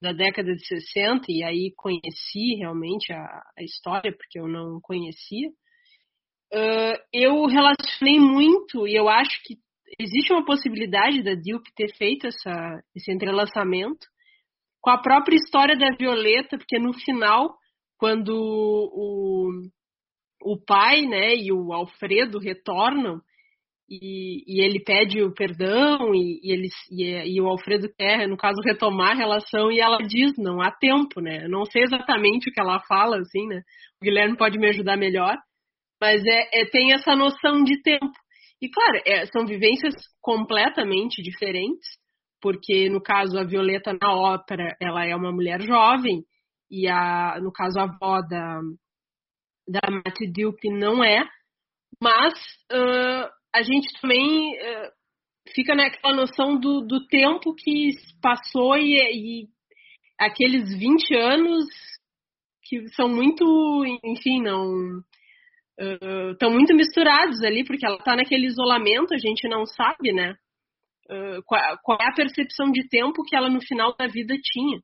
da 0.01 0.11
década 0.11 0.53
de 0.53 0.65
60 0.65 1.25
e 1.29 1.43
aí 1.43 1.73
conheci 1.75 2.55
realmente 2.57 3.11
a, 3.11 3.41
a 3.57 3.63
história 3.63 4.11
porque 4.15 4.39
eu 4.39 4.47
não 4.47 4.79
conhecia, 4.81 5.49
uh, 6.53 6.97
eu 7.11 7.45
relacionei 7.45 8.19
muito 8.19 8.87
e 8.87 8.95
eu 8.95 9.09
acho 9.09 9.41
que 9.43 9.55
existe 9.99 10.31
uma 10.31 10.45
possibilidade 10.45 11.23
da 11.23 11.33
Dilp 11.33 11.65
ter 11.75 11.93
feito 11.95 12.27
essa, 12.27 12.81
esse 12.95 13.11
entrelaçamento 13.11 14.05
com 14.81 14.91
a 14.91 15.01
própria 15.01 15.35
história 15.35 15.75
da 15.77 15.95
Violeta, 15.97 16.57
porque 16.57 16.77
no 16.77 16.93
final, 16.93 17.57
quando 17.97 18.29
o, 18.29 19.49
o 20.43 20.57
pai 20.65 21.01
né, 21.01 21.35
e 21.35 21.51
o 21.51 21.73
Alfredo 21.73 22.39
retornam, 22.39 23.19
e, 23.89 24.43
e 24.45 24.61
ele 24.61 24.83
pede 24.83 25.21
o 25.21 25.33
perdão, 25.33 26.13
e, 26.13 26.39
e, 26.43 26.51
eles, 26.51 26.73
e, 26.91 27.35
e, 27.35 27.41
o 27.41 27.47
Alfredo 27.47 27.87
quer, 27.97 28.27
no 28.27 28.35
caso, 28.35 28.61
retomar 28.61 29.11
a 29.11 29.17
relação, 29.17 29.71
e 29.71 29.79
ela 29.79 29.97
diz, 29.99 30.33
não 30.37 30.61
há 30.61 30.71
tempo, 30.71 31.21
né? 31.21 31.45
Eu 31.45 31.49
não 31.49 31.65
sei 31.65 31.83
exatamente 31.83 32.49
o 32.49 32.53
que 32.53 32.59
ela 32.59 32.79
fala, 32.81 33.17
assim, 33.19 33.47
né? 33.47 33.61
O 34.01 34.05
Guilherme 34.05 34.37
pode 34.37 34.57
me 34.57 34.67
ajudar 34.67 34.97
melhor, 34.97 35.37
mas 36.01 36.21
é, 36.25 36.61
é 36.61 36.65
tem 36.65 36.93
essa 36.93 37.15
noção 37.15 37.63
de 37.63 37.81
tempo. 37.81 38.11
E, 38.61 38.69
claro, 38.69 39.01
é, 39.05 39.25
são 39.27 39.45
vivências 39.45 39.93
completamente 40.21 41.21
diferentes, 41.21 41.87
porque 42.41 42.89
no 42.89 43.01
caso 43.01 43.37
a 43.37 43.43
Violeta 43.43 43.97
na 43.99 44.13
ópera 44.13 44.75
ela 44.81 45.05
é 45.05 45.15
uma 45.15 45.31
mulher 45.31 45.61
jovem 45.61 46.23
e 46.69 46.87
a 46.87 47.39
no 47.41 47.51
caso 47.51 47.79
a 47.79 47.83
avó 47.83 48.21
da 48.21 48.59
da 49.67 49.81
Matty 49.91 50.31
Dupe 50.31 50.69
não 50.69 51.03
é, 51.03 51.27
mas 52.01 52.33
uh, 52.71 53.29
a 53.53 53.61
gente 53.61 53.87
também 54.01 54.53
uh, 54.55 54.91
fica 55.53 55.75
naquela 55.75 56.15
noção 56.15 56.59
do, 56.59 56.81
do 56.81 57.05
tempo 57.07 57.53
que 57.55 57.91
passou 58.21 58.77
e, 58.77 58.95
e 58.95 59.47
aqueles 60.17 60.77
20 60.77 61.15
anos 61.15 61.65
que 62.63 62.87
são 62.89 63.07
muito, 63.07 63.45
enfim, 64.03 64.41
não 64.41 65.01
estão 66.31 66.49
uh, 66.49 66.53
muito 66.53 66.73
misturados 66.75 67.41
ali, 67.43 67.63
porque 67.63 67.85
ela 67.85 67.97
está 67.97 68.15
naquele 68.15 68.47
isolamento, 68.47 69.13
a 69.13 69.17
gente 69.17 69.47
não 69.47 69.65
sabe, 69.65 70.11
né? 70.11 70.35
qual, 71.45 71.61
qual, 71.83 71.97
é 72.01 72.09
a 72.09 72.13
percepção 72.13 72.69
de 72.69 72.85
tempo 72.89 73.23
que 73.25 73.35
ela 73.35 73.49
no 73.49 73.61
final 73.61 73.95
da 73.95 74.07
vida 74.07 74.35
tinha. 74.41 74.79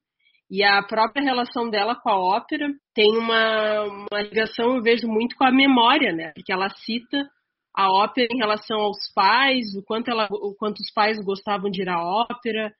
E 0.49 0.63
a 0.63 0.83
própria 0.83 1.23
relação 1.23 1.69
dela 1.69 1.95
com 1.95 2.09
a 2.09 2.17
ópera 2.17 2.67
tem 2.93 3.17
uma, 3.17 3.83
uma 3.83 4.21
ligação, 4.21 4.75
eu 4.75 4.83
vejo 4.83 5.07
muito 5.07 5.35
com 5.35 5.45
a 5.45 5.51
memória, 5.51 6.13
né? 6.13 6.31
Porque 6.35 6.51
ela 6.51 6.69
cita 6.69 7.27
a 7.75 7.91
ópera 7.91 8.27
em 8.31 8.37
relação 8.37 8.79
aos 8.79 9.11
pais, 9.13 9.75
o 9.75 9.83
quanto, 9.83 10.11
ela, 10.11 10.27
o 10.29 10.55
quanto 10.55 10.79
os 10.79 10.91
pais 10.93 11.17
gostavam 11.23 11.69
de 11.71 11.81
ir 11.81 11.89
à 11.89 11.99
ópera, 11.99 12.71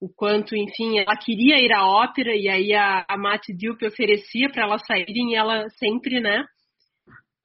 o 0.00 0.08
quanto, 0.08 0.56
enfim, 0.56 0.98
ela 0.98 1.16
queria 1.16 1.60
ir 1.60 1.72
à 1.72 1.86
ópera 1.86 2.34
e 2.34 2.48
aí 2.48 2.74
a, 2.74 3.04
a 3.08 3.16
Mate 3.18 3.52
Dilpe 3.54 3.86
oferecia 3.86 4.50
para 4.50 4.64
elas 4.64 4.82
saírem 4.86 5.32
e 5.32 5.36
ela 5.36 5.68
sempre, 5.78 6.20
né, 6.20 6.44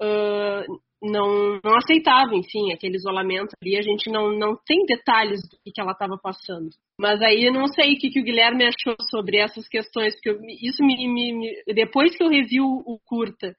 uh, 0.01 0.81
não, 1.01 1.59
não 1.63 1.75
aceitava, 1.77 2.35
enfim, 2.35 2.71
aquele 2.71 2.95
isolamento 2.95 3.51
ali, 3.61 3.77
a 3.77 3.81
gente 3.81 4.09
não, 4.09 4.31
não 4.31 4.57
tem 4.65 4.85
detalhes 4.85 5.41
do 5.41 5.57
que, 5.63 5.71
que 5.71 5.81
ela 5.81 5.91
estava 5.91 6.17
passando. 6.17 6.69
Mas 6.99 7.21
aí 7.21 7.43
eu 7.45 7.53
não 7.53 7.67
sei 7.67 7.93
o 7.93 7.97
que, 7.99 8.09
que 8.09 8.19
o 8.19 8.23
Guilherme 8.23 8.65
achou 8.65 8.95
sobre 9.09 9.37
essas 9.37 9.67
questões, 9.67 10.15
porque 10.15 10.29
eu, 10.29 10.39
isso 10.61 10.83
me, 10.83 10.95
me, 11.07 11.33
me, 11.33 11.73
Depois 11.73 12.15
que 12.15 12.23
eu 12.23 12.29
revi 12.29 12.59
o, 12.59 12.83
o, 12.85 12.99
curta, 13.05 13.55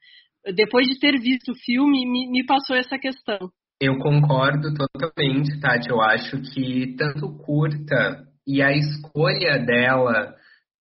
depois 0.55 0.87
de 0.87 0.99
ter 0.99 1.13
visto 1.19 1.53
o 1.53 1.59
filme, 1.65 2.07
me, 2.07 2.31
me 2.31 2.45
passou 2.47 2.77
essa 2.77 2.99
questão. 2.99 3.51
Eu 3.81 3.99
concordo 3.99 4.73
totalmente, 4.75 5.61
Tati. 5.61 5.91
Eu 5.91 6.01
acho 6.01 6.41
que 6.41 6.95
tanto 6.97 7.37
curta 7.39 8.27
e 8.47 8.63
a 8.63 8.73
escolha 8.73 9.59
dela 9.59 10.35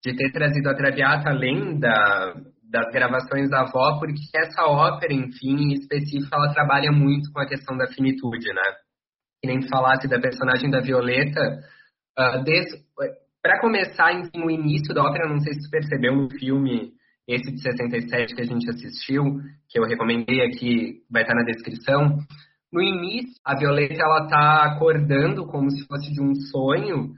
de 0.04 0.16
ter 0.16 0.32
trazido 0.32 0.70
a 0.70 0.76
Traviata 0.76 1.30
além 1.30 1.80
da, 1.80 2.36
das 2.70 2.92
gravações 2.92 3.50
da 3.50 3.62
avó, 3.62 4.00
porque 4.00 4.22
essa 4.36 4.66
ópera, 4.66 5.14
enfim, 5.14 5.56
em 5.56 5.74
específico, 5.74 6.30
ela 6.34 6.54
trabalha 6.54 6.92
muito 6.92 7.32
com 7.34 7.40
a 7.40 7.48
questão 7.48 7.76
da 7.76 7.88
finitude, 7.88 8.48
né? 8.54 8.62
Que 9.42 9.48
nem 9.48 9.68
falasse 9.68 10.08
da 10.08 10.20
personagem 10.20 10.70
da 10.70 10.80
Violeta. 10.80 11.60
Uh, 12.18 12.44
Para 13.42 13.60
começar, 13.60 14.14
enfim, 14.14 14.44
o 14.44 14.52
início 14.52 14.94
da 14.94 15.04
ópera, 15.04 15.28
não 15.28 15.40
sei 15.40 15.54
se 15.54 15.62
você 15.62 15.70
percebeu 15.70 16.16
no 16.16 16.30
filme, 16.30 16.94
esse 17.28 17.52
de 17.52 17.62
67 17.62 18.36
que 18.36 18.42
a 18.42 18.46
gente 18.46 18.70
assistiu, 18.70 19.24
que 19.70 19.80
eu 19.80 19.84
recomendei 19.84 20.42
aqui, 20.42 21.02
vai 21.10 21.24
estar 21.24 21.34
na 21.34 21.44
descrição. 21.44 22.20
No 22.72 22.82
início, 22.82 23.34
a 23.44 23.58
Violeta 23.58 24.02
ela 24.02 24.28
tá 24.28 24.64
acordando 24.66 25.48
como 25.48 25.72
se 25.72 25.86
fosse 25.88 26.12
de 26.12 26.22
um 26.22 26.36
sonho 26.36 27.14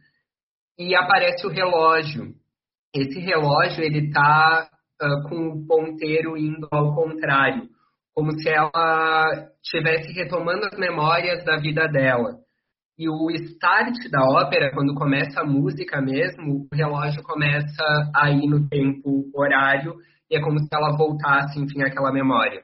e 0.77 0.95
aparece 0.95 1.45
o 1.45 1.49
relógio. 1.49 2.33
Esse 2.95 3.19
relógio 3.19 3.83
ele 3.83 4.11
tá 4.11 4.69
uh, 5.01 5.29
com 5.29 5.49
o 5.49 5.67
ponteiro 5.67 6.37
indo 6.37 6.67
ao 6.71 6.95
contrário, 6.95 7.67
como 8.13 8.31
se 8.39 8.49
ela 8.49 9.49
estivesse 9.63 10.13
retomando 10.13 10.65
as 10.65 10.77
memórias 10.77 11.43
da 11.43 11.57
vida 11.57 11.87
dela. 11.87 12.46
E 12.97 13.07
o 13.07 13.29
start 13.29 14.09
da 14.09 14.23
ópera, 14.23 14.71
quando 14.73 14.95
começa 14.95 15.41
a 15.41 15.45
música 15.45 16.01
mesmo, 16.01 16.67
o 16.71 16.75
relógio 16.75 17.21
começa 17.21 17.83
a 18.15 18.31
ir 18.31 18.47
no 18.47 18.67
tempo 18.67 19.29
horário 19.35 19.95
e 20.29 20.35
é 20.35 20.41
como 20.41 20.59
se 20.59 20.67
ela 20.71 20.97
voltasse, 20.97 21.59
enfim, 21.59 21.83
àquela 21.83 22.11
memória. 22.11 22.63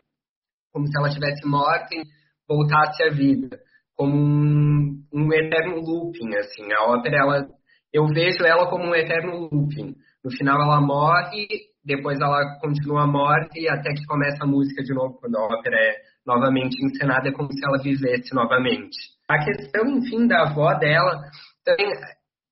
Como 0.71 0.87
se 0.87 0.97
ela 0.97 1.09
tivesse 1.09 1.45
morta 1.47 1.93
e 1.93 2.03
voltasse 2.47 3.03
à 3.03 3.09
vida. 3.09 3.59
Como 3.95 4.15
um, 4.15 5.03
um 5.13 5.33
eterno 5.33 5.75
looping, 5.75 6.35
assim. 6.35 6.73
A 6.73 6.83
ópera, 6.85 7.17
ela, 7.17 7.47
eu 7.93 8.07
vejo 8.07 8.43
ela 8.43 8.67
como 8.69 8.85
um 8.85 8.95
eterno 8.95 9.49
looping. 9.51 9.95
No 10.23 10.31
final 10.31 10.59
ela 10.61 10.81
morre 10.81 11.47
depois 11.85 12.17
ela 12.19 12.57
continua 12.59 13.05
morta 13.05 13.59
e 13.59 13.67
até 13.67 13.93
que 13.93 14.05
começa 14.05 14.43
a 14.43 14.47
música 14.47 14.81
de 14.81 14.93
novo, 14.93 15.19
quando 15.19 15.35
a 15.35 15.45
ópera 15.45 15.75
é 15.75 15.95
novamente 16.25 16.75
encenada, 16.81 17.27
é 17.27 17.33
como 17.33 17.51
se 17.51 17.59
ela 17.65 17.81
vivesse 17.81 18.33
novamente. 18.33 18.97
A 19.29 19.43
questão, 19.43 19.87
enfim, 19.87 20.27
da 20.27 20.43
avó 20.43 20.73
dela, 20.75 21.21
também 21.65 21.87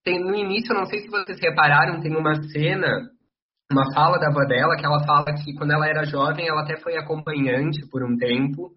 tem 0.03 0.19
no 0.19 0.35
início, 0.35 0.73
não 0.73 0.85
sei 0.85 0.99
se 0.99 1.09
vocês 1.09 1.39
repararam, 1.39 2.01
tem 2.01 2.15
uma 2.15 2.35
cena, 2.49 3.09
uma 3.71 3.93
fala 3.93 4.17
da 4.17 4.27
avó 4.27 4.43
dela, 4.45 4.75
que 4.75 4.85
ela 4.85 5.05
fala 5.05 5.25
que 5.25 5.53
quando 5.55 5.71
ela 5.71 5.87
era 5.87 6.05
jovem, 6.05 6.47
ela 6.47 6.61
até 6.61 6.77
foi 6.77 6.97
acompanhante 6.97 7.87
por 7.89 8.03
um 8.03 8.17
tempo, 8.17 8.71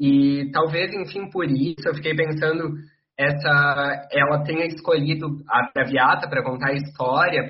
e 0.00 0.50
talvez, 0.52 0.94
enfim, 0.94 1.28
por 1.28 1.44
isso, 1.44 1.86
eu 1.86 1.94
fiquei 1.94 2.14
pensando 2.14 2.72
essa 3.18 4.06
ela 4.12 4.44
tenha 4.44 4.64
escolhido 4.66 5.26
a 5.48 5.72
Traviata 5.72 6.28
para 6.28 6.44
contar 6.44 6.68
a 6.68 6.74
história, 6.74 7.48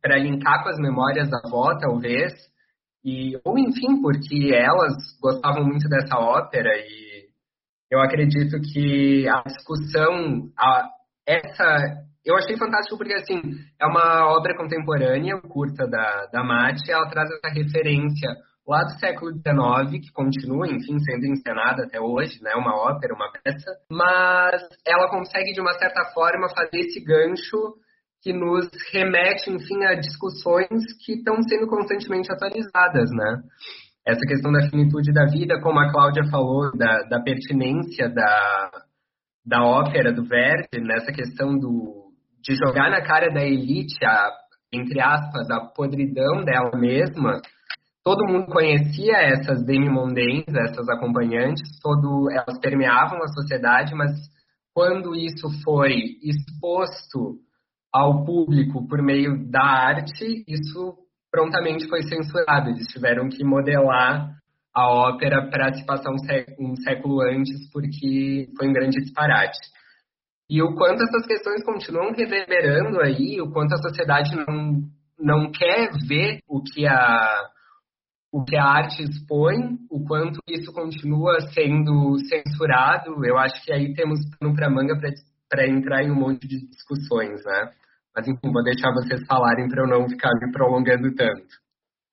para 0.00 0.16
linkar 0.16 0.62
com 0.62 0.68
as 0.68 0.78
memórias 0.78 1.28
da 1.28 1.40
avó, 1.44 1.76
talvez, 1.76 2.32
e 3.04 3.36
ou 3.44 3.58
enfim, 3.58 4.00
porque 4.00 4.54
elas 4.54 4.94
gostavam 5.20 5.64
muito 5.64 5.88
dessa 5.88 6.16
ópera 6.16 6.70
e 6.76 7.05
eu 7.90 8.00
acredito 8.00 8.60
que 8.72 9.28
a 9.28 9.42
discussão, 9.42 10.50
a, 10.58 10.88
essa 11.26 12.06
eu 12.24 12.36
achei 12.36 12.56
fantástico 12.56 12.96
porque 12.98 13.14
assim 13.14 13.40
é 13.80 13.86
uma 13.86 14.26
obra 14.36 14.56
contemporânea, 14.56 15.40
curta 15.42 15.86
da 15.86 16.26
da 16.26 16.42
Mate, 16.42 16.90
ela 16.90 17.08
traz 17.08 17.30
essa 17.30 17.54
referência 17.54 18.30
lá 18.66 18.82
do 18.82 18.98
século 18.98 19.30
XIX, 19.30 20.04
que 20.04 20.12
continua, 20.12 20.66
enfim, 20.66 20.98
sendo 20.98 21.26
encenada 21.26 21.84
até 21.84 22.00
hoje, 22.00 22.42
né, 22.42 22.52
uma 22.56 22.74
ópera, 22.74 23.14
uma 23.14 23.30
peça, 23.30 23.70
mas 23.90 24.60
ela 24.84 25.08
consegue, 25.08 25.52
de 25.52 25.60
uma 25.60 25.72
certa 25.74 26.04
forma, 26.12 26.48
fazer 26.48 26.80
esse 26.80 27.00
gancho 27.00 27.76
que 28.20 28.32
nos 28.32 28.68
remete, 28.92 29.50
enfim, 29.50 29.84
a 29.84 29.94
discussões 29.94 30.82
que 31.04 31.12
estão 31.12 31.40
sendo 31.42 31.68
constantemente 31.68 32.32
atualizadas, 32.32 33.08
né? 33.12 33.42
Essa 34.06 34.20
questão 34.20 34.52
da 34.52 34.68
finitude 34.70 35.12
da 35.12 35.24
vida, 35.26 35.60
como 35.60 35.80
a 35.80 35.90
Cláudia 35.90 36.22
falou, 36.30 36.70
da, 36.76 37.02
da 37.08 37.20
pertinência 37.20 38.08
da, 38.08 38.70
da 39.44 39.64
ópera 39.64 40.12
do 40.12 40.24
Verdi, 40.24 40.80
nessa 40.80 41.12
questão 41.12 41.58
do, 41.58 42.12
de 42.40 42.54
jogar 42.54 42.88
na 42.88 43.02
cara 43.02 43.32
da 43.32 43.44
elite, 43.44 44.04
a, 44.04 44.30
entre 44.72 45.00
aspas, 45.00 45.50
a 45.50 45.60
podridão 45.60 46.44
dela 46.44 46.70
mesma, 46.76 47.40
todo 48.04 48.26
mundo 48.26 48.46
conhecia 48.46 49.16
essas 49.16 49.64
demi-mondaines, 49.64 50.54
essas 50.54 50.88
acompanhantes, 50.88 51.68
todo, 51.82 52.30
elas 52.30 52.60
permeavam 52.60 53.18
a 53.20 53.28
sociedade, 53.28 53.92
mas 53.92 54.12
quando 54.72 55.16
isso 55.16 55.48
foi 55.64 56.16
exposto 56.22 57.40
ao 57.92 58.24
público 58.24 58.86
por 58.86 59.02
meio 59.02 59.50
da 59.50 59.64
arte, 59.64 60.44
isso 60.46 61.05
prontamente 61.36 61.86
foi 61.86 62.02
censurado. 62.02 62.70
Eles 62.70 62.86
tiveram 62.86 63.28
que 63.28 63.44
modelar 63.44 64.34
a 64.74 64.88
ópera 64.90 65.50
para 65.50 65.74
se 65.74 65.84
passar 65.84 66.10
um 66.10 66.18
século, 66.18 66.72
um 66.72 66.76
século 66.76 67.20
antes, 67.20 67.70
porque 67.70 68.48
foi 68.56 68.68
um 68.68 68.72
grande 68.72 68.98
disparate. 69.02 69.58
E 70.48 70.62
o 70.62 70.74
quanto 70.74 71.02
essas 71.02 71.26
questões 71.26 71.62
continuam 71.62 72.12
reverberando 72.12 73.00
aí, 73.00 73.38
o 73.40 73.50
quanto 73.50 73.74
a 73.74 73.82
sociedade 73.82 74.34
não, 74.34 74.82
não 75.18 75.50
quer 75.50 75.90
ver 76.08 76.40
o 76.48 76.62
que 76.62 76.86
a, 76.86 77.48
o 78.32 78.42
que 78.42 78.56
a 78.56 78.64
arte 78.64 79.02
expõe, 79.02 79.76
o 79.90 80.06
quanto 80.06 80.40
isso 80.48 80.72
continua 80.72 81.40
sendo 81.52 82.16
censurado, 82.20 83.26
eu 83.26 83.36
acho 83.36 83.62
que 83.62 83.72
aí 83.72 83.92
temos 83.92 84.20
pano 84.38 84.54
para 84.54 84.70
manga 84.70 84.98
para 85.48 85.68
entrar 85.68 86.02
em 86.02 86.10
um 86.10 86.16
monte 86.16 86.46
de 86.48 86.66
discussões, 86.68 87.44
né? 87.44 87.72
Mas 88.16 88.26
enfim, 88.26 88.50
vou 88.50 88.64
deixar 88.64 88.92
vocês 88.94 89.26
falarem 89.26 89.68
para 89.68 89.82
eu 89.82 89.86
não 89.86 90.08
ficar 90.08 90.30
me 90.40 90.50
prolongando 90.50 91.14
tanto. 91.14 91.46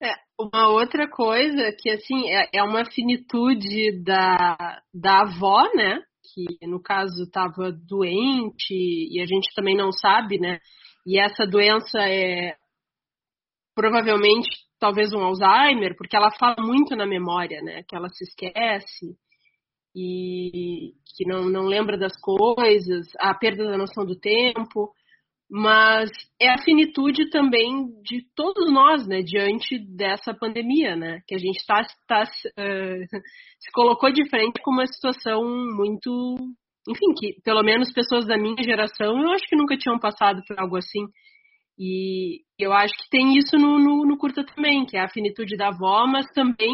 É, 0.02 0.14
uma 0.38 0.68
outra 0.68 1.10
coisa 1.10 1.72
que 1.80 1.90
assim 1.90 2.30
é, 2.30 2.50
é 2.56 2.62
uma 2.62 2.84
finitude 2.84 4.04
da, 4.04 4.82
da 4.94 5.22
avó, 5.22 5.64
né? 5.74 6.02
Que 6.34 6.68
no 6.68 6.82
caso 6.82 7.24
estava 7.24 7.72
doente 7.72 8.74
e 8.74 9.22
a 9.22 9.26
gente 9.26 9.54
também 9.56 9.78
não 9.78 9.94
sabe, 9.94 10.38
né? 10.38 10.60
E 11.08 11.18
essa 11.18 11.48
doença 11.48 12.00
é 12.02 12.56
provavelmente 13.74 14.50
talvez 14.78 15.14
um 15.14 15.22
Alzheimer, 15.22 15.96
porque 15.98 16.18
ela 16.18 16.32
fala 16.32 16.58
muito 16.60 16.96
na 16.98 17.06
memória, 17.06 17.62
né? 17.62 17.84
Que 17.88 17.96
ela 17.96 18.10
se 18.10 18.26
esquece 18.26 19.16
e 19.96 20.94
que 21.16 21.26
não, 21.26 21.44
não 21.44 21.64
lembra 21.64 21.98
das 21.98 22.20
coisas, 22.20 23.08
a 23.20 23.34
perda 23.34 23.64
da 23.64 23.78
noção 23.78 24.06
do 24.06 24.20
tempo, 24.20 24.92
mas 25.56 26.10
é 26.42 26.50
a 26.50 26.58
finitude 26.58 27.30
também 27.30 27.86
de 28.02 28.26
todos 28.36 28.74
nós, 28.74 29.06
né? 29.08 29.22
Diante 29.22 29.78
dessa 29.96 30.34
pandemia, 30.34 30.96
né? 30.96 31.20
Que 31.28 31.36
a 31.36 31.38
gente 31.38 31.58
está 31.58 31.84
tá, 32.08 32.24
uh, 32.24 33.06
se 33.60 33.72
colocou 33.72 34.12
de 34.12 34.28
frente 34.28 34.60
com 34.64 34.72
uma 34.72 34.88
situação 34.88 35.44
muito 35.78 36.36
enfim, 36.90 37.14
que 37.16 37.40
pelo 37.44 37.62
menos 37.62 37.94
pessoas 37.94 38.26
da 38.26 38.36
minha 38.36 38.62
geração 38.64 39.22
eu 39.22 39.32
acho 39.32 39.46
que 39.48 39.56
nunca 39.56 39.78
tinham 39.78 40.00
passado 40.00 40.42
por 40.48 40.60
algo 40.60 40.76
assim. 40.76 41.06
E 41.78 42.42
eu 42.58 42.74
acho 42.74 42.96
que 42.96 43.10
tem 43.12 43.38
isso 43.38 43.56
no, 43.56 43.78
no, 43.78 44.08
no 44.08 44.18
curta 44.18 44.44
também, 44.44 44.88
que 44.88 44.98
é 44.98 45.02
a 45.02 45.10
finitude 45.10 45.56
da 45.56 45.68
avó, 45.68 46.08
mas 46.08 46.26
também 46.34 46.74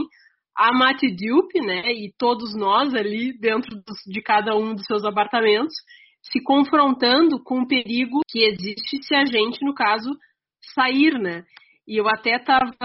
a 0.56 0.72
Mati 0.74 1.14
Diup, 1.14 1.54
né, 1.62 1.92
e 1.92 2.14
todos 2.18 2.56
nós 2.56 2.94
ali 2.94 3.38
dentro 3.40 3.76
dos, 3.76 3.98
de 4.08 4.22
cada 4.22 4.56
um 4.56 4.74
dos 4.74 4.86
seus 4.86 5.04
apartamentos, 5.04 5.74
se 6.22 6.42
confrontando 6.44 7.42
com 7.44 7.62
o 7.62 7.68
perigo 7.68 8.22
que 8.28 8.40
existe 8.40 9.04
se 9.04 9.16
a 9.16 9.26
gente, 9.26 9.64
no 9.64 9.74
caso, 9.74 10.12
sair, 10.76 11.18
né? 11.20 11.44
E 11.88 12.00
eu 12.00 12.08
até 12.08 12.38
tava 12.38 12.76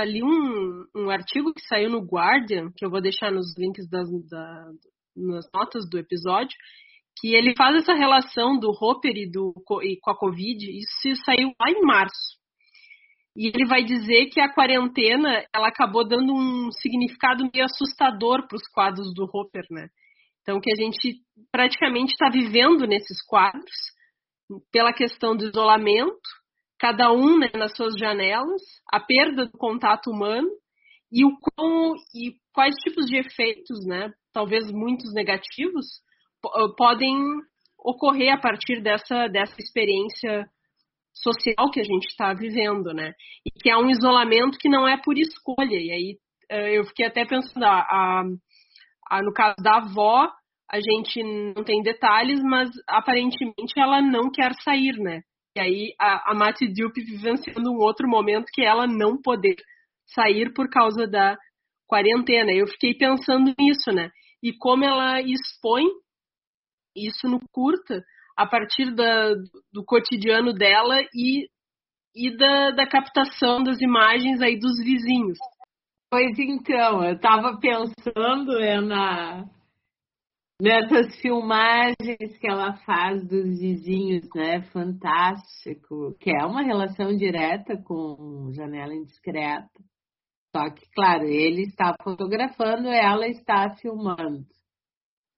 ali 0.00 0.22
um, 0.22 0.86
um 0.96 1.10
artigo 1.10 1.52
que 1.52 1.60
saiu 1.66 1.90
no 1.90 2.00
Guardian, 2.00 2.70
que 2.74 2.84
eu 2.84 2.90
vou 2.90 3.00
deixar 3.00 3.30
nos 3.30 3.54
links 3.58 3.88
das, 3.90 4.08
da, 4.28 4.70
nas 5.14 5.44
notas 5.52 5.88
do 5.88 5.98
episódio, 5.98 6.56
que 7.20 7.34
ele 7.34 7.54
faz 7.56 7.76
essa 7.76 7.94
relação 7.94 8.58
do 8.58 8.70
Hopper 8.70 9.16
e, 9.16 9.30
do, 9.30 9.52
e 9.82 9.98
com 10.00 10.10
a 10.10 10.16
Covid, 10.16 10.64
isso 10.66 11.22
saiu 11.24 11.52
lá 11.60 11.70
em 11.70 11.82
março. 11.82 12.38
E 13.36 13.48
ele 13.48 13.66
vai 13.66 13.84
dizer 13.84 14.26
que 14.26 14.40
a 14.40 14.52
quarentena 14.52 15.44
ela 15.52 15.68
acabou 15.68 16.06
dando 16.06 16.32
um 16.32 16.70
significado 16.72 17.48
meio 17.52 17.64
assustador 17.64 18.46
para 18.46 18.56
os 18.56 18.66
quadros 18.68 19.12
do 19.12 19.24
Hopper, 19.24 19.64
né? 19.70 19.88
Então 20.44 20.60
que 20.60 20.70
a 20.70 20.76
gente 20.76 21.16
praticamente 21.50 22.12
está 22.12 22.28
vivendo 22.28 22.86
nesses 22.86 23.24
quadros 23.26 23.72
pela 24.70 24.92
questão 24.92 25.34
do 25.34 25.46
isolamento, 25.46 26.20
cada 26.78 27.10
um 27.10 27.38
né, 27.38 27.50
nas 27.54 27.74
suas 27.74 27.94
janelas, 27.98 28.60
a 28.92 29.00
perda 29.00 29.46
do 29.46 29.58
contato 29.58 30.10
humano 30.10 30.48
e 31.10 31.24
o 31.24 31.30
como 31.40 31.94
e 32.14 32.34
quais 32.52 32.74
tipos 32.76 33.06
de 33.06 33.16
efeitos, 33.16 33.86
né? 33.86 34.12
Talvez 34.34 34.70
muitos 34.70 35.14
negativos 35.14 35.86
podem 36.76 37.16
ocorrer 37.78 38.34
a 38.34 38.40
partir 38.40 38.82
dessa, 38.82 39.28
dessa 39.28 39.54
experiência 39.58 40.46
social 41.14 41.70
que 41.70 41.80
a 41.80 41.84
gente 41.84 42.06
está 42.08 42.34
vivendo, 42.34 42.92
né? 42.92 43.12
E 43.46 43.50
que 43.50 43.70
é 43.70 43.76
um 43.76 43.88
isolamento 43.88 44.58
que 44.58 44.68
não 44.68 44.86
é 44.86 45.00
por 45.00 45.16
escolha. 45.16 45.78
E 45.78 45.90
aí 45.90 46.18
eh, 46.50 46.78
eu 46.78 46.84
fiquei 46.84 47.06
até 47.06 47.24
pensando, 47.24 47.62
a, 47.64 47.80
a, 47.80 48.24
no 49.22 49.32
caso 49.32 49.56
da 49.62 49.76
avó, 49.78 50.30
a 50.70 50.80
gente 50.80 51.22
não 51.54 51.64
tem 51.64 51.82
detalhes, 51.82 52.40
mas 52.42 52.70
aparentemente 52.88 53.78
ela 53.78 54.00
não 54.00 54.30
quer 54.30 54.52
sair, 54.62 54.98
né? 54.98 55.22
E 55.56 55.60
aí 55.60 55.94
a, 56.00 56.32
a 56.32 56.34
Mati 56.34 56.66
Diop 56.66 56.94
vivenciando 57.00 57.70
um 57.70 57.78
outro 57.78 58.08
momento 58.08 58.46
que 58.52 58.62
ela 58.62 58.86
não 58.86 59.20
poder 59.20 59.56
sair 60.06 60.52
por 60.52 60.68
causa 60.68 61.06
da 61.06 61.36
quarentena. 61.86 62.50
Eu 62.52 62.66
fiquei 62.66 62.94
pensando 62.94 63.54
nisso, 63.58 63.92
né? 63.92 64.10
E 64.42 64.52
como 64.52 64.84
ela 64.84 65.20
expõe 65.20 65.84
isso 66.96 67.28
no 67.28 67.40
curta, 67.52 68.04
a 68.36 68.46
partir 68.46 68.92
da, 68.94 69.32
do 69.72 69.84
cotidiano 69.84 70.52
dela 70.52 71.00
e, 71.14 71.48
e 72.14 72.36
da, 72.36 72.70
da 72.70 72.86
captação 72.86 73.62
das 73.62 73.80
imagens 73.80 74.40
aí 74.40 74.58
dos 74.58 74.76
vizinhos. 74.78 75.38
Pois 76.14 76.38
então, 76.38 77.02
eu 77.02 77.16
estava 77.16 77.58
pensando 77.58 78.52
na, 78.86 79.50
nessas 80.62 81.20
filmagens 81.20 82.38
que 82.38 82.46
ela 82.48 82.76
faz 82.86 83.26
dos 83.26 83.58
vizinhos, 83.58 84.28
né? 84.32 84.62
Fantástico, 84.70 86.16
que 86.20 86.30
é 86.30 86.46
uma 86.46 86.62
relação 86.62 87.16
direta 87.16 87.76
com 87.82 88.48
Janela 88.52 88.94
Indiscreta. 88.94 89.68
Só 90.56 90.70
que, 90.70 90.88
claro, 90.94 91.24
ele 91.24 91.62
está 91.62 91.96
fotografando, 92.00 92.86
ela 92.90 93.26
está 93.26 93.74
filmando. 93.74 94.46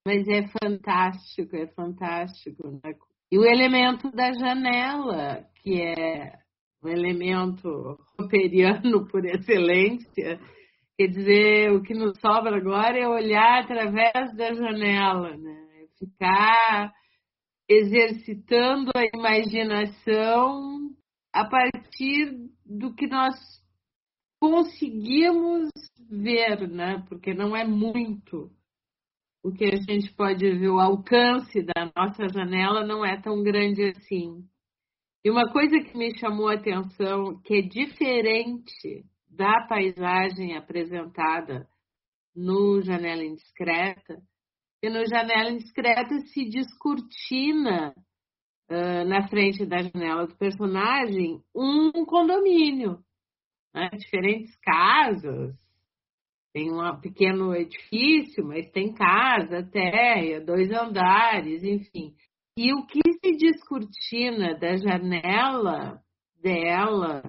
Mas 0.06 0.28
é 0.28 0.46
fantástico, 0.62 1.56
é 1.56 1.68
fantástico. 1.68 2.68
Né? 2.84 2.92
E 3.32 3.38
o 3.38 3.46
elemento 3.46 4.10
da 4.10 4.30
janela, 4.34 5.42
que 5.62 5.80
é 5.80 6.34
um 6.84 6.88
elemento 6.90 7.98
rouperiano 8.18 9.08
por 9.08 9.24
excelência, 9.24 10.38
quer 10.98 11.08
dizer, 11.08 11.72
o 11.72 11.82
que 11.82 11.94
nos 11.94 12.18
sobra 12.20 12.56
agora 12.56 12.98
é 12.98 13.08
olhar 13.08 13.62
através 13.62 14.34
da 14.34 14.54
janela, 14.54 15.36
né? 15.36 15.66
ficar 15.98 16.92
exercitando 17.68 18.92
a 18.94 19.04
imaginação 19.14 20.90
a 21.32 21.44
partir 21.44 22.36
do 22.64 22.94
que 22.94 23.06
nós 23.06 23.34
conseguimos 24.40 25.70
ver, 26.08 26.68
né? 26.68 27.04
Porque 27.08 27.34
não 27.34 27.56
é 27.56 27.64
muito 27.64 28.50
o 29.42 29.52
que 29.52 29.64
a 29.64 29.76
gente 29.76 30.12
pode 30.14 30.44
ver, 30.58 30.68
o 30.68 30.80
alcance 30.80 31.62
da 31.62 31.90
nossa 31.96 32.28
janela 32.28 32.84
não 32.84 33.04
é 33.04 33.20
tão 33.20 33.42
grande 33.42 33.82
assim. 33.96 34.44
E 35.24 35.30
uma 35.30 35.50
coisa 35.52 35.78
que 35.80 35.96
me 35.96 36.16
chamou 36.18 36.48
a 36.48 36.54
atenção, 36.54 37.40
que 37.42 37.54
é 37.54 37.62
diferente 37.62 39.04
da 39.36 39.66
paisagem 39.68 40.56
apresentada 40.56 41.68
no 42.34 42.80
Janela 42.82 43.24
Indiscreta, 43.24 44.20
que 44.80 44.88
no 44.88 45.06
Janela 45.06 45.50
Indiscreta 45.50 46.18
se 46.32 46.48
descortina 46.48 47.94
uh, 48.70 49.04
na 49.06 49.28
frente 49.28 49.64
da 49.66 49.78
janela 49.78 50.26
do 50.26 50.36
personagem 50.36 51.42
um 51.54 52.04
condomínio, 52.04 52.98
né? 53.74 53.88
diferentes 53.92 54.54
casas, 54.56 55.54
tem 56.52 56.72
um 56.72 57.00
pequeno 57.00 57.54
edifício, 57.54 58.42
mas 58.42 58.70
tem 58.70 58.94
casa, 58.94 59.62
terra, 59.70 60.40
dois 60.40 60.70
andares, 60.70 61.62
enfim. 61.62 62.14
E 62.56 62.72
o 62.72 62.86
que 62.86 63.02
se 63.12 63.36
descortina 63.36 64.58
da 64.58 64.74
janela 64.76 66.02
dela 66.40 67.22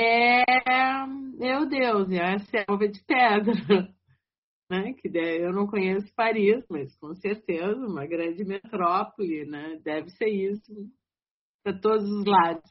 é, 0.00 1.06
meu 1.38 1.68
Deus, 1.68 2.10
é 2.10 2.34
a 2.34 2.38
selva 2.38 2.88
de 2.88 3.02
pedra. 3.04 3.52
Né? 4.70 4.92
Que 4.92 5.08
eu 5.16 5.50
não 5.50 5.66
conheço 5.66 6.14
Paris, 6.14 6.62
mas 6.68 6.94
com 6.96 7.14
certeza 7.14 7.86
uma 7.86 8.06
grande 8.06 8.44
metrópole, 8.44 9.46
né? 9.46 9.80
Deve 9.82 10.10
ser 10.10 10.28
isso 10.28 10.70
para 11.64 11.72
todos 11.80 12.04
os 12.04 12.26
lados. 12.26 12.70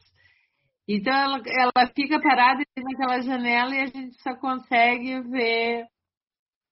Então 0.88 1.12
ela, 1.12 1.42
ela 1.44 1.92
fica 1.96 2.20
parada 2.20 2.62
naquela 2.76 3.20
janela 3.20 3.74
e 3.74 3.80
a 3.80 3.86
gente 3.86 4.16
só 4.22 4.32
consegue 4.36 5.20
ver 5.22 5.86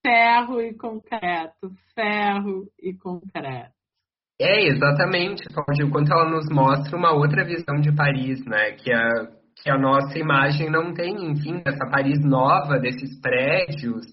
ferro 0.00 0.60
e 0.62 0.72
concreto, 0.74 1.72
ferro 1.92 2.70
e 2.80 2.94
concreto. 2.94 3.74
É, 4.40 4.66
exatamente, 4.66 5.42
Claudio, 5.48 5.90
quanto 5.90 6.12
ela 6.12 6.30
nos 6.30 6.48
mostra 6.50 6.96
uma 6.96 7.12
outra 7.12 7.44
visão 7.44 7.80
de 7.80 7.94
Paris, 7.94 8.44
né? 8.44 8.72
Que 8.72 8.92
a, 8.92 9.35
que 9.66 9.70
a 9.72 9.76
nossa 9.76 10.16
imagem 10.16 10.70
não 10.70 10.94
tem, 10.94 11.28
enfim, 11.28 11.60
essa 11.66 11.90
Paris 11.90 12.20
nova, 12.22 12.78
desses 12.78 13.20
prédios. 13.20 14.06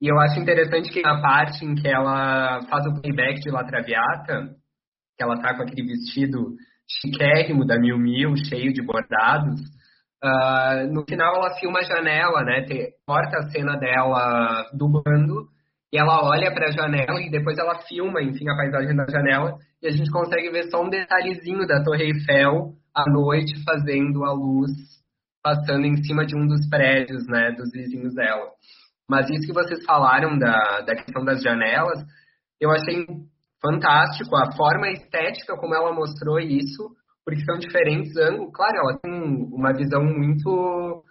E 0.00 0.10
eu 0.10 0.18
acho 0.18 0.40
interessante 0.40 0.90
que 0.90 1.02
na 1.02 1.20
parte 1.20 1.62
em 1.62 1.74
que 1.74 1.86
ela 1.86 2.62
faz 2.70 2.86
o 2.86 3.02
playback 3.02 3.38
de 3.40 3.50
La 3.50 3.64
Traviata, 3.64 4.48
que 5.14 5.22
ela 5.22 5.38
tá 5.42 5.54
com 5.54 5.62
aquele 5.62 5.86
vestido 5.86 6.54
chiquérrimo 6.88 7.66
da 7.66 7.78
Mil 7.78 7.98
Mil, 7.98 8.34
cheio 8.48 8.72
de 8.72 8.80
bordados. 8.80 9.60
Uh, 10.24 10.90
no 10.90 11.04
final 11.06 11.36
ela 11.36 11.54
filma 11.58 11.80
a 11.80 11.82
janela, 11.82 12.42
né? 12.42 12.64
Corta 13.06 13.40
a 13.40 13.50
cena 13.50 13.76
dela 13.76 14.70
dublando 14.72 15.48
e 15.92 15.98
ela 15.98 16.24
olha 16.24 16.50
para 16.50 16.68
a 16.68 16.72
janela 16.72 17.20
e 17.20 17.30
depois 17.30 17.58
ela 17.58 17.78
filma, 17.80 18.22
enfim, 18.22 18.48
a 18.48 18.56
paisagem 18.56 18.96
da 18.96 19.04
janela 19.06 19.58
e 19.82 19.86
a 19.86 19.90
gente 19.90 20.10
consegue 20.10 20.48
ver 20.48 20.70
só 20.70 20.82
um 20.82 20.88
detalhezinho 20.88 21.66
da 21.66 21.82
Torre 21.84 22.04
Eiffel 22.04 22.72
à 22.94 23.10
noite 23.10 23.62
fazendo 23.64 24.24
a 24.24 24.32
luz 24.32 24.70
passando 25.44 25.84
em 25.84 26.02
cima 26.02 26.24
de 26.24 26.34
um 26.34 26.46
dos 26.46 26.66
prédios, 26.70 27.26
né, 27.26 27.52
dos 27.52 27.70
vizinhos 27.70 28.14
dela. 28.14 28.48
Mas 29.08 29.28
isso 29.28 29.46
que 29.46 29.52
vocês 29.52 29.84
falaram 29.84 30.38
da, 30.38 30.80
da 30.80 30.96
questão 30.96 31.22
das 31.22 31.42
janelas, 31.42 32.02
eu 32.58 32.70
achei 32.70 33.06
fantástico 33.60 34.34
a 34.36 34.50
forma 34.56 34.88
estética 34.90 35.54
como 35.58 35.74
ela 35.74 35.92
mostrou 35.92 36.40
isso, 36.40 36.88
porque 37.24 37.44
são 37.44 37.58
diferentes 37.58 38.16
ângulos. 38.16 38.52
Claro, 38.54 38.76
ela 38.76 38.98
tem 38.98 39.12
uma 39.52 39.74
visão 39.74 40.02
muito 40.02 41.04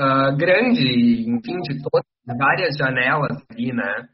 uh, 0.00 0.36
grande, 0.38 1.28
enfim, 1.28 1.60
de 1.60 1.82
todas 1.82 2.06
várias 2.38 2.76
janelas 2.78 3.44
ali, 3.50 3.70
né? 3.74 4.08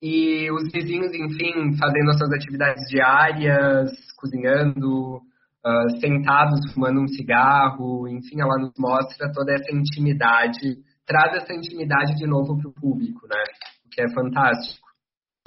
E 0.00 0.50
os 0.52 0.70
vizinhos, 0.72 1.12
enfim, 1.12 1.76
fazendo 1.76 2.10
as 2.10 2.18
suas 2.18 2.32
atividades 2.32 2.88
diárias, 2.88 3.90
cozinhando, 4.16 5.20
uh, 5.64 6.00
sentados 6.00 6.72
fumando 6.72 7.00
um 7.00 7.08
cigarro, 7.08 8.08
enfim, 8.08 8.40
ela 8.40 8.58
nos 8.58 8.72
mostra 8.78 9.30
toda 9.32 9.52
essa 9.52 9.74
intimidade, 9.74 10.78
traz 11.06 11.42
essa 11.42 11.52
intimidade 11.54 12.14
de 12.16 12.26
novo 12.26 12.56
para 12.58 12.68
o 12.68 12.74
público, 12.74 13.26
né? 13.26 13.42
O 13.86 13.90
que 13.90 14.02
é 14.02 14.08
fantástico. 14.12 14.88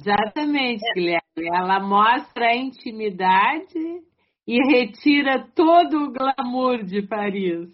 Exatamente, 0.00 0.82
Guilherme. 0.94 1.22
Ela 1.36 1.80
mostra 1.80 2.46
a 2.46 2.56
intimidade 2.56 4.02
e 4.46 4.58
retira 4.70 5.48
todo 5.54 6.04
o 6.04 6.12
glamour 6.12 6.84
de 6.84 7.02
Paris. 7.02 7.70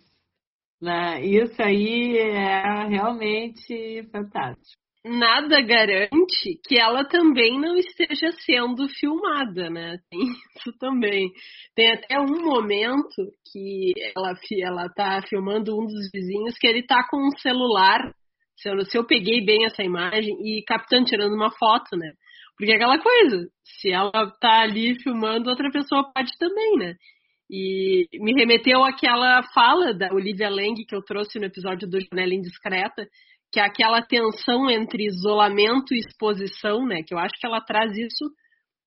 Né? 0.80 1.20
Isso 1.24 1.60
aí 1.60 2.16
é 2.16 2.86
realmente 2.88 4.08
fantástico. 4.10 4.80
Nada 5.04 5.62
garante 5.62 6.60
que 6.66 6.78
ela 6.78 7.04
também 7.04 7.58
não 7.58 7.74
esteja 7.76 8.32
sendo 8.44 8.86
filmada, 8.88 9.70
né? 9.70 9.96
Tem 10.10 10.20
isso 10.20 10.78
também. 10.78 11.30
Tem 11.74 11.92
até 11.92 12.20
um 12.20 12.44
momento 12.44 13.32
que 13.50 13.94
ela, 14.14 14.34
ela 14.62 14.88
tá 14.90 15.22
filmando 15.26 15.74
um 15.74 15.86
dos 15.86 16.10
vizinhos 16.12 16.58
que 16.58 16.66
ele 16.66 16.82
tá 16.82 17.02
com 17.08 17.16
um 17.16 17.30
celular. 17.38 18.12
Se 18.56 18.68
eu, 18.68 18.84
se 18.84 18.98
eu 18.98 19.06
peguei 19.06 19.42
bem 19.42 19.64
essa 19.64 19.82
imagem, 19.82 20.34
e 20.44 20.62
captando, 20.66 21.06
tirando 21.06 21.34
uma 21.34 21.50
foto, 21.50 21.96
né? 21.96 22.12
Porque 22.58 22.72
é 22.72 22.74
aquela 22.74 22.98
coisa, 22.98 23.48
se 23.64 23.90
ela 23.90 24.30
tá 24.38 24.60
ali 24.60 25.00
filmando, 25.02 25.48
outra 25.48 25.70
pessoa 25.70 26.12
pode 26.12 26.30
também, 26.38 26.76
né? 26.76 26.94
E 27.50 28.06
me 28.20 28.34
remeteu 28.34 28.84
àquela 28.84 29.42
fala 29.54 29.94
da 29.94 30.12
Olivia 30.12 30.50
Lang 30.50 30.84
que 30.84 30.94
eu 30.94 31.02
trouxe 31.02 31.38
no 31.38 31.46
episódio 31.46 31.88
do 31.88 31.98
Janela 31.98 32.34
Indiscreta, 32.34 33.08
que 33.52 33.58
é 33.60 33.64
aquela 33.64 34.02
tensão 34.02 34.70
entre 34.70 35.06
isolamento 35.06 35.94
e 35.94 35.98
exposição, 35.98 36.86
né? 36.86 37.02
Que 37.06 37.14
eu 37.14 37.18
acho 37.18 37.34
que 37.38 37.46
ela 37.46 37.60
traz 37.60 37.96
isso 37.96 38.30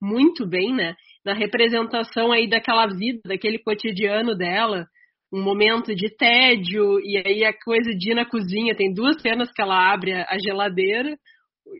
muito 0.01 0.47
bem, 0.47 0.73
né? 0.73 0.95
Na 1.25 1.33
representação 1.33 2.31
aí 2.31 2.47
daquela 2.47 2.87
vida, 2.87 3.21
daquele 3.25 3.59
cotidiano 3.59 4.35
dela, 4.35 4.85
um 5.31 5.41
momento 5.41 5.95
de 5.95 6.15
tédio, 6.15 6.99
e 6.99 7.21
aí 7.25 7.43
a 7.43 7.53
coisa 7.53 7.91
de 7.95 8.11
ir 8.11 8.15
na 8.15 8.25
cozinha, 8.25 8.75
tem 8.75 8.93
duas 8.93 9.19
cenas 9.21 9.51
que 9.51 9.61
ela 9.61 9.91
abre 9.91 10.13
a 10.13 10.37
geladeira, 10.37 11.17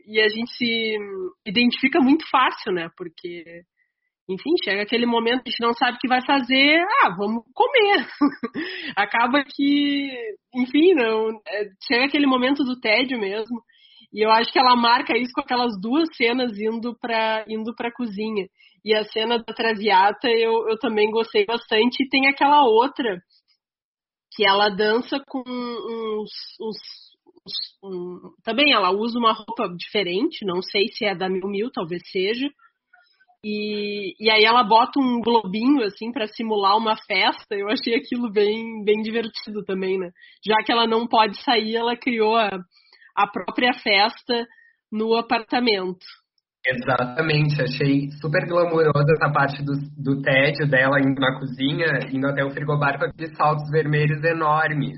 e 0.06 0.20
a 0.20 0.28
gente 0.28 0.50
se 0.56 0.96
identifica 1.46 2.00
muito 2.00 2.24
fácil, 2.30 2.72
né? 2.72 2.88
Porque, 2.96 3.62
enfim, 4.28 4.50
chega 4.62 4.82
aquele 4.82 5.04
momento 5.04 5.42
que 5.42 5.50
a 5.50 5.52
gente 5.52 5.60
não 5.60 5.74
sabe 5.74 5.96
o 5.96 6.00
que 6.00 6.08
vai 6.08 6.24
fazer, 6.24 6.82
ah, 7.02 7.14
vamos 7.16 7.44
comer. 7.52 8.06
Acaba 8.96 9.44
que, 9.44 10.10
enfim, 10.54 10.94
não, 10.94 11.30
é, 11.46 11.68
chega 11.86 12.06
aquele 12.06 12.26
momento 12.26 12.64
do 12.64 12.80
tédio 12.80 13.18
mesmo. 13.18 13.62
E 14.12 14.24
eu 14.24 14.30
acho 14.30 14.52
que 14.52 14.58
ela 14.58 14.76
marca 14.76 15.18
isso 15.18 15.32
com 15.34 15.40
aquelas 15.40 15.78
duas 15.80 16.08
cenas 16.16 16.52
indo 16.58 16.96
para 16.98 17.44
indo 17.48 17.74
pra 17.74 17.92
cozinha. 17.92 18.46
E 18.84 18.94
a 18.94 19.04
cena 19.04 19.38
da 19.38 19.52
Traviata 19.52 20.28
eu, 20.28 20.68
eu 20.68 20.78
também 20.78 21.10
gostei 21.10 21.44
bastante. 21.44 22.02
E 22.02 22.08
tem 22.08 22.28
aquela 22.28 22.64
outra 22.64 23.20
que 24.32 24.46
ela 24.46 24.68
dança 24.68 25.20
com 25.26 25.42
uns, 25.46 26.30
uns 26.60 27.04
um, 27.82 28.32
também 28.42 28.72
ela 28.72 28.90
usa 28.90 29.18
uma 29.18 29.32
roupa 29.32 29.68
diferente, 29.76 30.46
não 30.46 30.62
sei 30.62 30.88
se 30.88 31.04
é 31.04 31.14
da 31.14 31.28
Mil 31.28 31.46
Mil, 31.48 31.70
talvez 31.70 32.02
seja. 32.10 32.48
E, 33.44 34.14
e 34.18 34.30
aí 34.30 34.42
ela 34.42 34.64
bota 34.64 34.98
um 34.98 35.20
globinho 35.20 35.84
assim 35.84 36.10
para 36.10 36.26
simular 36.26 36.78
uma 36.78 36.96
festa. 36.96 37.54
Eu 37.54 37.68
achei 37.68 37.94
aquilo 37.94 38.32
bem, 38.32 38.82
bem 38.82 39.02
divertido 39.02 39.62
também, 39.66 39.98
né? 39.98 40.08
Já 40.44 40.56
que 40.64 40.72
ela 40.72 40.86
não 40.86 41.06
pode 41.06 41.38
sair, 41.42 41.76
ela 41.76 41.94
criou 41.94 42.36
a, 42.36 42.48
a 43.14 43.26
própria 43.26 43.74
festa 43.74 44.46
no 44.90 45.14
apartamento. 45.14 46.06
Exatamente, 46.66 47.60
achei 47.60 48.10
super 48.22 48.46
glamourosa 48.46 49.12
essa 49.12 49.30
parte 49.30 49.62
do, 49.62 49.74
do 50.02 50.22
tédio 50.22 50.66
dela 50.66 50.98
indo 50.98 51.20
na 51.20 51.38
cozinha, 51.38 51.98
indo 52.10 52.26
até 52.26 52.42
o 52.42 52.50
frigobar 52.50 52.98
com 52.98 53.04
aqueles 53.04 53.36
saltos 53.36 53.70
vermelhos 53.70 54.24
enormes. 54.24 54.96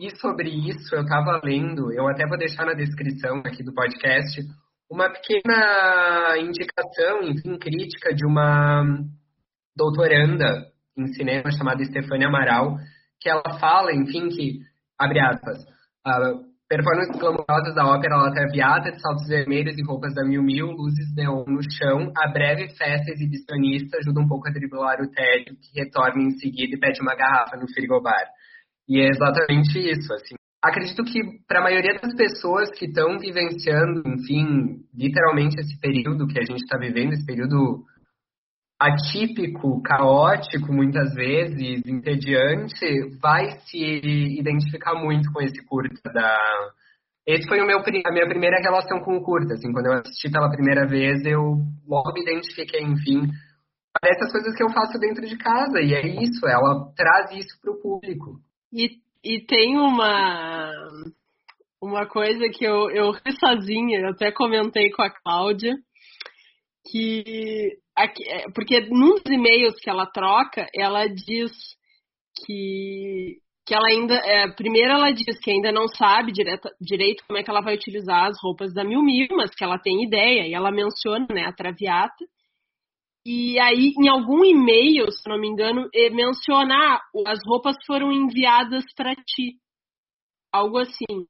E 0.00 0.16
sobre 0.16 0.48
isso, 0.48 0.94
eu 0.94 1.02
estava 1.02 1.42
lendo, 1.44 1.92
eu 1.92 2.08
até 2.08 2.26
vou 2.26 2.38
deixar 2.38 2.64
na 2.64 2.72
descrição 2.72 3.42
aqui 3.44 3.62
do 3.62 3.74
podcast, 3.74 4.40
uma 4.90 5.10
pequena 5.10 6.38
indicação, 6.38 7.22
enfim, 7.22 7.58
crítica 7.58 8.14
de 8.14 8.24
uma 8.24 8.84
doutoranda 9.76 10.66
em 10.96 11.06
cinema 11.12 11.50
chamada 11.52 11.84
Stefania 11.84 12.28
Amaral, 12.28 12.76
que 13.20 13.28
ela 13.28 13.58
fala, 13.60 13.94
enfim, 13.94 14.28
que, 14.28 14.60
abre 14.98 15.20
aspas, 15.20 15.58
a 16.04 16.32
performance 16.68 17.18
glamurosa 17.18 17.74
da 17.74 17.86
ópera 17.86 18.16
La 18.16 18.32
Traviata, 18.32 18.92
de 18.92 19.00
saltos 19.00 19.28
vermelhos 19.28 19.76
e 19.78 19.84
roupas 19.84 20.14
da 20.14 20.24
Mil 20.24 20.42
Mil, 20.42 20.66
luzes 20.66 21.14
neon 21.14 21.44
no 21.46 21.62
chão, 21.62 22.12
a 22.16 22.28
breve 22.28 22.68
festa 22.76 23.10
exibicionista 23.10 23.98
ajuda 23.98 24.20
um 24.20 24.28
pouco 24.28 24.48
a 24.48 24.52
driblar 24.52 25.00
o 25.00 25.10
tédio, 25.10 25.56
que 25.56 25.80
retorna 25.80 26.22
em 26.22 26.30
seguida 26.32 26.74
e 26.74 26.80
pede 26.80 27.00
uma 27.00 27.14
garrafa 27.14 27.56
no 27.56 27.68
frigobar. 27.72 28.26
E 28.88 29.00
é 29.00 29.08
exatamente 29.08 29.78
isso, 29.78 30.12
assim. 30.12 30.34
Acredito 30.62 31.04
que 31.04 31.20
para 31.46 31.60
a 31.60 31.62
maioria 31.62 31.94
das 32.00 32.14
pessoas 32.14 32.70
que 32.70 32.86
estão 32.86 33.18
vivenciando, 33.18 34.02
enfim, 34.06 34.84
literalmente 34.92 35.60
esse 35.60 35.78
período 35.78 36.26
que 36.26 36.38
a 36.38 36.44
gente 36.44 36.62
está 36.62 36.76
vivendo, 36.76 37.12
esse 37.12 37.24
período 37.24 37.84
atípico, 38.80 39.82
caótico, 39.82 40.72
muitas 40.72 41.12
vezes, 41.14 41.82
entediante, 41.84 43.18
vai 43.20 43.58
se 43.66 43.78
identificar 44.38 44.94
muito 44.94 45.32
com 45.32 45.40
esse 45.42 45.64
curta 45.64 46.12
da... 46.12 46.36
Esse 47.26 47.46
foi 47.46 47.60
o 47.60 47.66
meu, 47.66 47.78
a 47.78 48.12
minha 48.12 48.28
primeira 48.28 48.58
relação 48.60 49.00
com 49.00 49.16
o 49.16 49.22
curta, 49.22 49.54
assim, 49.54 49.70
quando 49.72 49.86
eu 49.86 49.92
assisti 49.94 50.30
pela 50.30 50.50
primeira 50.50 50.86
vez, 50.86 51.24
eu 51.26 51.58
logo 51.86 52.12
me 52.14 52.22
identifiquei, 52.22 52.80
enfim, 52.82 53.28
parece 54.00 54.24
as 54.24 54.32
coisas 54.32 54.56
que 54.56 54.62
eu 54.62 54.70
faço 54.70 54.98
dentro 54.98 55.26
de 55.26 55.36
casa, 55.36 55.80
e 55.80 55.92
é 55.92 56.06
isso, 56.22 56.46
ela 56.46 56.90
traz 56.96 57.30
isso 57.32 57.60
para 57.60 57.72
o 57.72 57.80
público. 57.80 58.40
E, 58.72 58.88
e 59.24 59.40
tem 59.44 59.76
uma, 59.76 60.70
uma 61.82 62.06
coisa 62.06 62.48
que 62.48 62.64
eu, 62.64 62.90
eu 62.90 63.10
ri 63.10 63.32
sozinha, 63.38 64.00
eu 64.00 64.08
até 64.10 64.30
comentei 64.32 64.90
com 64.90 65.02
a 65.02 65.10
Cláudia, 65.10 65.74
que 66.90 67.78
é, 67.98 68.50
porque 68.54 68.80
nos 68.88 69.22
e-mails 69.26 69.74
que 69.80 69.90
ela 69.90 70.06
troca, 70.06 70.66
ela 70.74 71.06
diz 71.06 71.50
que, 72.44 73.38
que 73.66 73.74
ela 73.74 73.88
ainda. 73.88 74.14
É, 74.14 74.48
primeiro 74.52 74.92
ela 74.92 75.10
diz 75.10 75.38
que 75.40 75.50
ainda 75.50 75.72
não 75.72 75.88
sabe 75.88 76.32
direta, 76.32 76.70
direito 76.80 77.24
como 77.26 77.38
é 77.38 77.42
que 77.42 77.50
ela 77.50 77.60
vai 77.60 77.74
utilizar 77.74 78.26
as 78.26 78.36
roupas 78.40 78.72
da 78.72 78.84
Mil 78.84 79.02
Mil, 79.02 79.28
mas 79.32 79.50
que 79.54 79.64
ela 79.64 79.78
tem 79.78 80.04
ideia, 80.04 80.46
e 80.46 80.54
ela 80.54 80.70
menciona 80.70 81.26
né, 81.30 81.44
a 81.44 81.52
Traviata. 81.52 82.24
E 83.30 83.60
aí, 83.60 83.92
em 84.00 84.08
algum 84.08 84.42
e-mail, 84.42 85.12
se 85.12 85.28
não 85.28 85.38
me 85.38 85.46
engano, 85.46 85.86
mencionar 86.14 87.02
as 87.26 87.38
roupas 87.46 87.76
foram 87.86 88.10
enviadas 88.10 88.84
para 88.96 89.14
ti. 89.14 89.58
Algo 90.50 90.78
assim. 90.78 91.26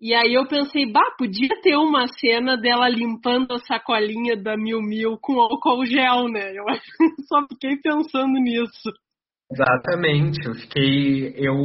E 0.00 0.14
aí 0.14 0.32
eu 0.32 0.46
pensei, 0.46 0.86
bah, 0.92 1.10
podia 1.18 1.48
ter 1.60 1.74
uma 1.74 2.06
cena 2.06 2.56
dela 2.56 2.88
limpando 2.88 3.50
a 3.52 3.58
sacolinha 3.58 4.36
da 4.36 4.56
Mil 4.56 4.80
Mil 4.80 5.18
com 5.20 5.40
álcool 5.40 5.84
gel, 5.86 6.28
né? 6.28 6.52
Eu 6.56 6.64
só 7.26 7.44
fiquei 7.48 7.76
pensando 7.82 8.38
nisso. 8.38 8.88
Exatamente, 9.50 10.46
eu 10.46 10.54
fiquei, 10.54 11.34
eu 11.36 11.56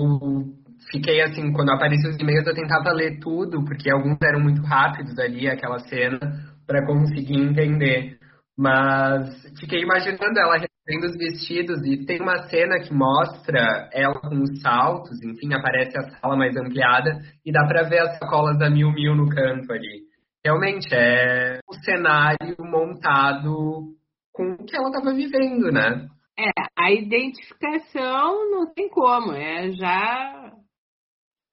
fiquei 0.90 1.22
assim, 1.22 1.54
quando 1.54 1.70
apareciam 1.70 2.10
os 2.10 2.20
e-mails 2.20 2.48
eu 2.48 2.56
tentava 2.56 2.92
ler 2.92 3.20
tudo, 3.20 3.64
porque 3.64 3.92
alguns 3.92 4.18
eram 4.24 4.40
muito 4.40 4.64
rápidos 4.64 5.16
ali, 5.20 5.48
aquela 5.48 5.78
cena, 5.78 6.20
para 6.66 6.84
conseguir 6.88 7.38
entender. 7.38 8.25
Mas 8.58 9.44
fiquei 9.60 9.82
imaginando 9.82 10.40
ela 10.40 10.58
recebendo 10.58 11.12
os 11.12 11.18
vestidos 11.18 11.86
e 11.86 12.06
tem 12.06 12.22
uma 12.22 12.48
cena 12.48 12.80
que 12.80 12.94
mostra 12.94 13.90
ela 13.92 14.20
com 14.22 14.42
os 14.42 14.62
saltos, 14.62 15.22
enfim, 15.22 15.54
aparece 15.54 15.98
a 15.98 16.10
sala 16.20 16.38
mais 16.38 16.56
ampliada 16.56 17.20
e 17.46 17.52
dá 17.52 17.66
para 17.68 17.84
ver 17.84 18.00
as 18.00 18.18
sacolas 18.18 18.58
da 18.58 18.70
Mil 18.70 18.92
Mil 18.94 19.14
no 19.14 19.28
canto 19.28 19.74
ali. 19.74 20.06
Realmente 20.44 20.88
é 20.94 21.60
um 21.70 21.74
cenário 21.84 22.56
montado 22.60 23.94
com 24.32 24.54
o 24.54 24.66
que 24.66 24.76
ela 24.76 24.90
estava 24.90 25.14
vivendo, 25.14 25.70
né? 25.72 26.08
É, 26.38 26.52
a 26.78 26.92
identificação 26.92 28.52
não 28.52 28.74
tem 28.74 28.88
como, 28.90 29.34
é 29.34 29.72
já. 29.72 30.54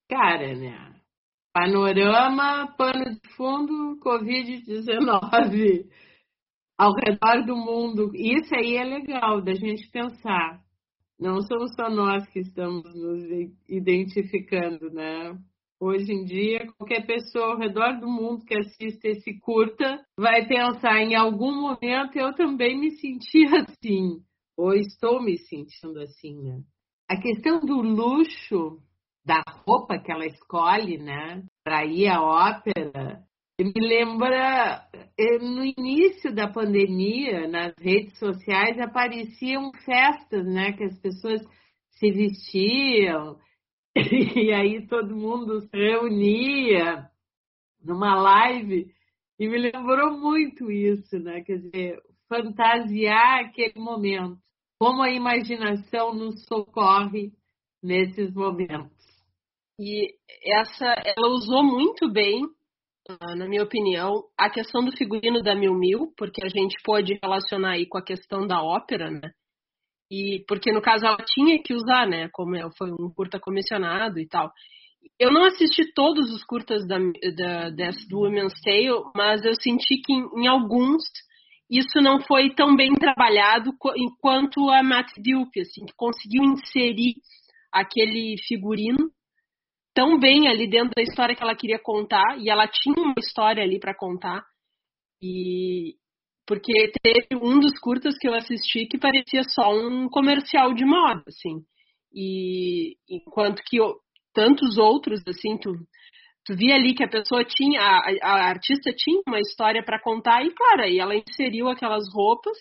Cara, 0.08 0.54
né? 0.54 0.92
Panorama, 1.52 2.74
pano 2.76 3.04
de 3.04 3.34
fundo, 3.36 3.98
Covid-19 4.00 5.86
ao 6.82 6.94
redor 6.94 7.46
do 7.46 7.54
mundo. 7.54 8.10
Isso 8.12 8.52
aí 8.56 8.76
é 8.76 8.82
legal 8.82 9.40
da 9.40 9.54
gente 9.54 9.88
pensar. 9.88 10.60
Não 11.18 11.40
somos 11.42 11.72
só 11.76 11.88
nós 11.88 12.26
que 12.30 12.40
estamos 12.40 12.82
nos 12.92 13.22
identificando, 13.68 14.90
né? 14.90 15.38
Hoje 15.78 16.12
em 16.12 16.24
dia, 16.24 16.66
qualquer 16.76 17.06
pessoa 17.06 17.52
ao 17.52 17.58
redor 17.58 18.00
do 18.00 18.08
mundo 18.08 18.44
que 18.44 18.58
assista 18.58 19.08
esse 19.08 19.38
curta 19.38 20.04
vai 20.18 20.46
pensar 20.46 21.00
em 21.00 21.14
algum 21.14 21.60
momento 21.60 22.16
eu 22.16 22.34
também 22.34 22.78
me 22.78 22.90
senti 22.90 23.44
assim, 23.54 24.20
ou 24.56 24.74
estou 24.74 25.22
me 25.22 25.38
sentindo 25.38 26.00
assim, 26.00 26.40
né? 26.42 26.62
A 27.08 27.16
questão 27.16 27.60
do 27.60 27.80
luxo 27.80 28.80
da 29.24 29.40
roupa 29.64 30.00
que 30.00 30.10
ela 30.10 30.26
escolhe, 30.26 30.98
né, 30.98 31.44
para 31.62 31.84
ir 31.84 32.08
à 32.08 32.20
ópera, 32.20 33.22
me 33.58 33.72
lembra 33.76 34.88
eh, 35.18 35.38
no 35.38 35.64
início 35.64 36.34
da 36.34 36.48
pandemia, 36.48 37.46
nas 37.48 37.74
redes 37.78 38.18
sociais 38.18 38.78
apareciam 38.78 39.70
festas, 39.84 40.46
né, 40.46 40.72
que 40.72 40.84
as 40.84 40.98
pessoas 41.00 41.42
se 41.90 42.10
vestiam 42.10 43.38
e 43.96 44.52
aí 44.52 44.86
todo 44.86 45.14
mundo 45.14 45.60
se 45.60 45.76
reunia 45.76 47.10
numa 47.84 48.14
live 48.14 48.86
e 49.38 49.48
me 49.48 49.58
lembrou 49.58 50.18
muito 50.18 50.70
isso, 50.70 51.18
né? 51.18 51.42
Quer 51.42 51.58
dizer, 51.58 52.02
fantasiar 52.28 53.44
aquele 53.44 53.78
momento, 53.78 54.38
como 54.78 55.02
a 55.02 55.10
imaginação 55.10 56.14
nos 56.14 56.44
socorre 56.46 57.32
nesses 57.82 58.32
momentos. 58.32 58.96
E 59.78 60.14
essa, 60.44 60.86
ela 61.04 61.28
usou 61.28 61.64
muito 61.64 62.10
bem, 62.10 62.42
na 63.36 63.48
minha 63.48 63.62
opinião, 63.62 64.22
a 64.38 64.48
questão 64.48 64.84
do 64.84 64.96
figurino 64.96 65.42
da 65.42 65.54
Mil 65.54 65.74
Mil, 65.74 66.12
porque 66.16 66.44
a 66.44 66.48
gente 66.48 66.76
pode 66.84 67.18
relacionar 67.22 67.72
aí 67.72 67.86
com 67.86 67.98
a 67.98 68.04
questão 68.04 68.46
da 68.46 68.62
ópera, 68.62 69.10
né? 69.10 69.30
E 70.10 70.44
porque 70.46 70.70
no 70.72 70.82
caso 70.82 71.06
ela 71.06 71.18
tinha 71.26 71.60
que 71.62 71.74
usar, 71.74 72.06
né? 72.06 72.28
Como 72.32 72.54
é, 72.54 72.62
foi 72.76 72.92
um 72.92 73.10
curta 73.14 73.40
comissionado 73.40 74.20
e 74.20 74.28
tal. 74.28 74.52
Eu 75.18 75.32
não 75.32 75.44
assisti 75.44 75.92
todos 75.94 76.32
os 76.32 76.44
curtas 76.44 76.86
da, 76.86 76.98
da 77.36 77.70
dessa 77.70 78.06
do 78.08 78.20
Women's 78.20 78.60
Tale, 78.62 79.02
mas 79.16 79.44
eu 79.44 79.54
senti 79.54 80.00
que 80.00 80.12
em, 80.12 80.24
em, 80.36 80.46
alguns 80.46 81.02
isso 81.68 82.00
não 82.00 82.20
foi 82.20 82.54
tão 82.54 82.76
bem 82.76 82.94
trabalhado 82.94 83.72
quanto 84.20 84.68
a 84.70 84.82
Matt 84.82 85.10
Dupe, 85.16 85.60
assim, 85.60 85.86
que 85.86 85.94
conseguiu 85.96 86.44
inserir 86.44 87.14
aquele 87.72 88.36
figurino 88.46 89.10
tão 89.94 90.18
bem 90.18 90.48
ali 90.48 90.68
dentro 90.68 90.92
da 90.94 91.02
história 91.02 91.34
que 91.34 91.42
ela 91.42 91.56
queria 91.56 91.78
contar, 91.78 92.38
e 92.38 92.48
ela 92.48 92.66
tinha 92.66 92.94
uma 92.98 93.14
história 93.18 93.62
ali 93.62 93.78
para 93.78 93.94
contar. 93.94 94.42
E, 95.22 95.94
porque 96.46 96.92
teve 97.02 97.42
um 97.42 97.60
dos 97.60 97.78
curtas 97.78 98.16
que 98.18 98.28
eu 98.28 98.34
assisti 98.34 98.86
que 98.86 98.98
parecia 98.98 99.42
só 99.44 99.72
um 99.72 100.08
comercial 100.08 100.74
de 100.74 100.84
moda, 100.84 101.22
assim. 101.28 101.62
E 102.14 102.96
enquanto 103.08 103.62
que 103.64 103.78
tantos 104.34 104.78
outros, 104.78 105.20
assim, 105.26 105.56
tu, 105.58 105.72
tu 106.44 106.56
via 106.56 106.74
ali 106.74 106.94
que 106.94 107.04
a 107.04 107.08
pessoa 107.08 107.44
tinha, 107.44 107.80
a, 107.80 108.02
a 108.22 108.48
artista 108.48 108.92
tinha 108.96 109.22
uma 109.26 109.40
história 109.40 109.82
para 109.84 110.02
contar, 110.02 110.44
e 110.44 110.50
claro, 110.52 110.82
aí 110.82 110.98
ela 110.98 111.14
inseriu 111.14 111.68
aquelas 111.68 112.04
roupas, 112.12 112.56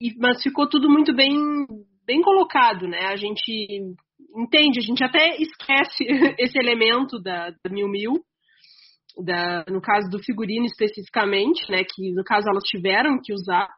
e, 0.00 0.14
mas 0.18 0.42
ficou 0.42 0.68
tudo 0.68 0.88
muito 0.88 1.14
bem, 1.14 1.36
bem 2.04 2.22
colocado, 2.22 2.88
né? 2.88 3.06
A 3.06 3.16
gente 3.16 3.94
entende, 4.36 4.78
a 4.78 4.82
gente 4.82 5.02
até 5.02 5.36
esquece 5.36 6.04
esse 6.38 6.58
elemento 6.58 7.20
da, 7.20 7.50
da 7.50 7.70
Mil 7.70 7.88
Mil, 7.88 8.14
da, 9.24 9.64
no 9.68 9.80
caso 9.80 10.08
do 10.10 10.22
figurino 10.22 10.66
especificamente, 10.66 11.70
né, 11.70 11.82
que 11.84 12.12
no 12.12 12.24
caso 12.24 12.48
elas 12.48 12.64
tiveram 12.64 13.20
que 13.22 13.32
usar, 13.32 13.68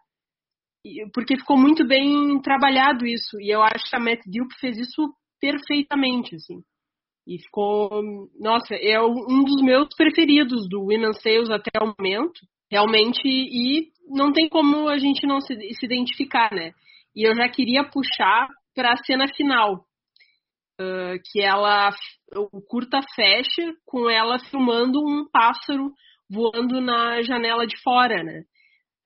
porque 1.14 1.36
ficou 1.36 1.57
muito 1.57 1.86
bem 1.86 2.40
trabalhado 2.43 3.07
isso, 3.07 3.40
e 3.40 3.51
eu 3.51 3.62
acho 3.62 3.88
que 3.88 3.97
a 3.97 4.01
Matt 4.01 4.20
Duke 4.26 4.59
fez 4.61 4.76
isso 4.78 5.12
perfeitamente, 5.40 6.34
assim. 6.36 6.62
E 7.26 7.38
ficou, 7.38 8.03
nossa, 8.38 8.74
é 8.74 9.01
um 9.01 9.45
dos 9.45 9.62
meus 9.62 9.88
preferidos 9.97 10.68
do 10.68 10.80
Women's 10.80 11.20
Sales 11.22 11.51
até 11.51 11.70
o 11.80 11.95
momento, 11.97 12.40
realmente, 12.70 13.22
e 13.24 13.90
não 14.09 14.32
tem 14.32 14.49
como 14.49 14.88
a 14.88 14.99
gente 14.99 15.26
não 15.26 15.40
se, 15.40 15.55
se 15.74 15.86
identificar, 15.86 16.53
né? 16.53 16.72
E 17.14 17.28
eu 17.28 17.34
já 17.34 17.49
queria 17.49 17.84
puxar 17.84 18.49
para 18.74 18.93
a 18.93 18.97
cena 19.05 19.28
final, 19.28 19.84
uh, 20.80 21.18
que 21.30 21.40
ela 21.40 21.90
o 22.34 22.60
curta 22.62 23.00
fecha 23.14 23.72
com 23.84 24.08
ela 24.08 24.38
filmando 24.38 25.00
um 25.00 25.28
pássaro 25.30 25.92
voando 26.30 26.80
na 26.80 27.22
janela 27.22 27.66
de 27.66 27.80
fora, 27.82 28.22
né? 28.22 28.42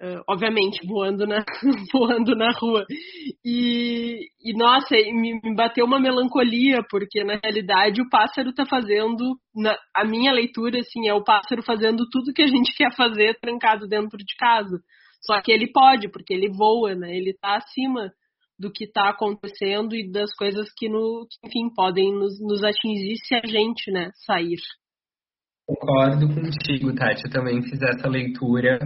Uh, 0.00 0.20
obviamente 0.28 0.86
voando 0.86 1.26
na 1.26 1.42
voando 1.92 2.36
na 2.36 2.52
rua. 2.52 2.84
E, 3.44 4.28
e 4.40 4.52
nossa 4.52 4.94
me, 4.94 5.40
me, 5.42 5.54
bateu 5.54 5.86
uma 5.86 5.98
melancolia 5.98 6.82
porque 6.90 7.24
na 7.24 7.38
realidade 7.42 8.02
o 8.02 8.08
pássaro 8.10 8.50
está 8.50 8.66
fazendo 8.66 9.38
na, 9.54 9.74
a 9.94 10.04
minha 10.04 10.32
leitura 10.32 10.80
assim 10.80 11.08
é 11.08 11.14
o 11.14 11.24
pássaro 11.24 11.62
fazendo 11.62 12.06
tudo 12.10 12.34
que 12.34 12.42
a 12.42 12.46
gente 12.46 12.76
quer 12.76 12.94
fazer 12.94 13.38
trancado 13.40 13.88
dentro 13.88 14.18
de 14.18 14.36
casa. 14.38 14.78
Só 15.22 15.40
que 15.40 15.50
ele 15.50 15.72
pode 15.72 16.10
porque 16.10 16.34
ele 16.34 16.50
voa 16.50 16.94
né? 16.94 17.16
Ele 17.16 17.30
está 17.30 17.56
acima 17.56 18.12
do 18.58 18.70
que 18.72 18.84
está 18.84 19.10
acontecendo 19.10 19.94
e 19.94 20.10
das 20.10 20.34
coisas 20.34 20.68
que, 20.76 20.88
no, 20.88 21.26
enfim, 21.44 21.72
podem 21.74 22.12
nos, 22.12 22.40
nos 22.40 22.62
atingir 22.64 23.16
se 23.24 23.34
a 23.34 23.46
gente, 23.46 23.90
né, 23.90 24.10
sair. 24.24 24.56
Concordo 25.66 26.28
contigo, 26.28 26.94
Tati. 26.94 27.24
Eu 27.24 27.30
também 27.30 27.60
fiz 27.62 27.80
essa 27.82 28.08
leitura. 28.08 28.78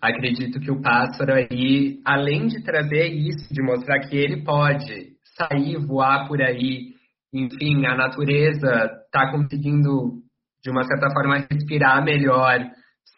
Acredito 0.00 0.60
que 0.60 0.70
o 0.70 0.80
pássaro 0.80 1.32
aí, 1.32 1.98
além 2.04 2.46
de 2.46 2.62
trazer 2.62 3.08
isso, 3.08 3.52
de 3.52 3.62
mostrar 3.62 4.00
que 4.00 4.16
ele 4.16 4.44
pode 4.44 5.16
sair, 5.36 5.78
voar 5.78 6.28
por 6.28 6.40
aí, 6.42 6.94
enfim, 7.32 7.86
a 7.86 7.96
natureza 7.96 9.02
está 9.06 9.30
conseguindo, 9.30 10.22
de 10.62 10.70
uma 10.70 10.84
certa 10.84 11.10
forma, 11.10 11.46
respirar 11.50 12.04
melhor 12.04 12.60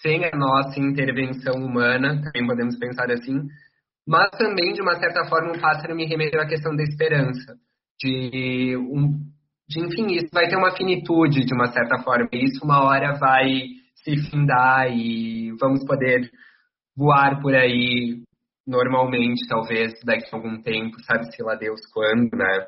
sem 0.00 0.24
a 0.24 0.36
nossa 0.36 0.78
intervenção 0.78 1.54
humana, 1.54 2.20
também 2.22 2.46
podemos 2.46 2.78
pensar 2.78 3.10
assim, 3.10 3.48
mas 4.08 4.30
também, 4.30 4.72
de 4.72 4.80
uma 4.80 4.98
certa 4.98 5.26
forma, 5.28 5.52
o 5.52 5.60
pássaro 5.60 5.94
me 5.94 6.06
remeteu 6.06 6.40
à 6.40 6.46
questão 6.46 6.74
da 6.74 6.82
esperança. 6.82 7.54
De, 8.00 8.74
um, 8.78 9.20
de, 9.68 9.80
enfim, 9.80 10.06
isso 10.14 10.28
vai 10.32 10.48
ter 10.48 10.56
uma 10.56 10.74
finitude, 10.74 11.44
de 11.44 11.52
uma 11.52 11.66
certa 11.66 11.98
forma. 12.02 12.26
E 12.32 12.46
isso 12.46 12.64
uma 12.64 12.82
hora 12.82 13.18
vai 13.18 13.66
se 13.96 14.16
findar 14.30 14.90
e 14.90 15.52
vamos 15.60 15.84
poder 15.84 16.30
voar 16.96 17.38
por 17.42 17.54
aí 17.54 18.22
normalmente, 18.66 19.46
talvez 19.46 19.92
daqui 20.04 20.24
a 20.32 20.36
algum 20.36 20.62
tempo, 20.62 20.98
sabe-se 21.02 21.42
lá 21.42 21.54
Deus 21.54 21.80
quando, 21.92 22.30
né? 22.34 22.66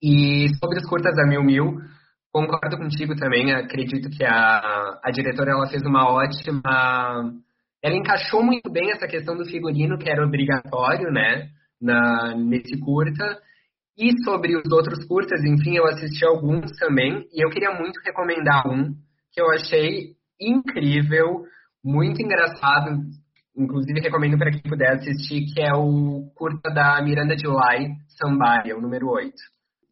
E 0.00 0.48
sobre 0.60 0.78
os 0.78 0.88
curtas 0.88 1.16
da 1.16 1.26
Mil 1.26 1.42
Mil, 1.42 1.78
concordo 2.32 2.76
contigo 2.76 3.16
também, 3.16 3.52
acredito 3.52 4.08
que 4.08 4.24
a, 4.24 5.00
a 5.02 5.10
diretora 5.10 5.50
ela 5.50 5.66
fez 5.68 5.82
uma 5.82 6.08
ótima 6.08 7.32
ela 7.82 7.96
encaixou 7.96 8.42
muito 8.42 8.70
bem 8.70 8.90
essa 8.90 9.06
questão 9.06 9.36
do 9.36 9.44
figurino, 9.44 9.98
que 9.98 10.10
era 10.10 10.24
obrigatório, 10.24 11.10
né, 11.10 11.48
na, 11.80 12.34
nesse 12.34 12.78
curta. 12.80 13.38
E 13.96 14.12
sobre 14.22 14.56
os 14.56 14.70
outros 14.70 15.04
curtas, 15.06 15.42
enfim, 15.44 15.76
eu 15.76 15.86
assisti 15.86 16.24
alguns 16.24 16.70
também, 16.78 17.26
e 17.32 17.44
eu 17.44 17.50
queria 17.50 17.72
muito 17.72 18.00
recomendar 18.04 18.66
um 18.68 18.94
que 19.32 19.40
eu 19.40 19.50
achei 19.50 20.16
incrível, 20.40 21.44
muito 21.84 22.22
engraçado, 22.22 23.00
inclusive 23.56 24.00
recomendo 24.00 24.38
para 24.38 24.50
quem 24.50 24.62
puder 24.62 24.94
assistir, 24.94 25.46
que 25.52 25.60
é 25.60 25.72
o 25.74 26.30
curta 26.34 26.70
da 26.72 27.02
Miranda 27.02 27.36
July, 27.36 27.88
Sambaia, 28.08 28.76
o 28.76 28.80
número 28.80 29.08
8. 29.08 29.32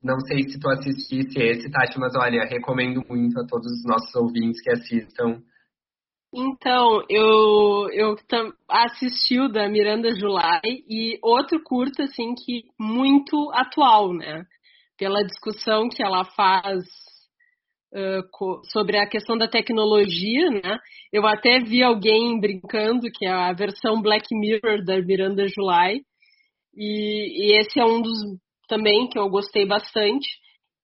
Não 0.02 0.20
sei 0.20 0.48
se 0.48 0.58
tu 0.60 0.68
assistisse 0.70 1.40
esse, 1.40 1.70
Tati, 1.70 1.98
mas 1.98 2.14
olha, 2.16 2.44
recomendo 2.44 3.02
muito 3.08 3.40
a 3.40 3.46
todos 3.46 3.66
os 3.66 3.84
nossos 3.84 4.14
ouvintes 4.14 4.60
que 4.62 4.70
assistam 4.70 5.40
então, 6.36 7.02
eu, 7.08 7.88
eu 7.92 8.16
assisti 8.68 9.40
o 9.40 9.48
da 9.48 9.66
Miranda 9.70 10.14
July 10.14 10.84
e 10.86 11.18
outro 11.22 11.62
curto, 11.62 12.02
assim, 12.02 12.34
que 12.34 12.64
muito 12.78 13.50
atual, 13.54 14.12
né? 14.12 14.44
Pela 14.98 15.24
discussão 15.24 15.88
que 15.88 16.02
ela 16.02 16.24
faz 16.24 16.84
uh, 17.94 18.60
sobre 18.70 18.98
a 18.98 19.08
questão 19.08 19.38
da 19.38 19.48
tecnologia, 19.48 20.50
né? 20.50 20.78
Eu 21.10 21.26
até 21.26 21.58
vi 21.58 21.82
alguém 21.82 22.38
brincando 22.38 23.10
que 23.10 23.24
é 23.24 23.32
a 23.32 23.54
versão 23.54 24.02
Black 24.02 24.26
Mirror 24.34 24.84
da 24.84 25.00
Miranda 25.00 25.46
July 25.48 26.02
e, 26.76 27.54
e 27.54 27.58
esse 27.58 27.80
é 27.80 27.84
um 27.84 28.02
dos 28.02 28.18
também 28.68 29.08
que 29.08 29.18
eu 29.18 29.30
gostei 29.30 29.64
bastante. 29.64 30.28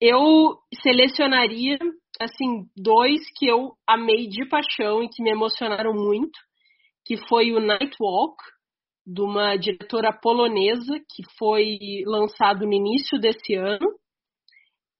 Eu 0.01 0.57
selecionaria 0.81 1.77
assim, 2.19 2.65
dois 2.75 3.21
que 3.35 3.47
eu 3.47 3.73
amei 3.87 4.27
de 4.27 4.47
paixão 4.47 5.03
e 5.03 5.09
que 5.09 5.23
me 5.23 5.31
emocionaram 5.31 5.93
muito, 5.93 6.39
que 7.05 7.17
foi 7.27 7.51
o 7.51 7.59
Night 7.59 7.95
Walk, 7.99 8.35
de 9.05 9.21
uma 9.21 9.57
diretora 9.57 10.13
polonesa 10.13 10.97
que 11.13 11.23
foi 11.37 11.77
lançado 12.05 12.65
no 12.65 12.73
início 12.73 13.19
desse 13.19 13.55
ano 13.55 13.87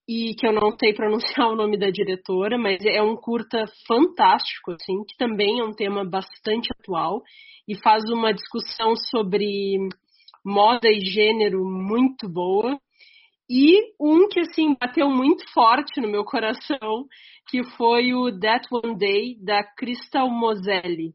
e 0.06 0.34
que 0.34 0.46
eu 0.46 0.52
não 0.52 0.76
sei 0.78 0.92
pronunciar 0.94 1.48
o 1.48 1.56
nome 1.56 1.78
da 1.78 1.90
diretora, 1.90 2.58
mas 2.58 2.84
é 2.84 3.02
um 3.02 3.16
curta 3.16 3.64
fantástico, 3.86 4.72
assim, 4.72 5.02
que 5.08 5.16
também 5.16 5.60
é 5.60 5.64
um 5.64 5.72
tema 5.72 6.04
bastante 6.04 6.68
atual 6.78 7.22
e 7.66 7.74
faz 7.82 8.04
uma 8.10 8.32
discussão 8.32 8.94
sobre 8.96 9.78
moda 10.44 10.88
e 10.88 11.00
gênero 11.00 11.64
muito 11.64 12.28
boa. 12.28 12.78
E 13.48 13.92
um 14.00 14.28
que, 14.28 14.40
assim, 14.40 14.74
bateu 14.80 15.10
muito 15.10 15.44
forte 15.52 16.00
no 16.00 16.08
meu 16.08 16.24
coração, 16.24 17.06
que 17.48 17.62
foi 17.76 18.14
o 18.14 18.38
That 18.38 18.66
One 18.72 18.96
Day, 18.96 19.36
da 19.42 19.62
Crystal 19.62 20.30
Moselli, 20.30 21.14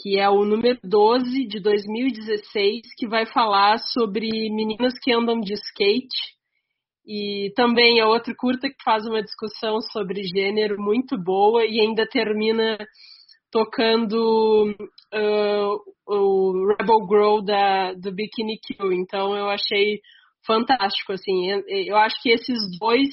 que 0.00 0.18
é 0.18 0.28
o 0.28 0.44
número 0.44 0.78
12 0.82 1.46
de 1.46 1.60
2016, 1.60 2.94
que 2.96 3.06
vai 3.06 3.26
falar 3.26 3.78
sobre 3.78 4.28
meninas 4.50 4.94
que 5.00 5.12
andam 5.12 5.38
de 5.40 5.52
skate. 5.52 6.34
E 7.06 7.52
também 7.54 8.00
é 8.00 8.06
outro 8.06 8.34
curta 8.34 8.68
que 8.68 8.82
faz 8.82 9.06
uma 9.06 9.22
discussão 9.22 9.80
sobre 9.82 10.22
gênero 10.24 10.80
muito 10.80 11.22
boa 11.22 11.64
e 11.66 11.78
ainda 11.78 12.06
termina 12.06 12.78
tocando 13.50 14.74
uh, 15.14 15.80
o 16.06 16.66
Rebel 16.68 17.06
Girl 17.06 17.40
da, 17.44 17.92
do 17.92 18.10
Bikini 18.10 18.58
Kill. 18.58 18.92
Então 18.92 19.36
eu 19.36 19.48
achei 19.48 20.00
fantástico, 20.46 21.12
assim. 21.12 21.48
Eu 21.66 21.96
acho 21.96 22.20
que 22.22 22.30
esses 22.30 22.58
dois 22.78 23.08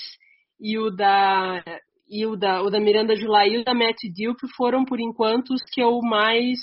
e 0.59 0.77
o 0.77 0.89
da 0.89 1.63
e 2.09 2.25
o 2.25 2.35
da, 2.35 2.61
o 2.61 2.69
da 2.69 2.79
Miranda 2.79 3.15
July 3.15 3.53
e 3.53 3.57
o 3.59 3.63
da 3.63 3.73
Matt 3.73 3.97
Dupe 4.13 4.45
foram, 4.57 4.83
por 4.83 4.99
enquanto, 4.99 5.53
os 5.53 5.61
que 5.71 5.81
eu 5.81 5.99
mais 6.01 6.59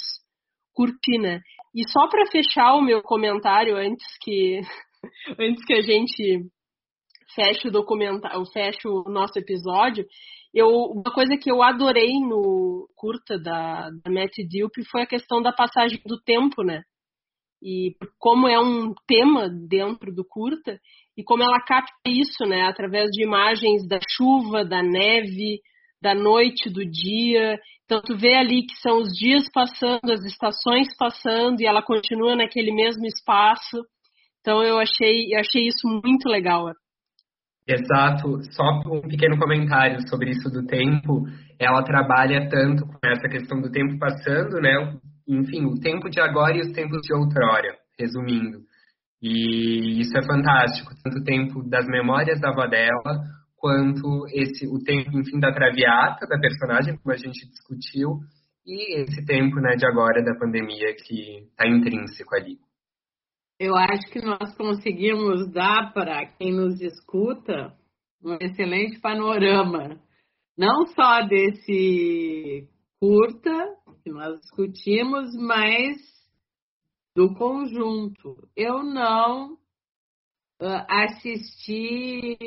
curti, 0.74 1.18
né? 1.18 1.40
E 1.74 1.88
só 1.88 2.06
para 2.06 2.30
fechar 2.30 2.74
o 2.74 2.82
meu 2.82 3.02
comentário 3.02 3.76
antes 3.76 4.06
que 4.20 4.60
antes 5.38 5.64
que 5.64 5.74
a 5.74 5.80
gente 5.80 6.44
feche 7.34 7.68
o 7.68 7.70
documentário, 7.70 8.44
feche 8.52 8.86
o 8.86 9.04
nosso 9.04 9.38
episódio, 9.38 10.04
eu, 10.52 10.68
uma 10.68 11.12
coisa 11.12 11.36
que 11.36 11.50
eu 11.50 11.62
adorei 11.62 12.12
no 12.20 12.88
curta 12.96 13.38
da, 13.38 13.90
da 13.90 14.10
Matt 14.10 14.36
Dupe 14.50 14.84
foi 14.90 15.02
a 15.02 15.06
questão 15.06 15.42
da 15.42 15.52
passagem 15.52 16.00
do 16.04 16.20
tempo, 16.20 16.62
né? 16.62 16.82
E 17.62 17.94
como 18.18 18.46
é 18.48 18.58
um 18.58 18.94
tema 19.06 19.48
dentro 19.48 20.14
do 20.14 20.24
curta, 20.24 20.78
e 21.16 21.24
como 21.24 21.42
ela 21.42 21.60
capta 21.60 21.92
isso, 22.06 22.44
né? 22.46 22.62
Através 22.62 23.10
de 23.10 23.24
imagens 23.24 23.86
da 23.88 23.98
chuva, 24.10 24.64
da 24.64 24.82
neve, 24.82 25.60
da 26.00 26.14
noite, 26.14 26.70
do 26.70 26.84
dia. 26.84 27.58
Então 27.84 28.00
tu 28.00 28.16
vê 28.16 28.34
ali 28.34 28.64
que 28.64 28.76
são 28.76 28.98
os 28.98 29.08
dias 29.08 29.44
passando, 29.52 30.12
as 30.12 30.24
estações 30.24 30.88
passando, 30.96 31.60
e 31.60 31.66
ela 31.66 31.82
continua 31.82 32.36
naquele 32.36 32.72
mesmo 32.72 33.04
espaço. 33.04 33.82
Então 34.40 34.62
eu 34.62 34.78
achei, 34.78 35.34
eu 35.34 35.40
achei 35.40 35.66
isso 35.66 35.88
muito 35.88 36.28
legal. 36.28 36.70
Exato. 37.66 38.40
Só 38.52 38.64
um 38.86 39.02
pequeno 39.02 39.38
comentário 39.38 40.00
sobre 40.08 40.30
isso 40.30 40.48
do 40.48 40.64
tempo. 40.66 41.24
Ela 41.58 41.82
trabalha 41.82 42.48
tanto 42.48 42.86
com 42.86 42.98
essa 43.04 43.28
questão 43.28 43.60
do 43.60 43.70
tempo 43.70 43.98
passando, 43.98 44.60
né? 44.60 44.96
Enfim, 45.28 45.66
o 45.66 45.78
tempo 45.78 46.08
de 46.08 46.20
agora 46.20 46.56
e 46.56 46.60
os 46.60 46.72
tempos 46.72 47.02
de 47.02 47.14
outrora, 47.14 47.76
resumindo. 47.98 48.60
E 49.20 50.00
isso 50.00 50.16
é 50.16 50.24
fantástico, 50.24 50.90
tanto 51.02 51.18
o 51.18 51.24
tempo 51.24 51.62
das 51.68 51.86
memórias 51.86 52.40
da 52.40 52.50
avó 52.50 52.66
dela, 52.66 53.20
quanto 53.56 54.26
esse 54.32 54.66
o 54.66 54.82
tempo, 54.82 55.18
enfim, 55.18 55.38
da 55.38 55.52
traviata 55.52 56.26
da 56.26 56.38
personagem, 56.38 56.96
como 56.96 57.12
a 57.12 57.16
gente 57.16 57.46
discutiu, 57.48 58.20
e 58.64 59.02
esse 59.02 59.24
tempo, 59.26 59.56
né, 59.60 59.76
de 59.76 59.86
agora 59.86 60.22
da 60.22 60.38
pandemia 60.38 60.94
que 60.94 61.48
está 61.50 61.66
intrínseco 61.66 62.34
ali 62.34 62.58
eu 63.58 63.74
acho 63.74 64.08
que 64.12 64.20
nós 64.20 64.56
conseguimos 64.56 65.50
dar 65.52 65.92
para 65.92 66.26
quem 66.26 66.52
nos 66.52 66.80
escuta 66.80 67.74
um 68.22 68.34
excelente 68.40 69.00
panorama, 69.00 70.00
não 70.56 70.86
só 70.86 71.22
desse 71.22 72.68
curta 73.00 73.50
que 74.08 74.12
nós 74.12 74.40
discutimos, 74.40 75.36
mas 75.36 75.98
do 77.14 77.34
conjunto. 77.34 78.48
Eu 78.56 78.82
não 78.82 79.52
uh, 80.62 80.86
assisti 80.88 82.38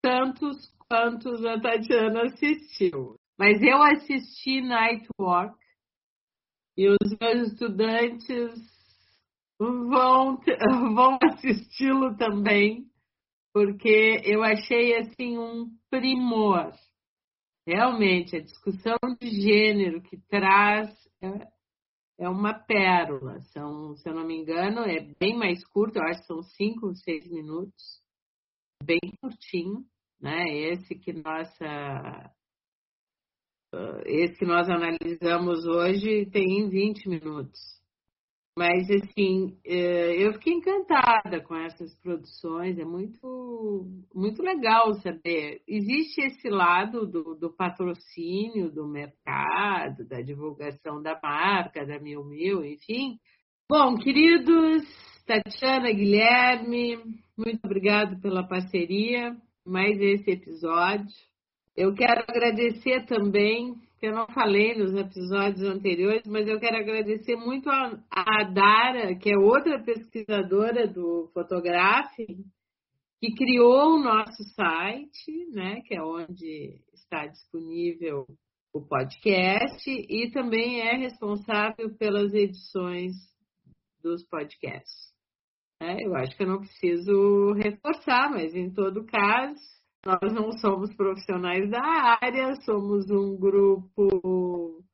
tantos 0.00 0.74
quantos 0.88 1.44
a 1.44 1.60
Tatiana 1.60 2.22
assistiu, 2.22 3.16
mas 3.38 3.60
eu 3.60 3.82
assisti 3.82 4.62
Night 4.62 5.06
Walk 5.20 5.54
e 6.76 6.88
os 6.88 7.18
meus 7.20 7.52
estudantes 7.52 8.54
vão, 9.58 10.40
vão 10.94 11.18
assisti-lo 11.22 12.16
também, 12.16 12.86
porque 13.52 14.22
eu 14.24 14.42
achei 14.42 14.96
assim 14.96 15.36
um 15.36 15.70
primor. 15.90 16.72
Realmente, 17.66 18.36
a 18.36 18.40
discussão 18.40 18.96
de 19.20 19.28
gênero 19.28 20.00
que 20.00 20.16
traz 20.28 20.88
é, 21.20 21.48
é 22.20 22.28
uma 22.28 22.54
pérola. 22.54 23.40
São, 23.52 23.96
se 23.96 24.08
eu 24.08 24.14
não 24.14 24.24
me 24.24 24.36
engano, 24.36 24.82
é 24.82 25.00
bem 25.18 25.36
mais 25.36 25.66
curto, 25.66 25.96
eu 25.96 26.04
acho 26.04 26.20
que 26.20 26.26
são 26.26 26.42
cinco, 26.42 26.94
seis 26.94 27.28
minutos. 27.28 28.00
Bem 28.84 29.00
curtinho, 29.20 29.84
né? 30.20 30.44
Esse 30.48 30.94
que 30.94 31.12
nossa 31.12 32.32
esse 34.06 34.38
que 34.38 34.46
nós 34.46 34.68
analisamos 34.68 35.66
hoje 35.66 36.26
tem 36.30 36.68
20 36.68 37.08
minutos. 37.08 37.60
Mas, 38.58 38.88
assim, 38.90 39.58
é, 39.66 40.16
eu 40.16 40.32
fiquei 40.32 40.54
encantada 40.54 41.42
com 41.42 41.54
essas 41.54 41.94
produções, 41.96 42.78
é 42.78 42.86
muito, 42.86 43.86
muito 44.14 44.42
legal 44.42 44.94
saber. 44.94 45.60
Existe 45.68 46.22
esse 46.22 46.48
lado 46.48 47.06
do, 47.06 47.34
do 47.34 47.54
patrocínio, 47.54 48.72
do 48.72 48.88
mercado, 48.88 50.08
da 50.08 50.22
divulgação 50.22 51.02
da 51.02 51.20
marca, 51.22 51.84
da 51.84 51.98
Mil 51.98 52.24
Mil, 52.24 52.64
enfim. 52.64 53.18
Bom, 53.68 53.98
queridos, 53.98 54.84
Tatiana, 55.26 55.92
Guilherme, 55.92 56.96
muito 57.36 57.62
obrigado 57.62 58.18
pela 58.22 58.48
parceria, 58.48 59.36
mais 59.66 60.00
esse 60.00 60.30
episódio. 60.30 61.14
Eu 61.76 61.92
quero 61.92 62.24
agradecer 62.26 63.04
também 63.04 63.74
que 63.98 64.06
eu 64.06 64.14
não 64.14 64.26
falei 64.28 64.76
nos 64.76 64.94
episódios 64.94 65.62
anteriores, 65.62 66.26
mas 66.26 66.46
eu 66.46 66.60
quero 66.60 66.76
agradecer 66.76 67.36
muito 67.36 67.70
a, 67.70 67.98
a 68.10 68.44
Dara, 68.44 69.14
que 69.16 69.30
é 69.30 69.38
outra 69.38 69.82
pesquisadora 69.82 70.86
do 70.86 71.30
Photography, 71.32 72.44
que 73.18 73.34
criou 73.34 73.94
o 73.94 74.02
nosso 74.02 74.42
site, 74.54 75.46
né, 75.50 75.80
que 75.86 75.94
é 75.94 76.02
onde 76.02 76.78
está 76.92 77.26
disponível 77.26 78.26
o 78.74 78.86
podcast, 78.86 79.88
e 79.88 80.30
também 80.30 80.82
é 80.82 80.96
responsável 80.96 81.96
pelas 81.96 82.34
edições 82.34 83.12
dos 84.02 84.22
podcasts. 84.28 85.14
É, 85.80 86.06
eu 86.06 86.14
acho 86.14 86.36
que 86.36 86.42
eu 86.42 86.48
não 86.48 86.60
preciso 86.60 87.52
reforçar, 87.52 88.30
mas 88.30 88.54
em 88.54 88.70
todo 88.70 89.06
caso, 89.06 89.60
nós 90.06 90.32
não 90.32 90.52
somos 90.52 90.94
profissionais 90.94 91.68
da 91.68 91.82
área, 92.22 92.54
somos 92.64 93.10
um 93.10 93.36
grupo 93.36 94.84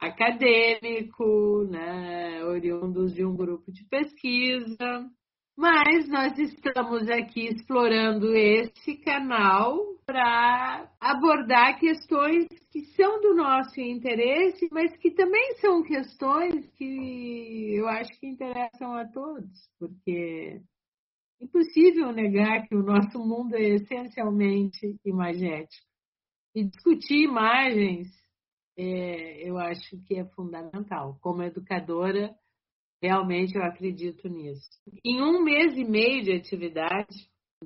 acadêmico, 0.00 1.64
né, 1.68 2.42
oriundos 2.44 3.12
de 3.14 3.26
um 3.26 3.36
grupo 3.36 3.70
de 3.70 3.84
pesquisa, 3.84 5.06
mas 5.54 6.08
nós 6.08 6.38
estamos 6.38 7.10
aqui 7.10 7.46
explorando 7.48 8.34
esse 8.34 8.96
canal 8.96 9.78
para 10.06 10.90
abordar 10.98 11.78
questões 11.78 12.46
que 12.70 12.86
são 12.96 13.20
do 13.20 13.34
nosso 13.34 13.78
interesse, 13.80 14.66
mas 14.72 14.96
que 14.96 15.10
também 15.10 15.56
são 15.60 15.82
questões 15.82 16.66
que 16.72 17.76
eu 17.76 17.86
acho 17.86 18.18
que 18.18 18.26
interessam 18.26 18.94
a 18.94 19.06
todos, 19.06 19.50
porque 19.78 20.60
impossível 21.40 22.12
negar 22.12 22.66
que 22.66 22.74
o 22.74 22.82
nosso 22.82 23.18
mundo 23.18 23.54
é 23.54 23.74
essencialmente 23.74 24.96
imagético. 25.04 25.86
E 26.54 26.64
discutir 26.64 27.24
imagens, 27.24 28.08
é, 28.78 29.48
eu 29.48 29.58
acho 29.58 30.00
que 30.06 30.16
é 30.16 30.24
fundamental. 30.24 31.18
Como 31.20 31.42
educadora, 31.42 32.34
realmente 33.02 33.56
eu 33.56 33.62
acredito 33.62 34.28
nisso. 34.28 34.68
Em 35.04 35.20
um 35.22 35.42
mês 35.42 35.76
e 35.76 35.84
meio 35.84 36.22
de 36.22 36.32
atividade, 36.32 37.14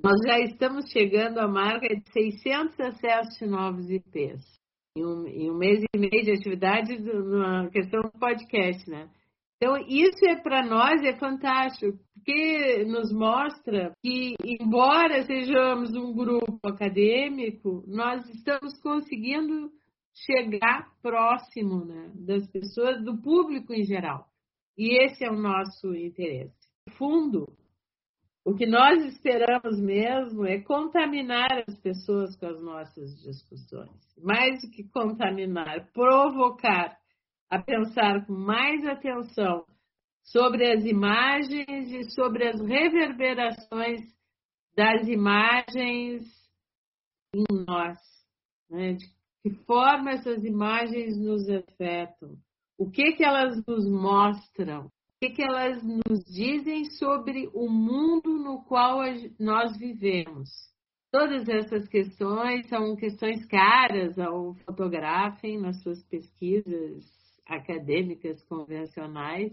nós 0.03 0.17
já 0.25 0.39
estamos 0.39 0.89
chegando 0.91 1.39
à 1.39 1.47
marca 1.47 1.87
de 1.87 2.11
600 2.11 2.79
acessos 2.79 3.37
de 3.37 3.45
novos 3.45 3.89
IPs. 3.89 4.41
Em 4.97 5.05
um, 5.05 5.27
em 5.27 5.51
um 5.51 5.57
mês 5.57 5.83
e 5.93 5.97
meio 5.97 6.23
de 6.23 6.31
atividade, 6.31 6.97
na 6.99 7.69
questão 7.69 8.01
do 8.01 8.11
podcast, 8.11 8.89
né? 8.89 9.09
Então, 9.61 9.75
isso 9.89 10.25
é 10.25 10.37
para 10.41 10.65
nós 10.65 11.03
é 11.03 11.17
fantástico, 11.17 11.99
porque 12.13 12.85
nos 12.85 13.11
mostra 13.11 13.91
que, 14.01 14.35
embora 14.41 15.23
sejamos 15.23 15.93
um 15.93 16.13
grupo 16.13 16.59
acadêmico, 16.63 17.83
nós 17.85 18.25
estamos 18.29 18.79
conseguindo 18.81 19.69
chegar 20.13 20.87
próximo 21.01 21.83
né, 21.83 22.09
das 22.15 22.49
pessoas, 22.49 23.03
do 23.03 23.21
público 23.21 23.73
em 23.73 23.83
geral. 23.83 24.27
E 24.77 25.03
esse 25.03 25.25
é 25.25 25.29
o 25.29 25.35
nosso 25.35 25.93
interesse. 25.93 26.55
No 26.87 26.93
fundo, 26.93 27.53
o 28.45 28.55
que 28.55 28.65
nós 28.65 29.03
esperamos 29.07 29.77
mesmo 29.77 30.45
é 30.45 30.61
contaminar 30.61 31.65
as 31.67 31.77
pessoas 31.79 32.33
com 32.37 32.45
as 32.45 32.61
nossas 32.61 33.21
discussões. 33.21 33.91
Mais 34.23 34.61
do 34.61 34.71
que 34.71 34.85
contaminar, 34.85 35.91
provocar 35.91 36.97
a 37.49 37.59
pensar 37.59 38.25
com 38.25 38.33
mais 38.33 38.85
atenção 38.85 39.65
sobre 40.23 40.71
as 40.71 40.85
imagens 40.85 41.91
e 41.91 42.03
sobre 42.11 42.47
as 42.47 42.61
reverberações 42.61 44.01
das 44.75 45.07
imagens 45.07 46.23
em 47.33 47.43
nós. 47.65 47.97
Né? 48.69 48.93
De 48.93 49.05
que 49.41 49.49
forma 49.65 50.11
essas 50.11 50.43
imagens 50.43 51.17
nos 51.17 51.49
afetam? 51.49 52.37
O 52.77 52.89
que, 52.89 53.13
que 53.13 53.23
elas 53.23 53.63
nos 53.65 53.89
mostram? 53.89 54.85
O 54.85 55.19
que, 55.19 55.31
que 55.31 55.43
elas 55.43 55.81
nos 55.83 56.23
dizem 56.25 56.85
sobre 56.91 57.49
o 57.53 57.67
mundo 57.69 58.37
no 58.37 58.63
qual 58.63 58.99
nós 59.39 59.77
vivemos? 59.77 60.49
Todas 61.11 61.49
essas 61.49 61.87
questões 61.87 62.67
são 62.67 62.95
questões 62.95 63.43
caras 63.47 64.17
ao 64.19 64.53
fotografem 64.65 65.59
nas 65.59 65.81
suas 65.81 66.03
pesquisas 66.03 67.18
acadêmicas 67.49 68.43
convencionais 68.45 69.51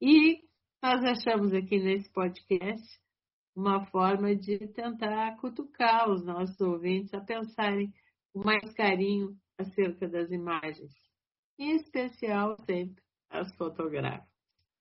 e 0.00 0.40
nós 0.82 1.04
achamos 1.04 1.52
aqui 1.52 1.78
nesse 1.78 2.10
podcast 2.12 3.00
uma 3.54 3.84
forma 3.86 4.34
de 4.34 4.58
tentar 4.68 5.36
cutucar 5.36 6.10
os 6.10 6.24
nossos 6.24 6.60
ouvintes 6.60 7.12
a 7.12 7.20
pensarem 7.20 7.92
com 8.32 8.42
mais 8.42 8.72
carinho 8.74 9.36
acerca 9.58 10.08
das 10.08 10.30
imagens, 10.30 10.90
em 11.58 11.76
especial 11.76 12.56
sempre 12.64 13.02
as 13.30 13.54
fotográficas. 13.56 14.32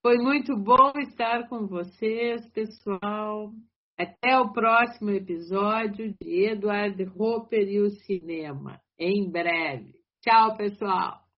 Foi 0.02 0.18
muito 0.18 0.58
bom 0.58 0.94
estar 0.98 1.48
com 1.48 1.68
vocês, 1.68 2.50
pessoal. 2.50 3.52
Até 3.98 4.40
o 4.40 4.52
próximo 4.52 5.12
episódio 5.12 6.16
de 6.20 6.46
Edward 6.46 7.04
Hopper 7.16 7.68
e 7.68 7.80
o 7.80 7.90
Cinema, 7.92 8.82
em 8.98 9.30
breve. 9.30 9.94
Tchau, 10.22 10.58
pessoal! 10.58 11.31